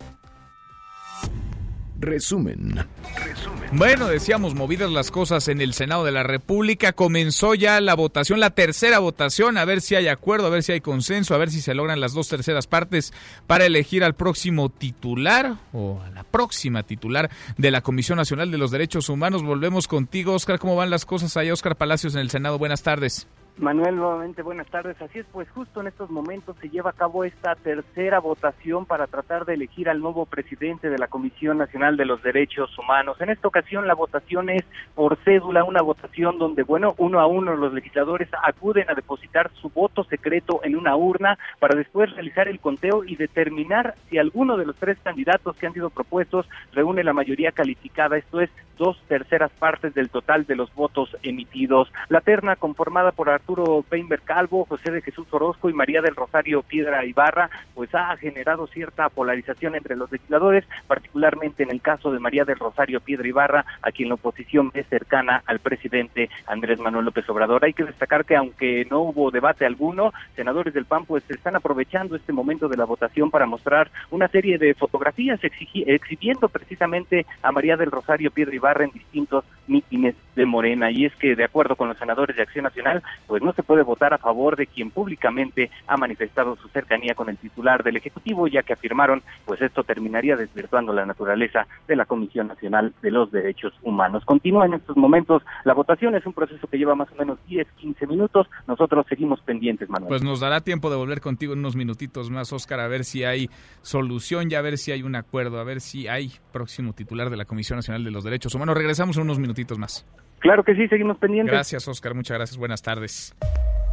[2.00, 2.84] Resumen.
[3.14, 3.70] Resumen.
[3.70, 6.92] Bueno, decíamos movidas las cosas en el Senado de la República.
[6.92, 10.72] Comenzó ya la votación, la tercera votación, a ver si hay acuerdo, a ver si
[10.72, 13.12] hay consenso, a ver si se logran las dos terceras partes
[13.46, 18.58] para elegir al próximo titular o a la próxima titular de la Comisión Nacional de
[18.58, 19.44] los Derechos Humanos.
[19.44, 20.58] Volvemos contigo, Oscar.
[20.58, 22.58] ¿Cómo van las cosas allá, Oscar Palacios, en el Senado?
[22.58, 23.28] Buenas tardes.
[23.58, 25.00] Manuel, nuevamente buenas tardes.
[25.02, 29.06] Así es, pues justo en estos momentos se lleva a cabo esta tercera votación para
[29.06, 33.20] tratar de elegir al nuevo presidente de la Comisión Nacional de los Derechos Humanos.
[33.20, 34.64] En esta ocasión la votación es
[34.94, 39.68] por cédula, una votación donde, bueno, uno a uno los legisladores acuden a depositar su
[39.68, 44.64] voto secreto en una urna para después realizar el conteo y determinar si alguno de
[44.64, 49.50] los tres candidatos que han sido propuestos reúne la mayoría calificada, esto es dos terceras
[49.52, 51.92] partes del total de los votos emitidos.
[52.08, 56.62] La terna conformada por Arturo Peinberg Calvo, José de Jesús Orozco y María del Rosario
[56.62, 62.20] Piedra Ibarra, pues ha generado cierta polarización entre los legisladores, particularmente en el caso de
[62.20, 67.06] María del Rosario Piedra Ibarra, a quien la oposición es cercana al presidente Andrés Manuel
[67.06, 67.64] López Obrador.
[67.64, 72.14] Hay que destacar que aunque no hubo debate alguno, senadores del PAN pues están aprovechando
[72.14, 77.76] este momento de la votación para mostrar una serie de fotografías exhibiendo precisamente a María
[77.76, 80.90] del Rosario Piedra Ibarra en distintos mítines de Morena.
[80.90, 83.02] Y es que, de acuerdo con los senadores de Acción Nacional,
[83.32, 87.30] pues no se puede votar a favor de quien públicamente ha manifestado su cercanía con
[87.30, 92.04] el titular del Ejecutivo, ya que afirmaron, pues esto terminaría desvirtuando la naturaleza de la
[92.04, 94.26] Comisión Nacional de los Derechos Humanos.
[94.26, 97.66] Continúa en estos momentos la votación, es un proceso que lleva más o menos 10,
[97.78, 98.48] 15 minutos.
[98.66, 100.10] Nosotros seguimos pendientes, Manuel.
[100.10, 103.24] Pues nos dará tiempo de volver contigo en unos minutitos más, Oscar, a ver si
[103.24, 103.48] hay
[103.80, 107.38] solución y a ver si hay un acuerdo, a ver si hay próximo titular de
[107.38, 108.76] la Comisión Nacional de los Derechos Humanos.
[108.76, 110.04] Regresamos en unos minutitos más.
[110.42, 111.52] Claro que sí, seguimos pendientes.
[111.52, 112.14] Gracias, Oscar.
[112.14, 112.58] Muchas gracias.
[112.58, 113.34] Buenas tardes.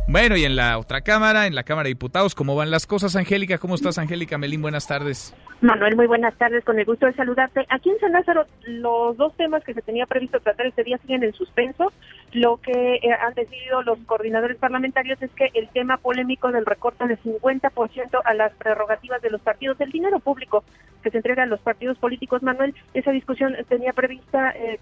[0.07, 3.15] Bueno, y en la otra cámara, en la Cámara de Diputados, ¿cómo van las cosas,
[3.15, 3.59] Angélica?
[3.59, 4.59] ¿Cómo estás, Angélica Melín?
[4.59, 5.35] Buenas tardes.
[5.61, 7.67] Manuel, muy buenas tardes, con el gusto de saludarte.
[7.69, 11.23] Aquí en San Lázaro, los dos temas que se tenía previsto tratar este día siguen
[11.23, 11.93] en suspenso.
[12.31, 17.05] Lo que eh, han decidido los coordinadores parlamentarios es que el tema polémico del recorte
[17.05, 20.63] del 50% a las prerrogativas de los partidos, el dinero público
[21.03, 24.79] que se entrega a los partidos políticos, Manuel, esa discusión tenía prevista eh,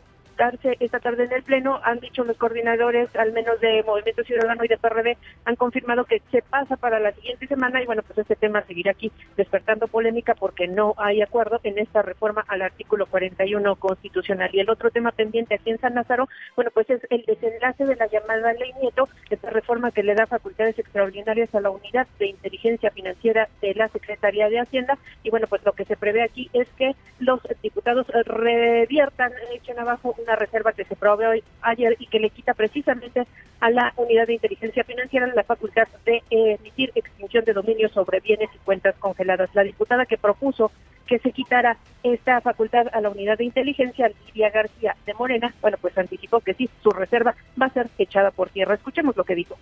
[0.80, 1.80] esta tarde en el Pleno.
[1.84, 6.22] Han dicho los coordinadores, al menos de Movimiento Ciudadano y de PRD, han confirmado que
[6.31, 10.35] se pasa para la siguiente semana y bueno, pues este tema seguirá aquí despertando polémica
[10.35, 14.49] porque no hay acuerdo en esta reforma al artículo 41 constitucional.
[14.53, 17.95] Y el otro tema pendiente aquí en San Lázaro, bueno, pues es el desenlace de
[17.95, 22.27] la llamada Ley Nieto, esta reforma que le da facultades extraordinarias a la Unidad de
[22.27, 24.97] Inteligencia Financiera de la Secretaría de Hacienda.
[25.23, 30.15] Y bueno, pues lo que se prevé aquí es que los diputados reviertan, echen abajo
[30.27, 31.23] una reserva que se probó
[31.61, 33.25] ayer y que le quita precisamente
[33.61, 38.49] a la unidad de inteligencia financiera la facultad de emitir extinción de dominio sobre bienes
[38.53, 39.49] y cuentas congeladas.
[39.55, 40.71] La diputada que propuso
[41.07, 45.77] que se quitara esta facultad a la unidad de inteligencia, Lidia García de Morena, bueno,
[45.81, 48.75] pues anticipó que sí, su reserva va a ser echada por tierra.
[48.75, 49.57] Escuchemos lo que dijo.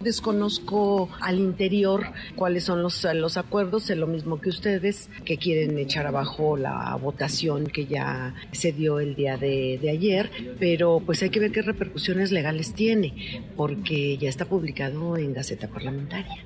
[0.00, 2.06] Desconozco al interior
[2.36, 6.96] cuáles son los, los acuerdos, sé lo mismo que ustedes, que quieren echar abajo la
[7.00, 11.50] votación que ya se dio el día de, de ayer, pero pues hay que ver
[11.50, 16.44] qué repercusiones legales tiene, porque ya está publicado en Gaceta Parlamentaria.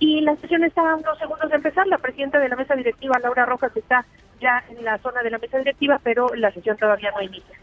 [0.00, 1.86] Y la sesión está a unos segundos de empezar.
[1.86, 4.06] La presidenta de la mesa directiva, Laura Rojas, está
[4.40, 7.58] ya en la zona de la mesa directiva, pero la sesión todavía no inicia.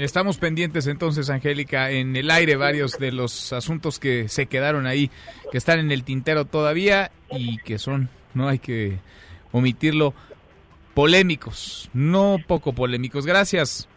[0.00, 5.10] Estamos pendientes entonces, Angélica, en el aire varios de los asuntos que se quedaron ahí,
[5.52, 8.98] que están en el tintero todavía y que son, no hay que
[9.52, 10.14] omitirlo,
[10.94, 13.26] polémicos, no poco polémicos.
[13.26, 13.89] Gracias.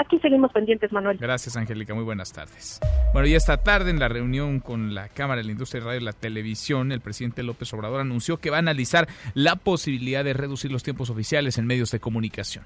[0.00, 1.18] Aquí seguimos pendientes, Manuel.
[1.18, 1.92] Gracias, Angélica.
[1.94, 2.80] Muy buenas tardes.
[3.12, 6.00] Bueno, y esta tarde en la reunión con la Cámara de la Industria de Radio
[6.00, 10.32] y la Televisión, el presidente López Obrador anunció que va a analizar la posibilidad de
[10.32, 12.64] reducir los tiempos oficiales en medios de comunicación.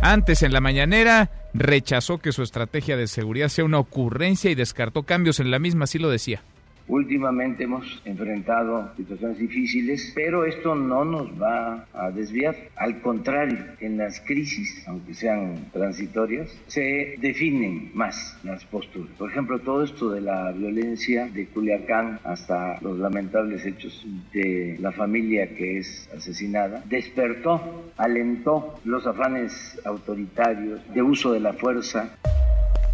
[0.00, 5.02] Antes, en la mañanera, rechazó que su estrategia de seguridad sea una ocurrencia y descartó
[5.02, 6.42] cambios en la misma, así lo decía.
[6.88, 12.54] Últimamente hemos enfrentado situaciones difíciles, pero esto no nos va a desviar.
[12.76, 19.10] Al contrario, en las crisis, aunque sean transitorias, se definen más las posturas.
[19.18, 24.92] Por ejemplo, todo esto de la violencia de Culiacán hasta los lamentables hechos de la
[24.92, 32.16] familia que es asesinada, despertó, alentó los afanes autoritarios de uso de la fuerza.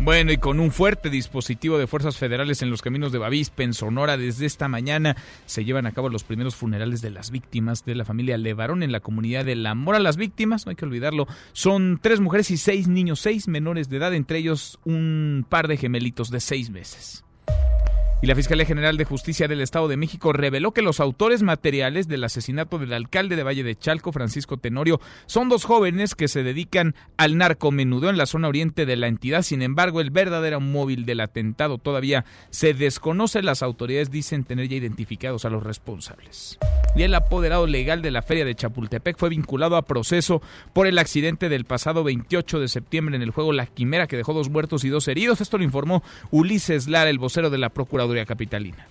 [0.05, 3.73] Bueno, y con un fuerte dispositivo de fuerzas federales en los caminos de Bavispe, en
[3.73, 5.17] Sonora, desde esta mañana
[5.47, 8.91] se llevan a cabo los primeros funerales de las víctimas de la familia Levarón en
[8.91, 11.29] la comunidad del Amor a las Víctimas, no hay que olvidarlo.
[11.53, 15.77] Son tres mujeres y seis niños, seis menores de edad, entre ellos un par de
[15.77, 17.25] gemelitos de seis meses.
[18.23, 22.07] Y la Fiscalía General de Justicia del Estado de México reveló que los autores materiales
[22.07, 26.45] del asesinato del alcalde de Valle de Chalco, Francisco Tenorio, son dos jóvenes que se
[26.45, 29.43] dedican al narcomenudeo en la zona oriente de la entidad.
[29.43, 33.43] Sin embargo, el verdadero móvil del atentado todavía se desconoce.
[33.43, 36.61] Las autoridades dicen tener ya identificados a los responsables.
[36.95, 40.43] Y el apoderado legal de la feria de Chapultepec fue vinculado a proceso
[40.73, 44.33] por el accidente del pasado 28 de septiembre en el juego La Quimera que dejó
[44.33, 45.41] dos muertos y dos heridos.
[45.41, 48.87] Esto lo informó Ulises Lara, el vocero de la Procuraduría Capitalina.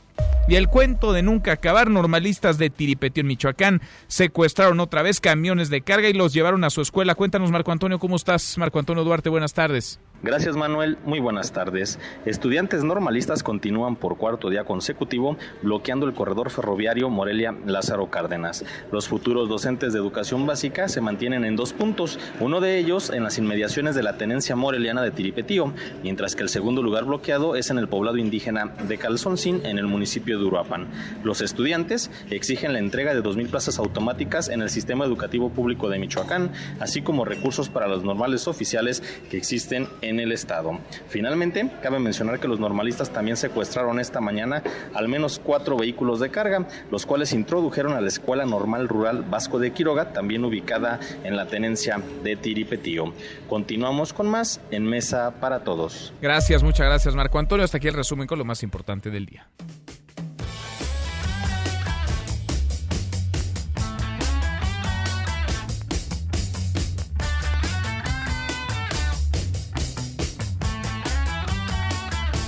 [0.48, 5.70] Y el cuento de nunca acabar, normalistas de Tiripetio en Michoacán secuestraron otra vez camiones
[5.70, 7.16] de carga y los llevaron a su escuela.
[7.16, 8.58] Cuéntanos, Marco Antonio, ¿cómo estás?
[8.58, 10.00] Marco Antonio Duarte, buenas tardes.
[10.24, 11.98] Gracias Manuel, muy buenas tardes.
[12.26, 18.64] Estudiantes normalistas continúan por cuarto día consecutivo bloqueando el corredor ferroviario Morelia-Lázaro Cárdenas.
[18.92, 23.24] Los futuros docentes de educación básica se mantienen en dos puntos, uno de ellos en
[23.24, 25.74] las inmediaciones de la tenencia moreliana de Tiripetío,
[26.04, 29.88] mientras que el segundo lugar bloqueado es en el poblado indígena de Calzoncín en el
[29.88, 30.88] municipio de Uruapan.
[31.24, 35.98] Los estudiantes exigen la entrega de 2.000 plazas automáticas en el sistema educativo público de
[35.98, 40.78] Michoacán, así como recursos para los normales oficiales que existen en en el estado.
[41.08, 44.62] Finalmente, cabe mencionar que los normalistas también secuestraron esta mañana
[44.94, 49.58] al menos cuatro vehículos de carga, los cuales introdujeron a la Escuela Normal Rural Vasco
[49.58, 53.14] de Quiroga, también ubicada en la tenencia de Tiripetío.
[53.50, 56.14] Continuamos con más en Mesa para Todos.
[56.22, 57.64] Gracias, muchas gracias Marco Antonio.
[57.64, 59.48] Hasta aquí el resumen con lo más importante del día.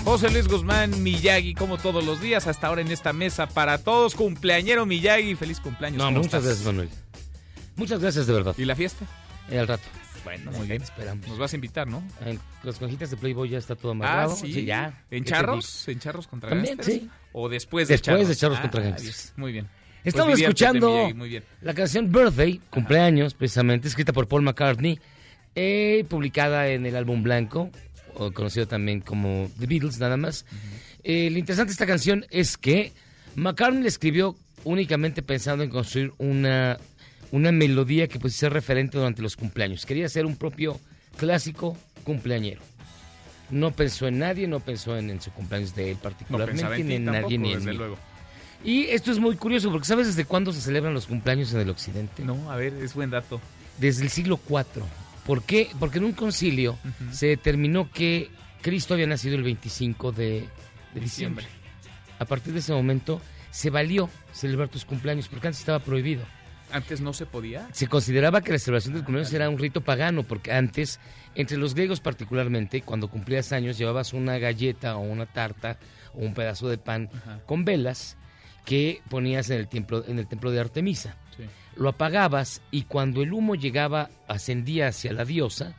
[0.03, 4.15] José Luis Guzmán Miyagi, como todos los días, hasta ahora en esta mesa para todos.
[4.15, 5.97] Cumpleañero Miyagi, feliz cumpleaños.
[5.97, 6.89] No, muchas gracias, Manuel.
[7.77, 8.53] Muchas gracias, de verdad.
[8.57, 9.05] ¿Y la fiesta?
[9.49, 9.83] Eh, al rato.
[10.23, 10.81] Bueno, muy bien.
[10.81, 11.27] Esperamos.
[11.27, 12.03] Nos vas a invitar, ¿no?
[12.25, 14.33] En las conjitas de Playboy ya está todo amarrado.
[14.33, 14.65] Ah, sí.
[14.65, 15.03] ya.
[15.09, 15.87] ¿En charros?
[15.87, 17.09] ¿En charros contra También, sí.
[17.31, 18.27] ¿O después de después charros?
[18.27, 19.33] de charros ah, contra gangsters.
[19.37, 19.67] Muy bien.
[20.03, 21.43] Estamos pues escuchando muy bien.
[21.61, 24.99] la canción Birthday, cumpleaños, precisamente, escrita por Paul McCartney,
[25.55, 27.71] eh, publicada en el álbum blanco,
[28.15, 30.45] o conocido también como The Beatles, nada más.
[31.03, 32.93] Eh, lo interesante de esta canción es que
[33.35, 36.77] McCartney la escribió únicamente pensando en construir una,
[37.31, 39.85] una melodía que pudiese ser referente durante los cumpleaños.
[39.85, 40.79] Quería ser un propio
[41.17, 42.61] clásico cumpleañero.
[43.49, 46.95] No pensó en nadie, no pensó en, en su cumpleaños de él particularmente, en ni
[46.95, 47.73] en tampoco, nadie, ni en mí.
[47.73, 47.97] luego.
[48.63, 51.69] Y esto es muy curioso, porque ¿sabes desde cuándo se celebran los cumpleaños en el
[51.69, 52.23] occidente?
[52.23, 53.41] No, a ver, es buen dato.
[53.77, 54.83] Desde el siglo IV.
[55.25, 55.69] ¿Por qué?
[55.79, 56.77] Porque en un concilio
[57.11, 58.29] se determinó que
[58.61, 60.47] Cristo había nacido el 25 de,
[60.93, 61.45] de diciembre.
[62.19, 63.21] A partir de ese momento
[63.51, 66.23] se valió celebrar tus cumpleaños, porque antes estaba prohibido.
[66.71, 67.69] Antes no se podía.
[67.71, 70.99] Se consideraba que la celebración del cumpleaños era un rito pagano, porque antes,
[71.35, 75.77] entre los griegos particularmente, cuando cumplías años, llevabas una galleta o una tarta
[76.15, 77.09] o un pedazo de pan
[77.45, 78.17] con velas
[78.65, 81.15] que ponías en el templo, en el templo de Artemisa.
[81.37, 81.43] Sí.
[81.75, 85.75] Lo apagabas y cuando el humo llegaba, ascendía hacia la diosa,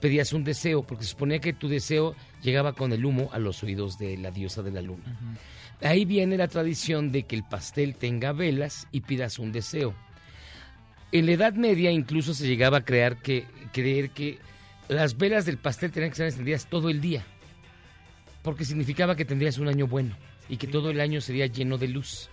[0.00, 3.62] pedías un deseo, porque se suponía que tu deseo llegaba con el humo a los
[3.62, 5.02] oídos de la diosa de la luna.
[5.80, 9.94] Ahí viene la tradición de que el pastel tenga velas y pidas un deseo.
[11.10, 14.38] En la Edad Media incluso se llegaba a crear que, creer que
[14.88, 17.24] las velas del pastel tenían que ser encendidas todo el día,
[18.42, 20.16] porque significaba que tendrías un año bueno
[20.48, 22.28] y que todo el año sería lleno de luz.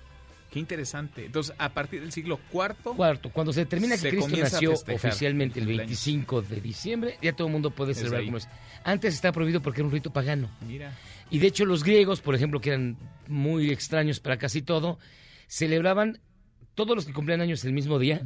[0.51, 1.25] Qué interesante.
[1.25, 2.93] Entonces, a partir del siglo IV...
[2.97, 5.87] Cuarto, cuando se determina que Se Cristo nació oficialmente el cumpleaños.
[5.87, 8.49] 25 de diciembre, ya todo el mundo puede celebrar como es.
[8.83, 10.51] Antes estaba prohibido porque era un rito pagano.
[10.67, 10.93] Mira.
[11.29, 12.97] Y de hecho los griegos, por ejemplo, que eran
[13.29, 14.99] muy extraños para casi todo,
[15.47, 16.19] celebraban
[16.75, 18.21] todos los que cumplían años el mismo día,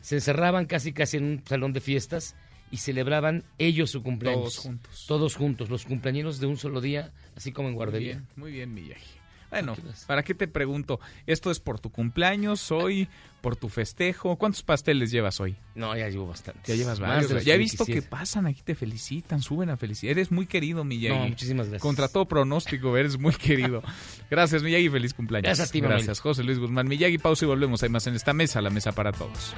[0.00, 2.34] se encerraban casi casi en un salón de fiestas
[2.72, 4.54] y celebraban ellos su cumpleaños.
[4.54, 5.04] Todos juntos.
[5.06, 8.14] Todos juntos, los cumpleaños de un solo día, así como en Muy guardería.
[8.14, 9.21] bien, muy bien, Miyagi.
[9.52, 9.76] Bueno,
[10.06, 10.98] ¿para qué te pregunto?
[11.26, 13.06] ¿Esto es por tu cumpleaños hoy?
[13.42, 14.36] ¿Por tu festejo?
[14.36, 15.56] ¿Cuántos pasteles llevas hoy?
[15.74, 16.60] No, ya llevo bastante.
[16.64, 17.44] Ya llevas varios.
[17.44, 17.92] Ya he visto 27.
[17.92, 20.12] que pasan aquí, te felicitan, suben a felicitar.
[20.12, 21.18] Eres muy querido, Miyagi.
[21.18, 21.82] No, muchísimas gracias.
[21.82, 23.82] Contra todo pronóstico, eres muy querido.
[24.30, 25.48] Gracias, Miyagi, feliz cumpleaños.
[25.48, 25.80] Gracias a ti.
[25.82, 26.88] Gracias, José Luis Guzmán.
[26.88, 27.82] Miyagi, pausa y volvemos.
[27.82, 29.52] Hay más en esta mesa, la mesa para todos.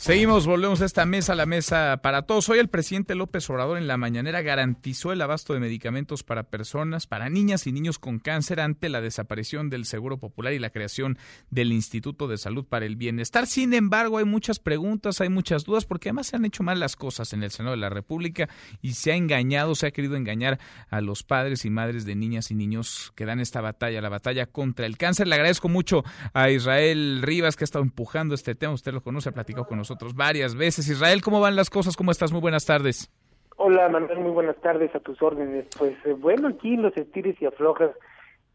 [0.00, 2.48] Seguimos, volvemos a esta mesa, la mesa para todos.
[2.48, 7.06] Hoy el presidente López Obrador en la mañanera garantizó el abasto de medicamentos para personas,
[7.06, 11.18] para niñas y niños con cáncer ante la desaparición del Seguro Popular y la creación
[11.50, 13.46] del Instituto de Salud para el Bienestar.
[13.46, 16.96] Sin embargo, hay muchas preguntas, hay muchas dudas, porque además se han hecho mal las
[16.96, 18.48] cosas en el Senado de la República
[18.80, 20.58] y se ha engañado, se ha querido engañar
[20.88, 24.46] a los padres y madres de niñas y niños que dan esta batalla, la batalla
[24.46, 25.28] contra el cáncer.
[25.28, 28.72] Le agradezco mucho a Israel Rivas que ha estado empujando este tema.
[28.72, 30.88] Usted lo conoce, ha platicado con nosotros varias veces.
[30.88, 31.96] Israel, ¿cómo van las cosas?
[31.96, 32.32] ¿Cómo estás?
[32.32, 33.10] Muy buenas tardes.
[33.56, 35.66] Hola Manuel, muy buenas tardes a tus órdenes.
[35.78, 37.90] Pues eh, bueno, aquí los estires y aflojas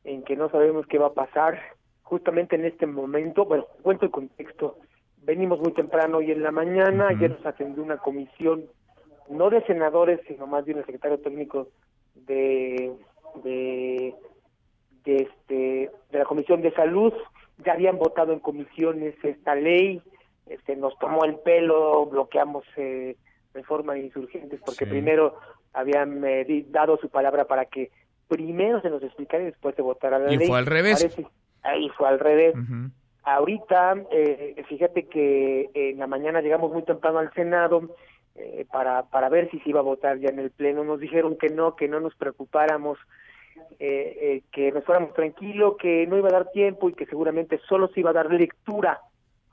[0.03, 1.59] en que no sabemos qué va a pasar.
[2.01, 4.77] Justamente en este momento, bueno, cuento el contexto.
[5.17, 8.65] Venimos muy temprano hoy en la mañana, ayer nos atendió una comisión,
[9.29, 11.67] no de senadores, sino más bien el secretario técnico
[12.13, 12.91] de,
[13.43, 14.13] de,
[15.03, 17.13] de, este, de la Comisión de Salud.
[17.65, 20.01] Ya habían votado en comisiones esta ley,
[20.47, 23.15] este, nos tomó el pelo, bloqueamos eh,
[23.53, 25.35] reforma insurgentes porque primero
[25.73, 27.91] habían eh, dado su palabra para que
[28.27, 30.39] primero se nos explicara y después se votara la ley.
[30.41, 31.17] Y fue al revés.
[31.63, 32.55] ahí fue al revés.
[33.23, 37.89] Ahorita, eh, fíjate que en la mañana llegamos muy temprano al Senado
[38.35, 40.83] eh, para, para ver si se iba a votar ya en el Pleno.
[40.83, 42.99] Nos dijeron que no, que no nos preocupáramos,
[43.79, 47.87] eh, que nos fuéramos tranquilos, que no iba a dar tiempo y que seguramente solo
[47.87, 49.01] se iba a dar lectura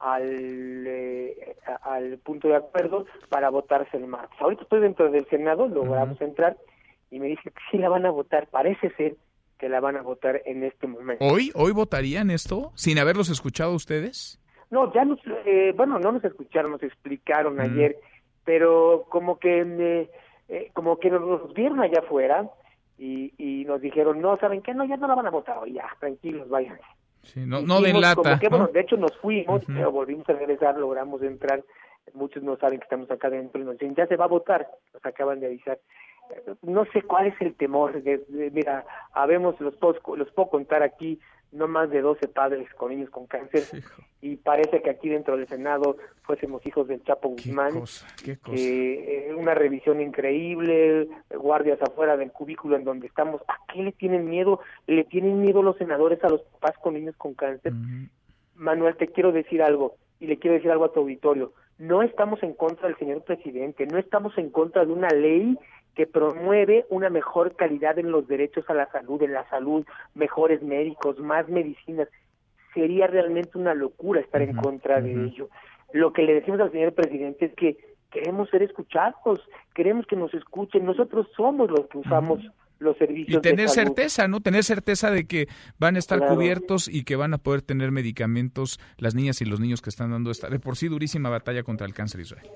[0.03, 4.37] al, eh, al punto de acuerdo para votarse el martes.
[4.41, 6.57] Ahorita estoy dentro del Senado, logramos entrar
[7.11, 9.15] y me dice que sí la van a votar, parece ser
[9.59, 11.25] que la van a votar en este momento.
[11.25, 11.53] ¿Hoy?
[11.55, 14.41] ¿Hoy votarían esto sin haberlos escuchado ustedes?
[14.71, 17.97] No, ya nos, eh, bueno, no nos escucharon, nos explicaron ayer,
[18.45, 20.09] pero como que,
[20.49, 22.51] eh, como que nos vieron allá afuera
[22.99, 24.75] y, y nos dijeron, no, ¿saben qué?
[24.75, 26.49] No, ya no la van a votar hoy, ya, tranquilos,
[27.23, 28.37] vayan no, no de lata.
[28.73, 31.63] de hecho nos fuimos, pero volvimos a regresar, logramos entrar.
[32.15, 34.69] Muchos no saben que estamos acá dentro y nos dicen, ya se va a votar,
[34.93, 35.79] nos acaban de avisar.
[36.63, 38.03] No sé cuál es el temor.
[38.53, 41.21] mira, habemos, los puedo, los puedo contar aquí,
[41.53, 43.63] no más de 12 padres con niños con cáncer
[44.23, 47.83] y parece que aquí dentro del Senado fuésemos hijos del Chapo Guzmán.
[48.25, 53.43] Qué eh, una revisión increíble, guardias afuera del cubículo en donde estamos.
[53.49, 54.61] ¿A qué le tienen miedo?
[54.87, 57.73] ¿Le tienen miedo los senadores a los papás con niños con cáncer?
[58.55, 61.53] Manuel, te quiero decir algo y le quiero decir algo a tu auditorio.
[61.79, 65.59] No estamos en contra del señor presidente, no estamos en contra de una ley
[65.95, 70.63] que promueve una mejor calidad en los derechos a la salud, en la salud, mejores
[70.63, 72.09] médicos, más medicinas.
[72.75, 75.49] Sería realmente una locura estar en contra de ello.
[75.93, 77.77] Lo que le decimos al señor presidente es que
[78.11, 79.41] queremos ser escuchados,
[79.75, 82.41] queremos que nos escuchen, nosotros somos los que usamos
[82.79, 83.39] los servicios.
[83.39, 84.41] Y tener certeza, ¿no?
[84.41, 85.49] Tener certeza de que
[85.79, 89.61] van a estar cubiertos y que van a poder tener medicamentos las niñas y los
[89.61, 92.49] niños que están dando esta de por sí durísima batalla contra el cáncer Israel.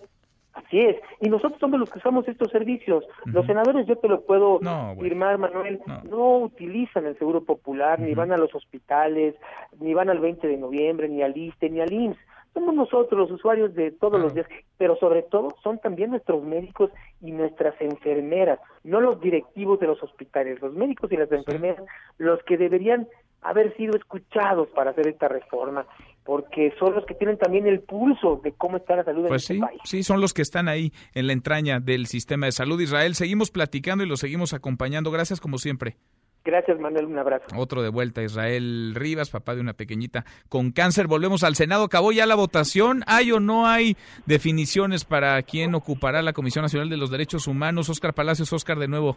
[0.66, 0.96] Así es.
[1.20, 3.04] Y nosotros somos los que usamos estos servicios.
[3.24, 4.58] Los senadores, yo te lo puedo
[4.98, 5.80] firmar, Manuel,
[6.10, 6.38] no.
[6.38, 9.36] utilizan el Seguro Popular, ni van a los hospitales,
[9.78, 12.18] ni van al 20 de noviembre, ni al ISTE, ni al IMSS.
[12.52, 14.46] Somos nosotros los usuarios de todos los días,
[14.78, 16.90] pero sobre todo son también nuestros médicos
[17.20, 21.84] y nuestras enfermeras, no los directivos de los hospitales, los médicos y las enfermeras,
[22.16, 23.08] los que deberían
[23.42, 25.86] haber sido escuchados para hacer esta reforma
[26.26, 29.56] porque son los que tienen también el pulso de cómo está la salud pues en
[29.56, 29.80] este país.
[29.84, 32.80] Sí, son los que están ahí en la entraña del sistema de salud.
[32.80, 35.10] Israel, seguimos platicando y lo seguimos acompañando.
[35.12, 35.96] Gracias como siempre.
[36.44, 37.06] Gracias, Manuel.
[37.06, 37.44] Un abrazo.
[37.56, 41.06] Otro de vuelta, Israel Rivas, papá de una pequeñita con cáncer.
[41.06, 41.84] Volvemos al Senado.
[41.84, 43.02] Acabó ya la votación.
[43.06, 43.96] ¿Hay o no hay
[44.26, 47.88] definiciones para quién ocupará la Comisión Nacional de los Derechos Humanos?
[47.88, 49.16] Oscar Palacios, Oscar, de nuevo.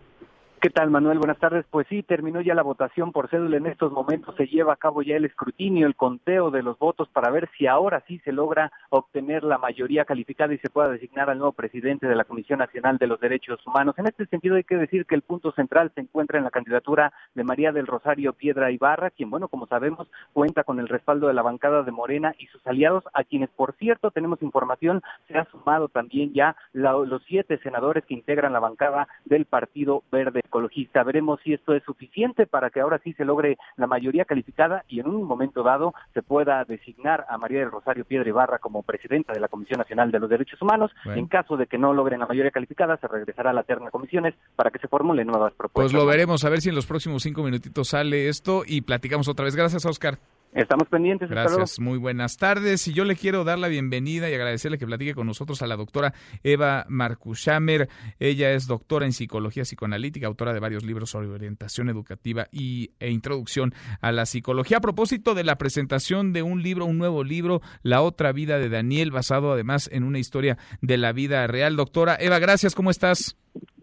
[0.61, 1.19] ¿Qué tal, Manuel?
[1.19, 1.65] Buenas tardes.
[1.71, 3.55] Pues sí, terminó ya la votación por cédula.
[3.55, 7.07] En estos momentos se lleva a cabo ya el escrutinio, el conteo de los votos
[7.07, 11.29] para ver si ahora sí se logra obtener la mayoría calificada y se pueda designar
[11.29, 13.95] al nuevo presidente de la Comisión Nacional de los Derechos Humanos.
[13.97, 17.13] En este sentido, hay que decir que el punto central se encuentra en la candidatura
[17.35, 21.35] de María del Rosario Piedra Ibarra, quien, bueno, como sabemos, cuenta con el respaldo de
[21.35, 25.45] la bancada de Morena y sus aliados, a quienes, por cierto, tenemos información, se ha
[25.45, 31.03] sumado también ya los siete senadores que integran la bancada del Partido Verde psicologista.
[31.03, 34.99] Veremos si esto es suficiente para que ahora sí se logre la mayoría calificada y
[34.99, 39.33] en un momento dado se pueda designar a María del Rosario Piedra Ibarra como presidenta
[39.33, 40.91] de la Comisión Nacional de los Derechos Humanos.
[41.05, 44.33] En caso de que no logren la mayoría calificada, se regresará a la terna comisiones
[44.55, 45.93] para que se formulen nuevas propuestas.
[45.93, 49.27] Pues lo veremos, a ver si en los próximos cinco minutitos sale esto y platicamos
[49.27, 49.55] otra vez.
[49.55, 50.17] Gracias, Oscar.
[50.53, 51.29] Estamos pendientes.
[51.29, 52.87] Gracias, muy buenas tardes.
[52.87, 55.75] Y yo le quiero dar la bienvenida y agradecerle que platique con nosotros a la
[55.75, 56.13] doctora
[56.43, 57.87] Eva Marcushamer.
[58.19, 63.11] Ella es doctora en psicología psicoanalítica, autora de varios libros sobre orientación educativa y, e
[63.11, 64.77] introducción a la psicología.
[64.77, 68.69] A propósito de la presentación de un libro, un nuevo libro, La otra vida de
[68.69, 71.75] Daniel, basado además en una historia de la vida real.
[71.75, 73.37] Doctora Eva, gracias, ¿cómo estás?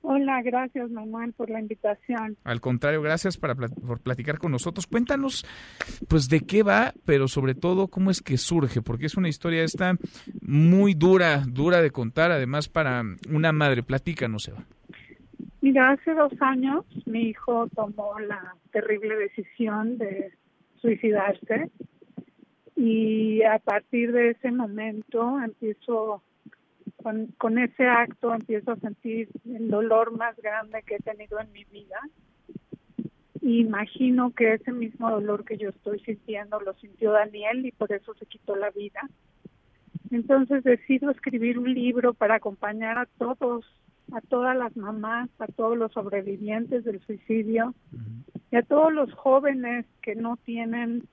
[0.08, 2.36] Hola, gracias Manuel por la invitación.
[2.44, 4.86] Al contrario, gracias para, por platicar con nosotros.
[4.86, 5.44] Cuéntanos,
[6.08, 9.64] pues, de qué va, pero sobre todo, cómo es que surge, porque es una historia
[9.64, 9.94] esta
[10.42, 13.02] muy dura, dura de contar, además para
[13.32, 13.82] una madre.
[13.82, 14.62] Platícanos, Eva.
[15.60, 20.30] Mira, hace dos años mi hijo tomó la terrible decisión de
[20.80, 21.68] suicidarse
[22.76, 26.22] y a partir de ese momento empiezo
[27.38, 31.64] con, ese acto empiezo a sentir el dolor más grande que he tenido en mi
[31.64, 32.00] vida.
[33.42, 38.12] imagino que ese mismo dolor que yo estoy sintiendo lo sintió Daniel y por eso
[38.14, 39.08] se quitó la vida.
[40.10, 43.64] Entonces decido escribir un libro para acompañar a todos,
[44.12, 47.74] a todas las mamás, a todos los sobrevivientes del suicidio
[48.50, 51.04] y a todos los jóvenes que no tienen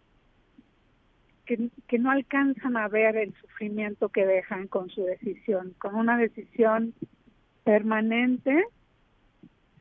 [1.45, 6.93] que, no alcanzan a ver el sufrimiento que dejan con su decisión, con una decisión
[7.63, 8.63] permanente,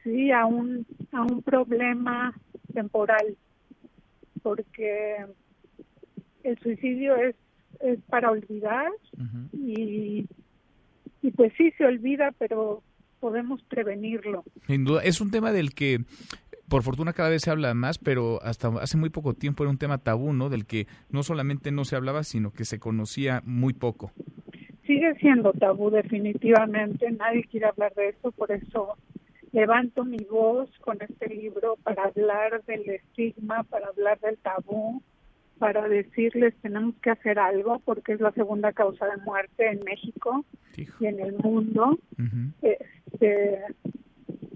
[0.03, 2.35] sí, a un, a un problema
[2.73, 3.37] temporal,
[4.43, 5.25] porque
[6.43, 7.37] el suicidio es,
[7.81, 8.91] es para olvidar
[9.53, 10.27] y,
[11.23, 12.83] y pues sí se olvida, pero
[13.21, 14.45] podemos prevenirlo.
[14.67, 16.01] Sin duda, es un tema del que
[16.73, 19.77] por fortuna cada vez se habla más, pero hasta hace muy poco tiempo era un
[19.77, 20.49] tema tabú, ¿no?
[20.49, 24.11] Del que no solamente no se hablaba, sino que se conocía muy poco.
[24.87, 28.97] Sigue siendo tabú definitivamente, nadie quiere hablar de eso, por eso
[29.53, 35.03] levanto mi voz con este libro para hablar del estigma, para hablar del tabú,
[35.59, 40.47] para decirles tenemos que hacer algo porque es la segunda causa de muerte en México
[40.79, 41.99] y en el mundo.
[42.63, 43.59] este,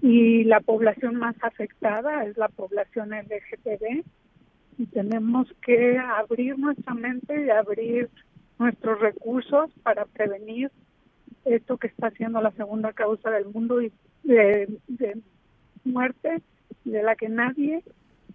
[0.01, 4.03] y la población más afectada es la población LGTB
[4.77, 8.09] y tenemos que abrir nuestra mente y abrir
[8.59, 10.71] nuestros recursos para prevenir
[11.45, 13.91] esto que está siendo la segunda causa del mundo y
[14.23, 15.17] de, de
[15.83, 16.41] muerte
[16.83, 17.83] de la que nadie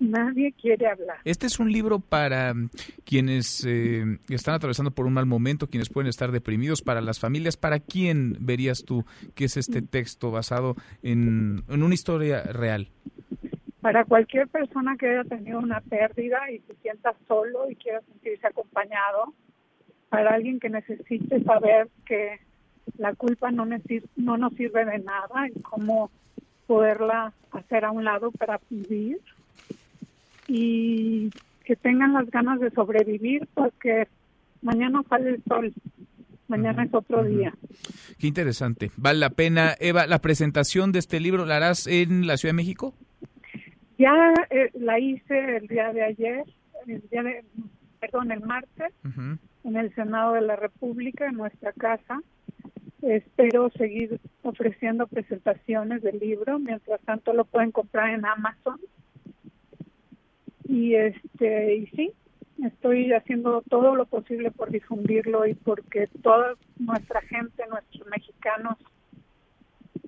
[0.03, 1.19] nadie quiere hablar.
[1.25, 2.71] Este es un libro para mm,
[3.05, 7.57] quienes eh, están atravesando por un mal momento, quienes pueden estar deprimidos, para las familias.
[7.57, 9.05] ¿Para quién verías tú
[9.35, 12.89] que es este texto basado en, en una historia real?
[13.81, 18.47] Para cualquier persona que haya tenido una pérdida y se sienta solo y quiera sentirse
[18.47, 19.35] acompañado,
[20.09, 22.39] para alguien que necesite saber que
[22.99, 23.67] la culpa no,
[24.17, 26.11] no nos sirve de nada y cómo
[26.67, 29.19] poderla hacer a un lado para vivir
[30.47, 31.31] y
[31.65, 34.09] que tengan las ganas de sobrevivir porque
[34.61, 35.73] mañana sale el sol.
[36.49, 37.55] Mañana es otro día.
[38.19, 38.91] Qué interesante.
[38.97, 39.75] Vale la pena.
[39.81, 42.95] Eva, ¿la presentación de este libro la harás en la Ciudad de México?
[43.99, 46.45] Ya eh, la hice el día de ayer,
[46.87, 47.45] el día de,
[48.01, 48.93] perdón, el martes,
[49.65, 52.21] en el Senado de la República, en nuestra casa.
[53.01, 56.59] Espero seguir ofreciendo presentaciones del libro.
[56.59, 58.79] Mientras tanto, lo pueden comprar en Amazon
[60.69, 62.13] y este y sí
[62.65, 68.79] estoy haciendo todo lo posible por difundirlo y porque toda nuestra gente nuestros mexicanos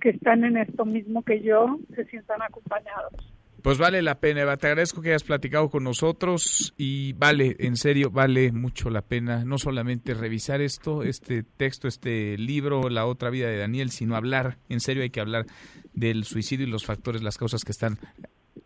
[0.01, 4.59] que están en esto mismo que yo se sientan acompañados pues vale la pena, Eva.
[4.59, 9.47] Te agradezco que hayas platicado con nosotros y vale, en serio, vale mucho la pena
[9.47, 14.59] no solamente revisar esto, este texto, este libro, La otra vida de Daniel, sino hablar,
[14.69, 15.47] en serio hay que hablar
[15.95, 17.99] del suicidio y los factores, las causas que están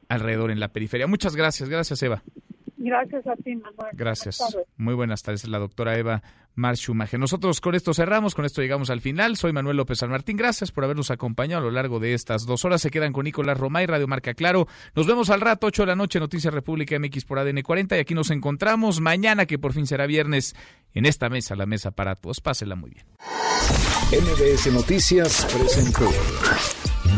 [0.08, 1.06] alrededor en la periferia.
[1.06, 2.22] Muchas gracias, gracias Eva.
[2.78, 3.90] Gracias a ti, Manuel.
[3.92, 4.40] Gracias.
[4.76, 6.22] Muy buenas tardes, la doctora Eva
[6.54, 7.18] Marschumacher.
[7.18, 9.36] Nosotros con esto cerramos, con esto llegamos al final.
[9.36, 10.36] Soy Manuel López San Martín.
[10.36, 12.80] Gracias por habernos acompañado a lo largo de estas dos horas.
[12.80, 14.68] Se quedan con Nicolás Romay, Radio Marca Claro.
[14.94, 17.96] Nos vemos al rato, 8 de la noche, Noticias República MX por ADN 40.
[17.96, 20.54] Y aquí nos encontramos mañana, que por fin será viernes,
[20.94, 22.40] en esta mesa, la mesa para todos.
[22.40, 23.06] Pásela muy bien.
[24.10, 26.08] MBS Noticias presentó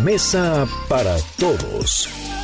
[0.02, 2.39] Mesa para Todos